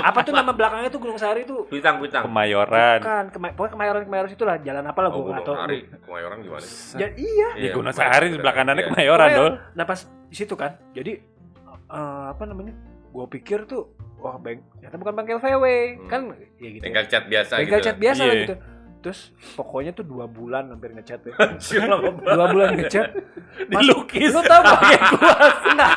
apa 0.00 0.18
tuh 0.20 0.32
nama 0.32 0.48
belakangnya 0.50 0.88
tuh 0.88 0.96
Gunung 0.98 1.16
Sahari 1.16 1.44
tuh 1.44 1.64
Kuitang 1.66 1.96
kuitang. 1.98 2.24
Kemayoran. 2.24 2.98
bukan 2.98 3.24
Kema- 3.30 3.52
pokoknya 3.52 3.72
kemayoran 3.74 4.02
kemayoran 4.02 4.30
itulah 4.30 4.56
jalan 4.58 4.80
apa 4.82 4.98
lah 4.98 5.10
Oh, 5.10 5.20
Gunung 5.22 5.40
tahu 5.42 5.54
Sahari. 5.54 5.78
Kemayoran 5.98 6.36
gimana? 6.40 6.66
Ya, 6.96 7.08
iya 7.14 7.48
Di 7.50 7.60
Iya, 7.62 7.72
Gunung. 7.74 7.92
Sahari 7.92 8.26
sebelah 8.30 8.54
kanannya 8.54 8.82
Iya. 8.82 8.90
Kemayoran 8.90 9.28
Kemayoran. 9.30 9.52
dong. 9.54 9.72
Nah 9.72 9.84
pas 9.84 10.00
di 10.02 10.34
situ 10.34 10.54
kan, 10.54 10.72
jadi 10.90 11.12
eh, 11.86 12.24
apa 12.28 12.42
namanya? 12.42 12.72
Gue 13.10 13.26
pikir 13.26 13.66
tuh, 13.66 13.92
wah 14.20 14.36
beng, 14.36 14.60
ternyata 14.72 14.96
bukan 14.96 15.12
bengkel 15.14 15.38
VW, 15.38 15.64
Hmm. 15.96 16.06
kan? 16.06 16.20
Ya 16.56 16.68
gitu. 16.70 16.82
Bengkel 16.82 17.04
cat 17.06 17.24
biasa 17.26 17.52
bengkel 17.56 17.72
gitu. 17.74 17.86
cat 17.86 17.96
biasa 17.96 18.20
lah 18.20 18.30
Iya. 18.30 18.42
gitu. 18.42 18.54
Terus 19.00 19.20
pokoknya 19.54 19.90
tuh 19.90 20.04
dua 20.04 20.28
bulan 20.28 20.68
hampir 20.68 20.92
ngechat 20.92 21.24
ya. 21.24 21.32
Dua 22.36 22.46
bulan 22.46 22.76
ngechat. 22.76 23.08
Mas, 23.66 23.80
Dilukis. 23.80 24.28
lu 24.28 24.42
tau 24.42 24.60
pakai 24.60 24.96
kuas? 25.08 25.56
Enggak. 25.66 25.92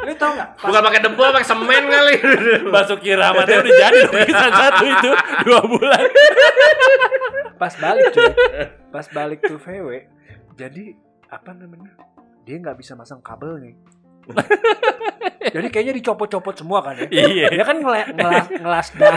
Lu 0.00 0.12
tau 0.16 0.32
gak? 0.32 0.48
Pas, 0.56 0.64
Bukan 0.64 0.82
pakai 0.84 1.00
dempul, 1.00 1.28
pakai 1.28 1.44
semen 1.44 1.84
kali. 1.84 2.14
Basuki 2.72 3.12
Rahmatnya 3.12 3.60
udah 3.60 3.74
jadi 3.78 3.98
lukisan 4.06 4.50
satu 4.50 4.84
itu 4.86 5.10
dua 5.44 5.60
bulan. 5.62 6.00
pas 7.54 7.72
balik 7.74 8.04
cuy. 8.10 8.32
Pas 8.88 9.06
balik 9.06 9.38
tuh 9.40 9.58
VW. 9.58 9.88
Jadi 10.54 10.96
apa 11.26 11.50
namanya? 11.52 11.92
Dia 12.42 12.56
nggak 12.58 12.76
bisa 12.76 12.92
masang 12.94 13.20
kabel 13.20 13.60
nih. 13.60 13.74
Jadi 15.54 15.68
kayaknya 15.68 15.94
dicopot-copot 15.94 16.54
semua 16.56 16.80
kan 16.80 16.96
ya. 16.96 17.06
Iya. 17.06 17.46
dia 17.48 17.62
kan 17.62 17.76
ngela- 17.76 18.10
ngelas 18.10 18.46
ngelas 18.50 18.86
dak 18.92 19.14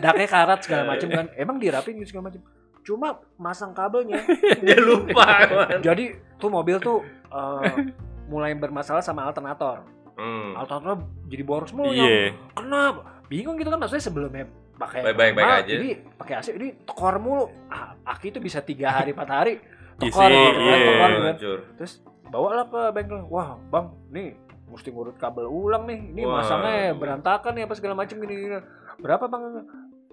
daknya 0.00 0.28
karat 0.28 0.58
segala 0.60 0.82
macam 0.86 1.08
kan 1.08 1.26
emang 1.34 1.56
dirapin 1.56 1.96
gitu 1.96 2.10
segala 2.10 2.28
macam 2.28 2.42
cuma 2.80 3.08
masang 3.36 3.70
kabelnya 3.70 4.18
Dia 4.64 4.78
lupa. 4.78 5.46
man. 5.46 5.78
jadi 5.80 6.04
tuh 6.36 6.48
mobil 6.48 6.76
tuh 6.78 7.00
eh, 7.24 7.92
mulai 8.26 8.52
bermasalah 8.52 9.00
sama 9.00 9.24
alternator 9.24 9.84
Hmm. 10.12 10.52
alternator 10.52 11.00
jadi 11.24 11.40
boros 11.40 11.72
mulu 11.72 11.96
Iya. 11.96 12.36
kenapa 12.52 13.24
bingung 13.26 13.56
gitu 13.56 13.68
kan 13.68 13.78
maksudnya 13.78 14.04
sebelumnya 14.04 14.44
pakai 14.74 15.00
Baik-baik 15.06 15.64
aja. 15.64 15.72
ini 15.72 15.88
pakai 16.12 16.34
AC 16.36 16.52
ini 16.52 16.76
tekor 16.78 17.16
mulu 17.16 17.48
ah, 17.66 17.96
aki 18.06 18.28
itu 18.28 18.36
bisa 18.36 18.60
tiga 18.60 18.92
hari 18.92 19.12
empat 19.12 19.28
hari 19.30 19.54
Isi, 19.96 20.02
tekor 20.02 20.28
gitu 20.28 20.40
kan, 20.58 20.60
iya. 20.60 20.76
tekor 20.82 21.08
gitu 21.08 21.22
kan. 21.22 21.36
Terus 21.74 21.92
bawalah 22.30 22.64
ke 22.64 22.82
bengkel 22.92 23.26
wah 23.26 23.58
bang 23.66 23.86
nih 24.08 24.28
mesti 24.66 24.88
ngurut 24.88 25.16
kabel 25.16 25.44
ulang 25.44 25.82
nih 25.84 25.98
ini 26.08 26.22
Wah. 26.22 26.40
masangnya 26.40 26.94
berantakan 26.94 27.52
nih 27.52 27.64
apa 27.64 27.74
segala 27.74 27.94
macam 27.96 28.16
gini, 28.16 28.34
gini 28.38 28.58
berapa 28.96 29.26
bang 29.26 29.42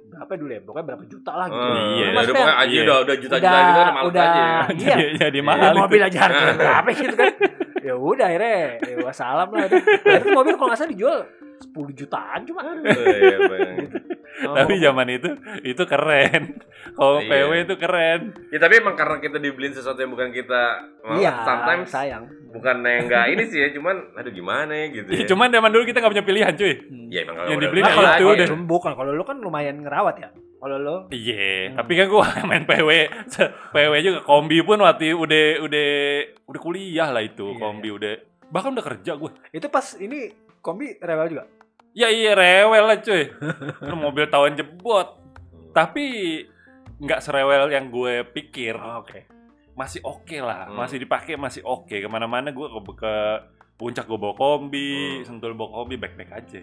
berapa 0.08 0.32
dulu 0.34 0.50
ya 0.50 0.62
pokoknya 0.62 0.86
berapa 0.88 1.04
juta 1.06 1.32
lah 1.32 1.46
gitu 1.46 1.60
Hmm, 1.60 1.76
Iya. 1.76 1.84
Udah 2.02 2.16
Maksudnya 2.16 2.40
pokoknya 2.40 2.56
aja 2.58 2.72
Iya. 2.72 2.82
udah 2.82 2.98
udah 2.98 3.16
juta-juta 3.18 3.48
udah 3.48 3.62
gitu 3.62 3.78
udah 3.78 3.94
males 3.94 4.08
udah 4.08 4.24
aja. 4.24 4.42
iya 4.42 4.88
Jadi, 4.88 5.06
jadi 5.20 5.38
Ya, 5.38 5.44
mahal. 5.44 5.68
itu. 5.68 5.78
mobil 5.78 6.02
aja 6.02 6.18
harganya 6.20 6.54
berapa 6.56 6.90
gitu 6.92 7.16
kan 7.16 7.28
ya 7.80 7.94
udah 7.96 8.26
akhirnya 8.26 8.56
ya 8.82 8.96
wassalam 9.00 9.48
lah 9.48 9.66
itu 9.68 9.78
mobil 10.32 10.54
kalau 10.54 10.68
nggak 10.68 10.80
salah 10.80 10.92
dijual 10.92 11.18
10 11.60 11.94
jutaan 11.94 12.40
cuma 12.44 12.60
Oh, 12.64 12.74
iya, 12.74 13.38
Bang. 14.40 14.56
Tapi 14.56 14.74
zaman 14.78 15.08
itu 15.10 15.30
itu 15.64 15.84
keren. 15.84 16.44
Kalau 16.90 17.18
Iya. 17.18 17.30
PW 17.44 17.52
itu 17.64 17.76
keren. 17.76 18.22
Ya 18.48 18.58
tapi 18.58 18.74
emang 18.78 18.94
karena 18.94 19.18
kita 19.18 19.38
dibeliin 19.38 19.72
sesuatu 19.72 19.98
yang 19.98 20.10
bukan 20.10 20.30
kita 20.30 20.62
mau, 21.02 21.16
iya 21.16 21.42
sometimes 21.42 21.88
sayang 21.88 22.24
bukan 22.48 22.80
yang 22.80 23.06
enggak 23.06 23.26
ini 23.30 23.44
sih 23.44 23.60
ya, 23.60 23.70
cuman 23.72 23.96
aduh 24.14 24.30
gimana 24.30 24.72
ya 24.72 24.86
gitu 24.92 25.10
ya. 25.12 25.26
Cuman 25.26 25.48
zaman 25.48 25.70
dulu 25.70 25.84
kita 25.84 25.98
nggak 26.00 26.14
punya 26.14 26.26
pilihan, 26.26 26.54
cuy. 26.54 26.74
ya 27.08 27.20
emang 27.22 27.36
kalau 27.36 27.48
yang 27.48 27.58
udah 27.58 27.68
dibeli 27.68 27.74
beli 27.76 27.82
nah, 27.84 27.94
kalau 27.94 28.10
itu 28.10 28.26
udah. 28.32 28.48
Cuma 28.48 28.66
bukan 28.66 28.92
kalau 28.94 29.12
lu 29.12 29.24
kan 29.24 29.38
lumayan 29.38 29.76
ngerawat 29.78 30.16
ya 30.18 30.30
kalau 30.58 30.78
lu 30.78 30.96
Iya, 31.10 31.70
Hmm. 31.70 31.76
tapi 31.76 31.92
kan 31.94 32.06
gua 32.08 32.26
main 32.50 32.64
PW, 32.64 32.90
PW 33.70 33.94
juga 34.00 34.20
kombi 34.22 34.58
pun 34.62 34.78
waktu 34.80 35.14
udah 35.14 35.44
udah 35.62 35.88
udah 36.46 36.60
kuliah 36.60 37.10
lah 37.10 37.22
itu, 37.22 37.46
Iya, 37.48 37.60
kombi 37.60 37.90
udah 37.90 38.14
bahkan 38.48 38.72
udah 38.72 38.86
kerja 38.86 39.12
gue. 39.14 39.32
itu 39.52 39.68
pas 39.68 39.86
ini 39.98 40.32
kombi 40.60 40.96
rewel 40.98 41.28
juga 41.30 41.44
Ya 41.98 42.14
iya 42.14 42.38
rewel 42.38 42.86
lah 42.86 43.02
cuy. 43.02 43.34
Mobil 44.06 44.30
tahun 44.30 44.54
jebot. 44.54 45.18
Tapi 45.74 46.06
nggak 47.02 47.22
serewel 47.26 47.74
yang 47.74 47.90
gue 47.90 48.22
pikir. 48.30 48.78
Oh, 48.78 49.02
oke 49.02 49.26
Masih 49.74 50.02
oke 50.06 50.38
lah, 50.42 50.70
Hmm. 50.70 50.78
masih 50.78 50.98
dipakai 51.02 51.38
masih 51.38 51.62
oke. 51.66 51.94
Ke 51.94 52.10
mana-mana 52.10 52.54
gue 52.54 52.66
ke, 52.66 52.82
ke 52.98 53.14
puncak 53.78 54.06
gue 54.06 54.18
bawa 54.18 54.34
kombi, 54.34 55.22
Hmm. 55.22 55.26
sentul 55.26 55.54
bawa 55.54 55.82
kombi 55.82 55.98
baik-baik 55.98 56.34
aja. 56.34 56.62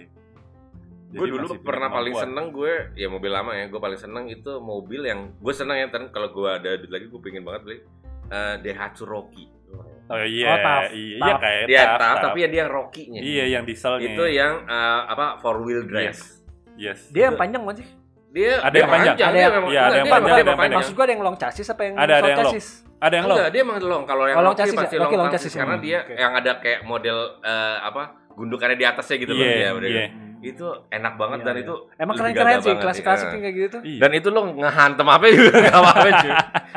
gue 1.15 1.31
dulu 1.31 1.47
pernah 1.63 1.95
paling 1.95 2.11
kemampuan. 2.11 2.27
seneng 2.27 2.47
gue 2.51 2.73
ya 2.99 3.07
mobil 3.07 3.31
lama 3.31 3.55
ya 3.55 3.71
gue 3.71 3.79
paling 3.79 3.95
seneng 3.95 4.27
itu 4.27 4.59
mobil 4.59 5.07
yang 5.07 5.31
gue 5.39 5.55
seneng 5.55 5.79
ya 5.79 5.87
kalau 6.11 6.27
gue 6.35 6.49
ada 6.51 6.75
duit 6.75 6.91
lagi 6.91 7.07
gue 7.07 7.21
pengen 7.23 7.47
banget 7.47 7.63
beli 7.63 7.79
eh, 8.35 8.55
Daihatsu 8.59 9.07
Rocky 9.07 9.47
Oh 10.07 10.21
iya, 10.21 10.47
Oh, 10.47 10.59
tough. 10.59 10.85
iya, 10.91 11.17
Tough. 11.17 11.25
iya 11.25 11.35
kayak 11.39 11.63
dia 11.65 11.79
tough, 11.79 11.89
tough, 11.89 12.01
tough. 12.11 12.25
tapi 12.27 12.39
ya 12.39 12.49
dia 12.49 12.61
yang 12.61 12.71
Rocky-nya 12.71 13.21
Iya 13.21 13.45
yang 13.51 13.63
dieselnya. 13.63 14.05
itu 14.07 14.25
yang 14.29 14.53
eh, 14.63 15.01
apa 15.07 15.27
four 15.39 15.57
wheel 15.61 15.83
drive 15.83 16.13
Yes. 16.13 16.21
Yes. 16.75 17.01
dia 17.09 17.29
yang 17.29 17.37
panjang 17.37 17.63
kan 17.63 17.77
sih 17.77 17.89
dia 18.31 18.59
Ada 18.59 18.69
dia 18.69 18.81
yang 18.81 18.91
panjang. 18.91 19.15
Ada 19.15 19.31
dia 19.31 19.41
yang- 19.41 19.55
iya, 19.65 19.81
ada 19.81 19.97
yang 19.97 20.07
panjang, 20.07 20.35
ada 20.35 20.41
yang 20.45 20.59
emang 20.61 20.77
maksud 20.77 20.93
gua 20.93 21.05
ada 21.05 21.13
yang 21.13 21.23
long 21.23 21.37
chassis 21.37 21.67
apa 21.67 21.83
yang 21.83 21.95
Ada, 21.95 22.03
ada 22.03 22.13
short 22.15 22.27
yang 22.27 22.39
long. 22.39 22.53
chassis 22.53 22.69
Ada 22.97 23.15
yang 23.15 23.27
lo. 23.27 23.35
Enggak, 23.35 23.49
dia 23.51 23.61
emang 23.61 23.77
long. 23.81 24.05
Kalau 24.05 24.25
yang 24.25 24.37
Oh, 24.37 24.41
long 24.41 24.49
Rocky 24.51 24.61
chassis 24.61 24.73
ya? 24.73 24.81
pasti 24.81 24.95
Rocky 24.97 25.05
long, 25.07 25.21
long 25.21 25.29
chassis 25.29 25.45
chassis 25.45 25.55
ya? 25.55 25.61
karena 25.61 25.77
Hmm, 25.77 25.85
dia 25.85 25.99
yang 26.19 26.33
ada 26.35 26.53
kayak 26.59 26.81
model 26.83 27.19
eh, 27.43 27.77
apa 27.81 28.03
gundukannya 28.31 28.75
di 28.75 28.85
atasnya 28.85 29.17
gitu 29.19 29.33
loh 29.33 29.41
Iya, 29.41 29.55
dia 29.55 29.71
udah. 29.73 29.89
iya. 29.89 30.05
Itu 30.43 30.67
enak 30.89 31.15
banget 31.15 31.39
Iya, 31.39 31.47
dan 31.47 31.55
iya. 31.55 31.63
itu 31.63 31.75
emang 31.95 32.15
lebih 32.15 32.19
keren 32.19 32.35
keren 32.35 32.45
gagah 32.45 32.59
sih 32.59 32.67
banget 32.67 32.83
klasik 32.83 32.97
sih. 32.97 33.05
klasik 33.07 33.27
Eh. 33.27 33.33
kayak 33.39 33.55
gitu 33.57 33.79
Iya. 33.81 34.01
Dan 34.01 34.11
itu 34.15 34.29
lo 34.29 34.41
ngehantem 34.51 35.07
apa 35.07 35.25
juga 35.31 35.51
gak 35.65 35.77
apa-apa 35.77 36.09
cuy. 36.19 36.33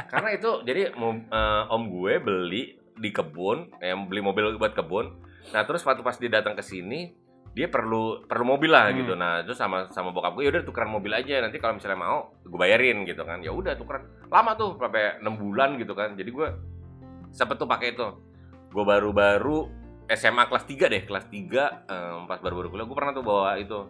Karena 0.08 0.30
itu 0.32 0.52
jadi 0.64 0.82
mo- 0.94 1.26
eh, 1.28 1.64
om 1.68 1.84
gue 1.90 2.14
beli 2.18 2.64
di 2.98 3.10
kebun, 3.14 3.72
yang 3.80 4.10
beli 4.10 4.22
mobil 4.22 4.58
buat 4.58 4.74
kebun. 4.74 5.14
Nah 5.54 5.64
terus 5.64 5.86
waktu 5.86 6.04
pas 6.04 6.18
dia 6.18 6.30
datang 6.30 6.58
ke 6.58 6.64
sini, 6.66 7.14
dia 7.56 7.72
perlu 7.72 8.26
perlu 8.28 8.58
mobil 8.58 8.70
lah 8.74 8.90
Hmm. 8.92 8.98
gitu. 9.02 9.14
Nah 9.16 9.42
terus 9.46 9.58
sama 9.58 9.90
sama 9.94 10.12
bokap 10.12 10.36
gue, 10.36 10.50
yaudah 10.50 10.66
tukeran 10.66 10.90
mobil 10.92 11.14
aja. 11.14 11.40
Nanti 11.40 11.62
kalau 11.62 11.78
misalnya 11.78 11.98
mau, 11.98 12.34
gue 12.44 12.60
bayarin 12.60 13.06
gitu 13.06 13.24
kan. 13.24 13.40
Ya 13.42 13.54
udah 13.54 13.78
tukeran. 13.80 14.06
Lama 14.30 14.58
tuh 14.58 14.76
sampai 14.78 15.22
6 15.22 15.36
bulan 15.38 15.78
gitu 15.80 15.94
kan. 15.94 16.14
Jadi 16.18 16.30
gue 16.30 16.48
sempet 17.32 17.56
tuh 17.58 17.70
pakai 17.70 17.94
itu. 17.96 18.08
Gue 18.74 18.84
baru-baru 18.84 19.70
SMA 20.08 20.48
kelas 20.48 20.66
3 20.68 20.88
deh, 20.88 21.04
kelas 21.08 21.26
3 21.28 21.88
eh, 21.88 22.16
pas 22.28 22.40
baru-baru 22.40 22.72
kuliah, 22.72 22.88
gue 22.88 22.98
pernah 22.98 23.12
tuh 23.12 23.26
bawa 23.26 23.60
itu 23.60 23.88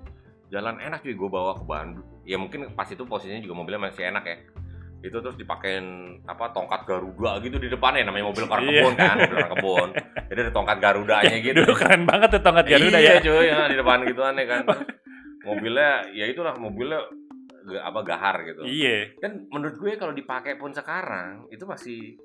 jalan 0.48 0.80
enak 0.80 1.04
cuy 1.04 1.14
gue 1.14 1.30
bawa 1.30 1.60
ke 1.60 1.64
Bandung 1.68 2.08
ya 2.24 2.40
mungkin 2.40 2.72
pas 2.72 2.88
itu 2.88 3.04
posisinya 3.04 3.44
juga 3.44 3.56
mobilnya 3.56 3.92
masih 3.92 4.08
enak 4.08 4.24
ya 4.24 4.38
itu 5.00 5.14
terus 5.16 5.36
dipakein 5.36 5.86
apa 6.24 6.50
tongkat 6.50 6.82
Garuda 6.84 7.38
gitu 7.40 7.56
di 7.56 7.68
depannya 7.68 8.02
namanya 8.04 8.26
mobil 8.28 8.44
orang 8.50 8.64
Iya. 8.64 8.82
kebun 8.82 8.94
kan 8.96 9.16
mobil 9.16 9.36
orang 9.38 9.52
kebun 9.54 9.90
jadi 10.28 10.40
ada 10.42 10.52
tongkat 10.52 10.78
Garudanya 10.80 11.38
gitu 11.46 11.58
Dulu 11.60 11.74
keren 11.74 12.02
banget 12.04 12.30
tuh 12.30 12.42
tongkat 12.42 12.66
Garuda 12.68 12.98
iya 12.98 13.12
ya. 13.12 13.22
cuy 13.22 13.46
ya, 13.46 13.58
di 13.66 13.76
depan 13.76 13.98
gitu 14.04 14.22
aneh 14.22 14.46
kan 14.46 14.64
mobilnya 15.48 15.92
ya 16.12 16.26
itulah 16.26 16.54
mobilnya 16.56 17.00
apa 17.78 18.00
gahar 18.02 18.36
gitu 18.44 18.62
Iya. 18.64 19.16
kan 19.18 19.32
menurut 19.48 19.76
gue 19.76 19.92
kalau 19.96 20.12
dipakai 20.12 20.56
pun 20.56 20.72
sekarang 20.72 21.46
itu 21.48 21.64
masih 21.64 22.16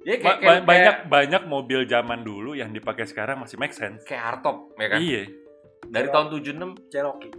ya 0.00 0.16
Ba- 0.16 0.38
kayak, 0.38 0.38
ba- 0.38 0.40
kayak, 0.40 0.64
banyak 0.64 0.96
kayak, 0.96 1.10
banyak 1.10 1.42
mobil 1.44 1.80
zaman 1.84 2.20
dulu 2.20 2.52
yang 2.52 2.70
dipakai 2.70 3.04
sekarang 3.04 3.36
masih 3.36 3.56
make 3.56 3.72
sense. 3.72 4.00
kayak 4.02 4.32
hardtop 4.32 4.72
ya 4.74 4.86
kan 4.86 4.98
Iya. 4.98 5.22
dari 5.84 6.08
tahun 6.08 6.26
76 6.32 6.88
Cherokee. 6.88 7.32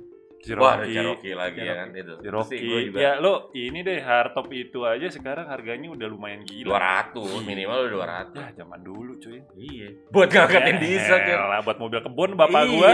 Wah 0.51 0.77
Cherokee. 0.77 0.93
Cherokee 0.93 1.33
lagi 1.33 1.59
ya 1.59 1.73
kan 1.75 1.87
itu 1.91 2.13
Cherokee. 2.19 2.79
juga 2.85 2.97
Ya 2.97 3.11
lo 3.17 3.33
ini 3.51 3.79
deh 3.79 3.99
hardtop 3.99 4.47
itu 4.49 4.79
aja 4.81 5.07
sekarang 5.07 5.45
harganya 5.45 5.89
udah 5.89 6.05
lumayan 6.05 6.41
gila. 6.41 6.77
200 7.11 7.17
Iya. 7.17 7.39
minimal 7.43 7.77
udah 7.81 7.91
200 8.29 8.35
Ya 8.35 8.49
zaman 8.55 8.79
dulu 8.81 9.11
cuy. 9.17 9.39
iya 9.55 9.87
buat 10.09 10.29
ngangkatin 10.29 10.77
diesel 10.77 11.17
cuy 11.19 11.33
lah 11.33 11.59
buat 11.61 11.77
mobil 11.77 11.99
kebun 11.99 12.29
bapak 12.33 12.61
iya. 12.61 12.71
gua 12.71 12.89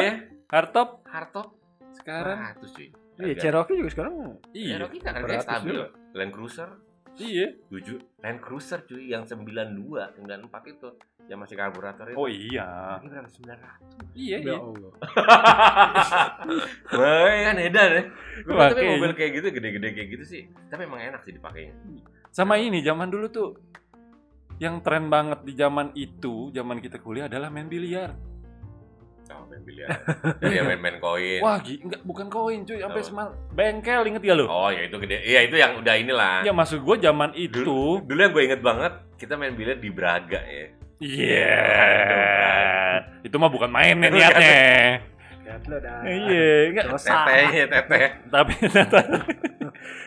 hardtop 0.48 0.90
hardtop 1.06 1.48
sekarang. 1.94 2.38
200 2.56 2.72
cuy 2.72 2.90
Iya, 3.22 3.36
Cherokee 3.38 3.76
juga 3.76 3.90
sekarang 3.92 4.14
Iya. 4.52 4.70
Cherokee 4.76 5.00
kan 5.00 5.14
harganya 5.14 5.44
stabil. 5.44 5.78
Land 6.12 6.32
Cruiser 6.32 6.70
Iya. 7.20 7.48
7 7.68 8.24
Land 8.24 8.40
Cruiser 8.40 8.80
cuy 8.88 9.12
yang 9.12 9.28
92 9.28 10.22
94 10.22 10.74
itu 10.74 10.88
yang 11.28 11.40
masih 11.44 11.56
karburator 11.60 12.06
itu 12.12 12.18
Oh 12.18 12.28
iya. 12.30 13.00
ini 13.04 13.08
berapa 13.12 13.28
900 13.28 14.16
Iya, 14.16 14.38
ya 14.40 14.52
iya. 14.52 14.58
Allah. 14.60 14.92
Wah, 16.96 17.36
kan 17.52 17.58
edan 17.60 17.90
ya. 17.92 18.04
Gue 18.44 18.56
tapi 18.56 18.84
mobil 18.96 19.12
kayak 19.16 19.32
gitu 19.40 19.48
gede-gede 19.52 19.90
kayak 19.96 20.10
gitu 20.18 20.24
sih. 20.26 20.44
Tapi 20.72 20.88
emang 20.88 21.02
enak 21.02 21.22
sih 21.24 21.34
dipakainya. 21.36 21.76
Sama 22.32 22.56
ini 22.60 22.80
zaman 22.84 23.12
dulu 23.12 23.28
tuh 23.28 23.50
yang 24.62 24.80
tren 24.86 25.10
banget 25.10 25.42
di 25.42 25.54
zaman 25.58 25.90
itu, 25.98 26.54
zaman 26.54 26.78
kita 26.80 27.02
kuliah 27.02 27.26
adalah 27.26 27.50
main 27.50 27.66
biliar. 27.66 28.14
Main 29.52 29.68
biliar. 29.68 29.92
Dia 30.40 30.64
main-main 30.64 30.98
koin. 31.04 31.44
Wah, 31.44 31.60
enggak 31.60 32.02
bukan 32.08 32.32
koin 32.32 32.64
cuy, 32.64 32.80
sampai 32.80 33.04
semal 33.04 33.36
bengkel 33.52 34.08
inget 34.08 34.24
ya 34.24 34.34
lo? 34.40 34.48
Oh, 34.48 34.72
ya 34.72 34.88
itu 34.88 34.96
gede. 34.96 35.20
Iya, 35.28 35.52
itu 35.52 35.60
yang 35.60 35.76
udah 35.84 35.96
inilah. 36.00 36.48
Ya 36.48 36.56
maksud 36.56 36.80
gua 36.88 36.96
zaman 36.96 37.36
itu 37.36 38.00
Dulu 38.00 38.16
yang 38.16 38.32
gue 38.32 38.44
inget 38.48 38.64
banget, 38.64 38.94
kita 39.20 39.36
main 39.36 39.52
biliar 39.60 39.84
di 39.84 39.92
Braga 39.92 40.40
ya. 40.40 40.72
Iya. 41.04 41.58
Itu 43.28 43.36
mah 43.36 43.52
bukan 43.52 43.68
main 43.68 44.00
nih 44.00 44.08
niatnya. 44.08 44.64
Lihat 45.42 45.64
lo 45.68 45.78
dah. 45.84 46.00
Iya, 46.08 46.50
enggak. 46.72 46.86
Tetehnya, 46.96 47.66
teteh. 47.68 48.08
tapi 48.32 48.54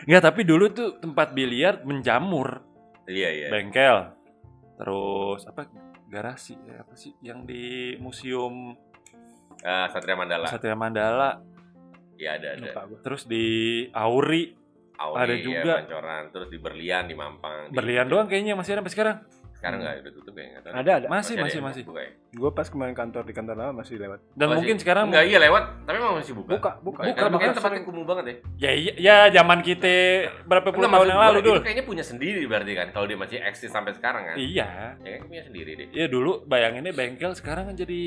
enggak 0.09 0.23
tapi 0.25 0.41
dulu 0.41 0.65
tuh 0.73 0.97
tempat 0.97 1.37
biliar 1.37 1.85
menjamur, 1.85 2.65
Iya, 3.05 3.29
iya. 3.29 3.47
bengkel. 3.53 4.17
Terus 4.81 5.45
apa 5.45 5.69
garasi 6.09 6.55
ya, 6.63 6.81
apa 6.81 6.95
sih 6.95 7.13
yang 7.19 7.43
di 7.43 7.95
museum 7.99 8.75
Ah, 9.65 9.89
Satria 9.89 10.13
Mandala. 10.13 10.45
Satria 10.45 10.77
Mandala, 10.77 11.41
Iya, 12.15 12.37
ada, 12.37 12.47
ada. 12.53 12.61
Lupa 12.63 12.81
terus 13.01 13.25
di 13.25 13.43
Auri, 13.91 14.53
Auri, 14.95 15.19
Ada 15.19 15.33
ya, 15.33 15.41
juga. 15.41 15.73
Pancoran. 15.83 16.23
Terus 16.31 16.47
di 16.47 16.57
Berlian, 16.57 17.03
di 17.03 17.11
Mampang. 17.11 17.67
Di- 17.67 17.75
Berlian 17.75 18.07
doang 18.07 18.23
kayaknya 18.25 18.55
masih 18.55 18.71
ada 18.71 18.79
sampai 18.79 18.93
sekarang. 18.93 19.17
Sekarang 19.51 19.81
nggak 19.81 19.95
udah 19.99 20.13
tutup 20.13 20.33
ya? 20.33 20.45
nggak 20.45 20.61
tahu. 20.61 20.71
Ada 20.77 20.91
ada. 20.93 21.07
Masih, 21.09 21.35
masih, 21.35 21.59
masih. 21.59 21.83
buka 21.83 21.99
ya? 21.99 22.11
Gue 22.31 22.51
pas 22.53 22.67
kemarin 22.69 22.93
kantor 22.93 23.23
di 23.25 23.33
kantor 23.33 23.55
lama 23.57 23.81
masih 23.81 23.97
lewat. 23.97 24.19
Dan 24.31 24.45
Masih. 24.45 24.55
mungkin 24.55 24.75
sekarang 24.77 25.03
Enggak, 25.09 25.25
iya 25.25 25.39
lewat. 25.41 25.63
Tapi 25.83 25.95
emang 25.97 26.15
masih 26.15 26.33
buka. 26.37 26.51
Buka, 26.53 26.71
buka. 26.79 27.01
Buka, 27.01 27.09
Buka, 27.09 27.25
makanya 27.27 27.53
tempatnya 27.53 27.71
sering. 27.73 27.83
kumuh 27.83 28.05
banget 28.05 28.23
ya. 28.23 28.35
ya 28.55 28.71
iya, 28.71 28.93
ya 28.95 29.15
zaman 29.33 29.59
kita 29.59 29.95
berapa 30.45 30.69
puluh 30.69 30.85
tahun 30.85 31.07
yang 31.09 31.19
lalu 31.19 31.39
dulu. 31.41 31.59
kayaknya 31.59 31.83
punya 31.83 32.03
sendiri 32.05 32.41
berarti 32.45 32.71
kan 32.71 32.87
kalau 32.93 33.05
dia 33.05 33.17
masih 33.17 33.37
eksis 33.41 33.67
sampai 33.67 33.91
sekarang 33.91 34.23
kan 34.25 34.35
Iya. 34.37 34.95
ya 34.97 35.09
kan 35.17 35.27
punya 35.27 35.43
sendiri 35.43 35.71
deh 35.73 35.87
Iya 35.91 36.07
dulu 36.07 36.45
bayanginnya 36.45 36.93
bengkel 36.93 37.33
sekarang 37.33 37.67
kan 37.67 37.75
jadi 37.75 38.03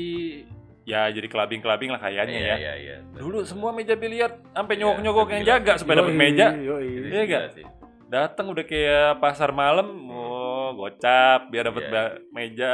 ya 0.89 1.05
jadi 1.07 1.27
kelabing-kelabing 1.27 1.93
lah 1.93 2.01
kayaknya 2.01 2.33
iya 2.33 2.47
ya. 2.47 2.55
iya 2.57 2.73
iya 2.75 2.95
Dulu 3.13 3.45
semua 3.45 3.69
meja 3.69 3.93
biliar 3.93 4.41
sampai 4.49 4.73
Iya, 4.73 4.81
nyogok-nyogok 4.81 5.27
yang 5.29 5.41
gila. 5.41 5.51
jaga 5.53 5.71
supaya 5.77 5.95
dapat 6.01 6.15
meja. 6.15 6.47
Iya 6.49 6.75
gila 6.81 7.23
nggak? 7.23 7.43
sih. 7.53 7.65
Datang 8.09 8.45
udah 8.49 8.65
kayak 8.65 9.21
pasar 9.21 9.53
malam, 9.53 9.87
oh 10.09 10.73
gocap 10.73 11.47
biar 11.47 11.69
dapat 11.69 11.83
Iya. 11.85 12.01
meja. 12.31 12.71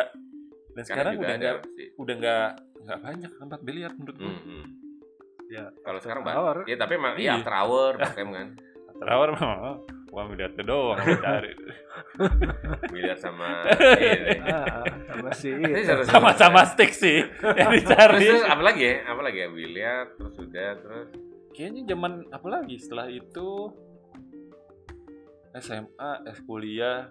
Dan 0.72 0.84
sekarang 0.84 1.12
udah 1.18 1.28
ada 1.30 1.36
nggak 1.38 1.56
pasti. 1.62 1.84
udah 1.94 2.14
nggak 2.16 2.48
nggak 2.82 3.00
banyak 3.02 3.32
tempat 3.36 3.60
biliar 3.62 3.92
menurut 3.92 4.16
gue. 4.16 4.26
Hmm, 4.26 4.42
hmm. 4.42 4.66
Ya. 5.46 5.66
kalau 5.80 6.00
sekarang 6.00 6.24
Hour. 6.24 6.56
banget 6.58 6.66
ya 6.68 6.76
tapi 6.76 6.94
emang 6.96 7.14
Iya. 7.14 7.22
iya 7.22 7.34
after 7.38 7.54
hour 7.54 7.92
pakai 7.96 8.24
kan 8.26 8.48
Terawar 8.96 9.30
mah 9.30 9.44
uang 9.44 9.78
biliar 10.24 10.52
itu 10.56 10.64
doang 10.64 11.00
cari. 11.04 11.52
biliar 12.96 13.18
sama 13.20 13.68
ini. 14.00 14.40
Ah, 14.48 14.64
ah, 14.64 14.86
sama 15.12 15.30
si 15.36 15.52
seru-seru. 15.52 16.08
Sama-sama 16.08 16.62
stick 16.64 16.96
sih 16.96 17.28
yang 17.60 17.76
terus, 17.76 17.84
dicari. 17.84 18.24
terus 18.24 18.46
apa 18.48 18.62
lagi 18.64 18.84
ya 18.88 18.96
apa 19.12 19.22
lagi 19.22 19.38
ya 19.44 19.50
biliar 19.52 20.04
terus 20.16 20.36
udah 20.40 20.72
terus 20.80 21.10
Kayaknya 21.56 21.82
zaman 21.96 22.28
apa 22.36 22.48
lagi 22.52 22.76
setelah 22.76 23.08
itu 23.08 23.72
SMA, 25.56 26.12
S 26.28 26.44
kuliah. 26.44 27.08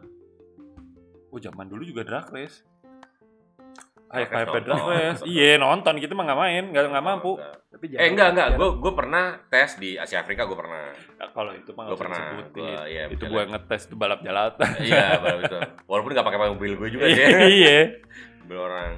Oh 1.32 1.40
zaman 1.40 1.64
dulu 1.64 1.80
juga 1.88 2.04
drag 2.04 2.28
race. 2.28 2.60
High 4.14 4.28
five 4.30 4.48
race. 4.48 5.20
Iya 5.34 5.58
nonton 5.58 5.98
gitu 5.98 6.14
mah 6.14 6.24
nggak 6.24 6.40
main, 6.40 6.64
nggak 6.70 6.82
nggak 6.88 7.04
mampu. 7.04 7.34
Enggak. 7.34 7.54
Tapi 7.74 7.84
eh 7.90 8.06
enggak 8.06 8.28
enggak 8.32 8.48
gue 8.54 8.68
gue 8.78 8.92
pernah 8.94 9.24
tes 9.44 9.70
di 9.76 9.98
Asia 9.98 10.22
Afrika 10.22 10.46
gue 10.46 10.54
pernah 10.54 10.94
Nah, 10.94 11.28
kalau 11.30 11.50
itu 11.50 11.70
mah 11.74 11.90
gue 11.90 11.98
pernah. 11.98 12.22
Gua, 12.48 12.86
iya, 12.86 13.10
itu 13.10 13.24
gua 13.26 13.42
ngetes 13.44 13.82
tuh 13.86 13.98
balap 13.98 14.22
jalatan. 14.22 14.70
iya 14.86 15.18
baru 15.18 15.40
itu 15.42 15.58
walaupun 15.84 16.10
nggak 16.14 16.26
pakai 16.26 16.38
mobil 16.48 16.72
gue 16.76 16.88
juga 16.88 17.04
sih 17.08 17.24
Iya. 17.58 17.78
mobil 18.40 18.58
orang 18.60 18.90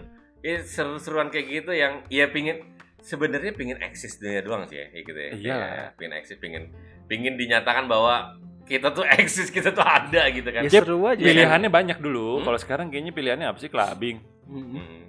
ya 0.44 0.60
seru-seruan 0.60 1.32
kayak 1.32 1.46
gitu 1.48 1.72
yang 1.72 2.04
ya 2.06 2.28
pingin 2.28 2.60
sebenarnya 3.00 3.50
pingin 3.50 3.78
eksis 3.80 4.18
dunia 4.18 4.42
doang 4.42 4.66
sih 4.66 4.76
ya 4.76 4.86
kayak 4.90 5.04
gitu 5.04 5.18
ya 5.18 5.30
Iya. 5.32 5.56
Kayak 5.56 5.88
pingin 5.96 6.14
eksis 6.14 6.38
pingin 6.38 6.64
pingin 7.06 7.34
dinyatakan 7.34 7.86
bahwa 7.86 8.36
kita 8.66 8.90
tuh 8.90 9.06
eksis 9.06 9.48
kita 9.48 9.70
tuh 9.70 9.80
ada 9.80 10.26
gitu 10.28 10.50
kan 10.50 10.66
Ya 10.66 10.70
seru 10.74 10.98
aja. 11.06 11.22
Pilihannya 11.22 11.70
banyak 11.70 11.98
dulu. 12.02 12.42
Hmm? 12.42 12.44
Kalau 12.44 12.58
sekarang 12.58 12.86
kayaknya 12.90 13.14
pilihannya 13.14 13.46
apa 13.46 13.62
sih? 13.62 13.70
Clubbing, 13.70 14.18
Hmm. 14.46 14.66
hmm, 14.72 15.02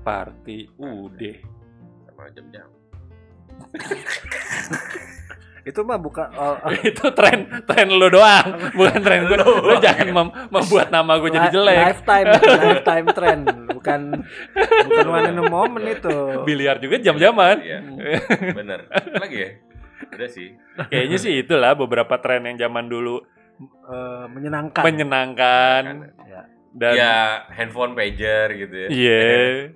party, 0.00 0.68
udah. 0.76 1.36
sama 2.06 2.28
jam-jam 2.30 2.68
Itu 5.64 5.80
mah 5.80 5.96
bukan 5.96 6.28
oh, 6.36 6.60
oh, 6.60 6.72
itu 6.84 7.00
tren 7.16 7.48
tren 7.64 7.88
lu 7.88 8.12
doang, 8.12 8.68
bukan 8.76 9.00
tren 9.00 9.24
gue. 9.24 9.36
Lu 9.40 9.80
jangan 9.80 10.08
mem- 10.12 10.34
membuat 10.52 10.92
nama 10.92 11.16
gue 11.16 11.32
jadi 11.32 11.48
jelek. 11.48 11.80
Lifetime, 11.88 12.26
lifetime 12.68 13.06
trend, 13.16 13.42
bukan 13.72 14.00
bukan 14.52 15.06
one 15.08 15.24
in 15.26 15.40
a 15.40 15.44
moment 15.48 15.86
itu. 15.88 16.44
Biliar 16.44 16.76
juga 16.76 17.00
jam-jaman. 17.00 17.64
iya 17.64 17.80
bener 18.52 18.84
lagi 19.16 19.36
ya 19.40 19.50
udah 20.04 20.28
sih 20.28 20.52
Kayaknya 20.92 21.16
sih 21.16 21.32
itulah 21.40 21.72
beberapa 21.72 22.12
tren 22.20 22.44
yang 22.44 22.60
zaman 22.60 22.84
dulu 22.84 23.24
Eh, 23.88 24.24
menyenangkan. 24.28 24.82
menyenangkan 24.84 25.82
Ya. 26.26 26.44
Dan 26.74 26.92
ya 26.92 27.14
handphone 27.48 27.94
pager 27.94 28.50
gitu 28.52 28.74
ya 28.76 28.88
iya 28.90 29.22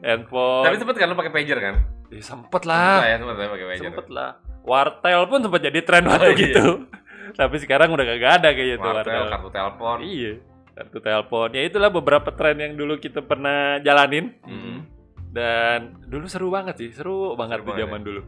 handphone. 0.04 0.64
tapi 0.64 0.76
sempet 0.76 0.94
kan 0.94 1.06
lu 1.06 1.16
pakai 1.16 1.32
pager 1.32 1.58
kan 1.58 1.76
Ya, 2.08 2.18
sempet 2.18 2.64
Sempet 2.64 2.64
lah, 2.64 3.04
ya 3.04 3.16
sempet 3.16 3.37
ya 3.37 3.48
pakai 3.50 3.66
pager 3.68 3.84
sempet 3.84 4.06
lah. 4.08 4.30
Wartel 4.64 5.20
pun 5.24 5.38
sempat 5.38 5.61
jadi 5.61 5.80
tren 5.82 6.04
waktu 6.04 6.24
Oh, 6.24 6.30
iya. 6.30 6.40
gitu. 6.40 6.66
Tapi 7.37 7.56
sekarang 7.58 7.88
udah 7.90 8.04
gak 8.08 8.34
ada 8.38 8.48
kayaknya 8.50 8.76
tuh 8.76 8.88
wartel 8.88 9.12
wartel. 9.12 9.28
kartu 9.28 9.48
telepon 9.50 9.96
Iya. 10.00 10.32
Kartu 10.72 10.98
telepon. 10.98 11.48
Ya 11.50 11.62
itulah 11.62 11.90
beberapa 11.90 12.30
tren 12.30 12.56
yang 12.56 12.72
dulu 12.74 12.96
kita 12.96 13.20
pernah 13.20 13.76
jalanin 13.78 14.40
Mhm. 14.40 14.76
dan 15.28 15.78
dulu 16.02 16.24
seru 16.26 16.48
banget 16.48 16.74
sih, 16.76 16.88
seru 16.90 17.37
banget 17.37 17.61
Seru 17.61 17.68
di 17.68 17.72
zaman 17.78 18.00
dulu. 18.00 18.22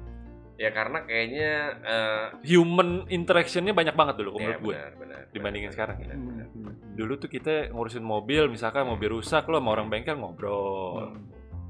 ya 0.54 0.68
karena 0.70 0.98
kayaknya 1.02 1.50
eh, 1.80 2.24
Human 2.46 3.08
interactionnya 3.08 3.72
banyak 3.72 3.96
banget 3.96 4.14
dulu 4.14 4.30
ya, 4.30 4.36
menurut 4.36 4.60
gue. 4.60 4.74
benar, 4.76 4.92
benar, 4.94 5.20
dibandingin 5.32 5.66
benar, 5.66 5.74
sekarang 5.74 5.96
ya. 5.98 6.06
benar, 6.12 6.46
benar. 6.52 6.69
Hmm. 7.00 7.08
Dulu 7.08 7.12
tuh 7.16 7.30
kita 7.30 7.54
ngurusin 7.70 8.04
mobil, 8.04 8.44
misalkan 8.46 8.84
mobil 8.84 9.08
rusak 9.10 9.48
lo 9.48 9.56
sama 9.56 9.72
orang 9.72 9.88
bengkel 9.88 10.14
ngobrol. 10.14 11.16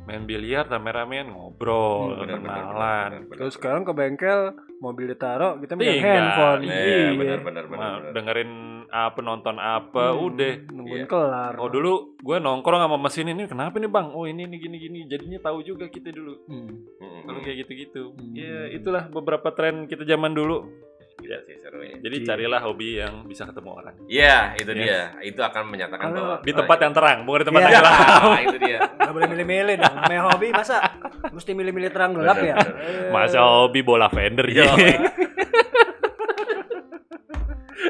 Main 0.01 0.25
biliar 0.25 0.67
rame-ramean 0.67 1.31
ngobrol, 1.31 2.17
Hmm, 2.17 2.27
benar, 2.27 2.37
kenalan. 2.37 2.67
benar, 2.67 3.11
benar, 3.23 3.37
Terus 3.37 3.53
sekarang 3.55 3.83
ke 3.85 3.93
bengkel, 3.93 4.41
mobil 4.79 5.07
ditaruh, 5.07 5.61
kita 5.61 5.73
megang 5.73 5.95
Tinggal. 5.95 6.15
handphone. 6.17 6.61
Iya, 6.65 6.75
Iya, 6.75 7.09
benar 7.13 7.39
benar 7.39 7.65
benar. 7.65 7.65
Ma- 7.71 7.99
benar. 8.01 8.13
dengerin 8.13 8.53
apa 8.89 9.19
nonton 9.21 9.57
apa, 9.57 10.05
Hmm, 10.11 10.25
udah. 10.27 10.53
Nungguin 10.67 10.99
Iya. 10.99 11.07
kelar. 11.07 11.53
Oh 11.55 11.69
dulu 11.69 11.93
gue 12.19 12.37
nongkrong 12.39 12.81
sama 12.81 12.99
mesin 12.99 13.29
ini 13.29 13.47
kenapa 13.47 13.79
nih 13.79 13.87
bang? 13.87 14.11
Oh 14.11 14.27
ini 14.27 14.43
nih 14.43 14.59
gini 14.59 14.77
gini. 14.81 14.99
Jadinya 15.07 15.39
tahu 15.39 15.63
juga 15.63 15.87
kita 15.87 16.11
dulu. 16.11 16.43
Hmm. 16.45 16.75
Dulu 17.23 17.39
kayak 17.39 17.57
gitu-gitu. 17.61 18.11
Hmm. 18.11 18.35
Ya 18.35 18.67
itulah 18.69 19.07
beberapa 19.07 19.47
tren 19.53 19.87
kita 19.87 20.03
zaman 20.03 20.35
dulu. 20.35 20.67
Gila 21.21 21.39
sih 21.41 21.57
serunya. 21.57 21.97
Jadi 21.97 22.17
Iya. 22.17 22.27
carilah 22.27 22.61
hobi 22.61 22.89
yang 22.97 23.15
bisa 23.23 23.45
ketemu 23.45 23.71
orang. 23.75 23.95
Iya, 24.05 24.37
itu 24.57 24.71
Yes. 24.71 24.81
dia. 24.81 25.01
Itu 25.23 25.41
akan 25.41 25.63
menyatakan 25.67 26.07
Kalau 26.07 26.17
bahwa 26.17 26.37
Di 26.41 26.53
tempat 26.53 26.79
yang 26.81 26.93
terang, 26.93 27.19
bukan 27.23 27.39
di 27.39 27.47
tempat 27.47 27.61
Iya. 27.61 27.69
yang 27.69 27.77
gelap. 27.79 27.95
Ah, 28.31 28.41
itu 28.41 28.59
dia. 28.59 28.79
Gak 28.91 29.13
boleh 29.13 29.29
milih-milih 29.29 29.75
dong. 29.77 29.95
Namanya 29.97 30.23
hobi 30.27 30.47
masa 30.51 30.77
mesti 31.29 31.51
milih-milih 31.53 31.91
terang 31.91 32.13
gelap 32.13 32.39
ya? 32.39 32.55
Masa 33.09 33.39
hobi 33.43 33.81
bola 33.81 34.09
fender 34.09 34.47
gitu. 34.47 34.65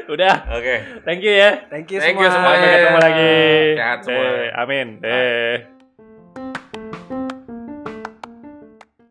Udah, 0.07 0.35
Oke. 0.51 0.75
thank 1.07 1.23
you 1.23 1.31
ya. 1.31 1.67
Thank 1.67 1.87
you 1.87 1.99
Thank 1.99 2.19
you 2.19 2.27
semua. 2.27 2.35
semuanya. 2.35 2.59
Sampai 2.61 2.75
ketemu 2.75 2.99
lagi. 2.99 3.35
Sehat 3.75 3.99
semua. 4.03 4.23
Eh, 4.27 4.47
amin. 4.53 4.87
Eh. 4.99 5.55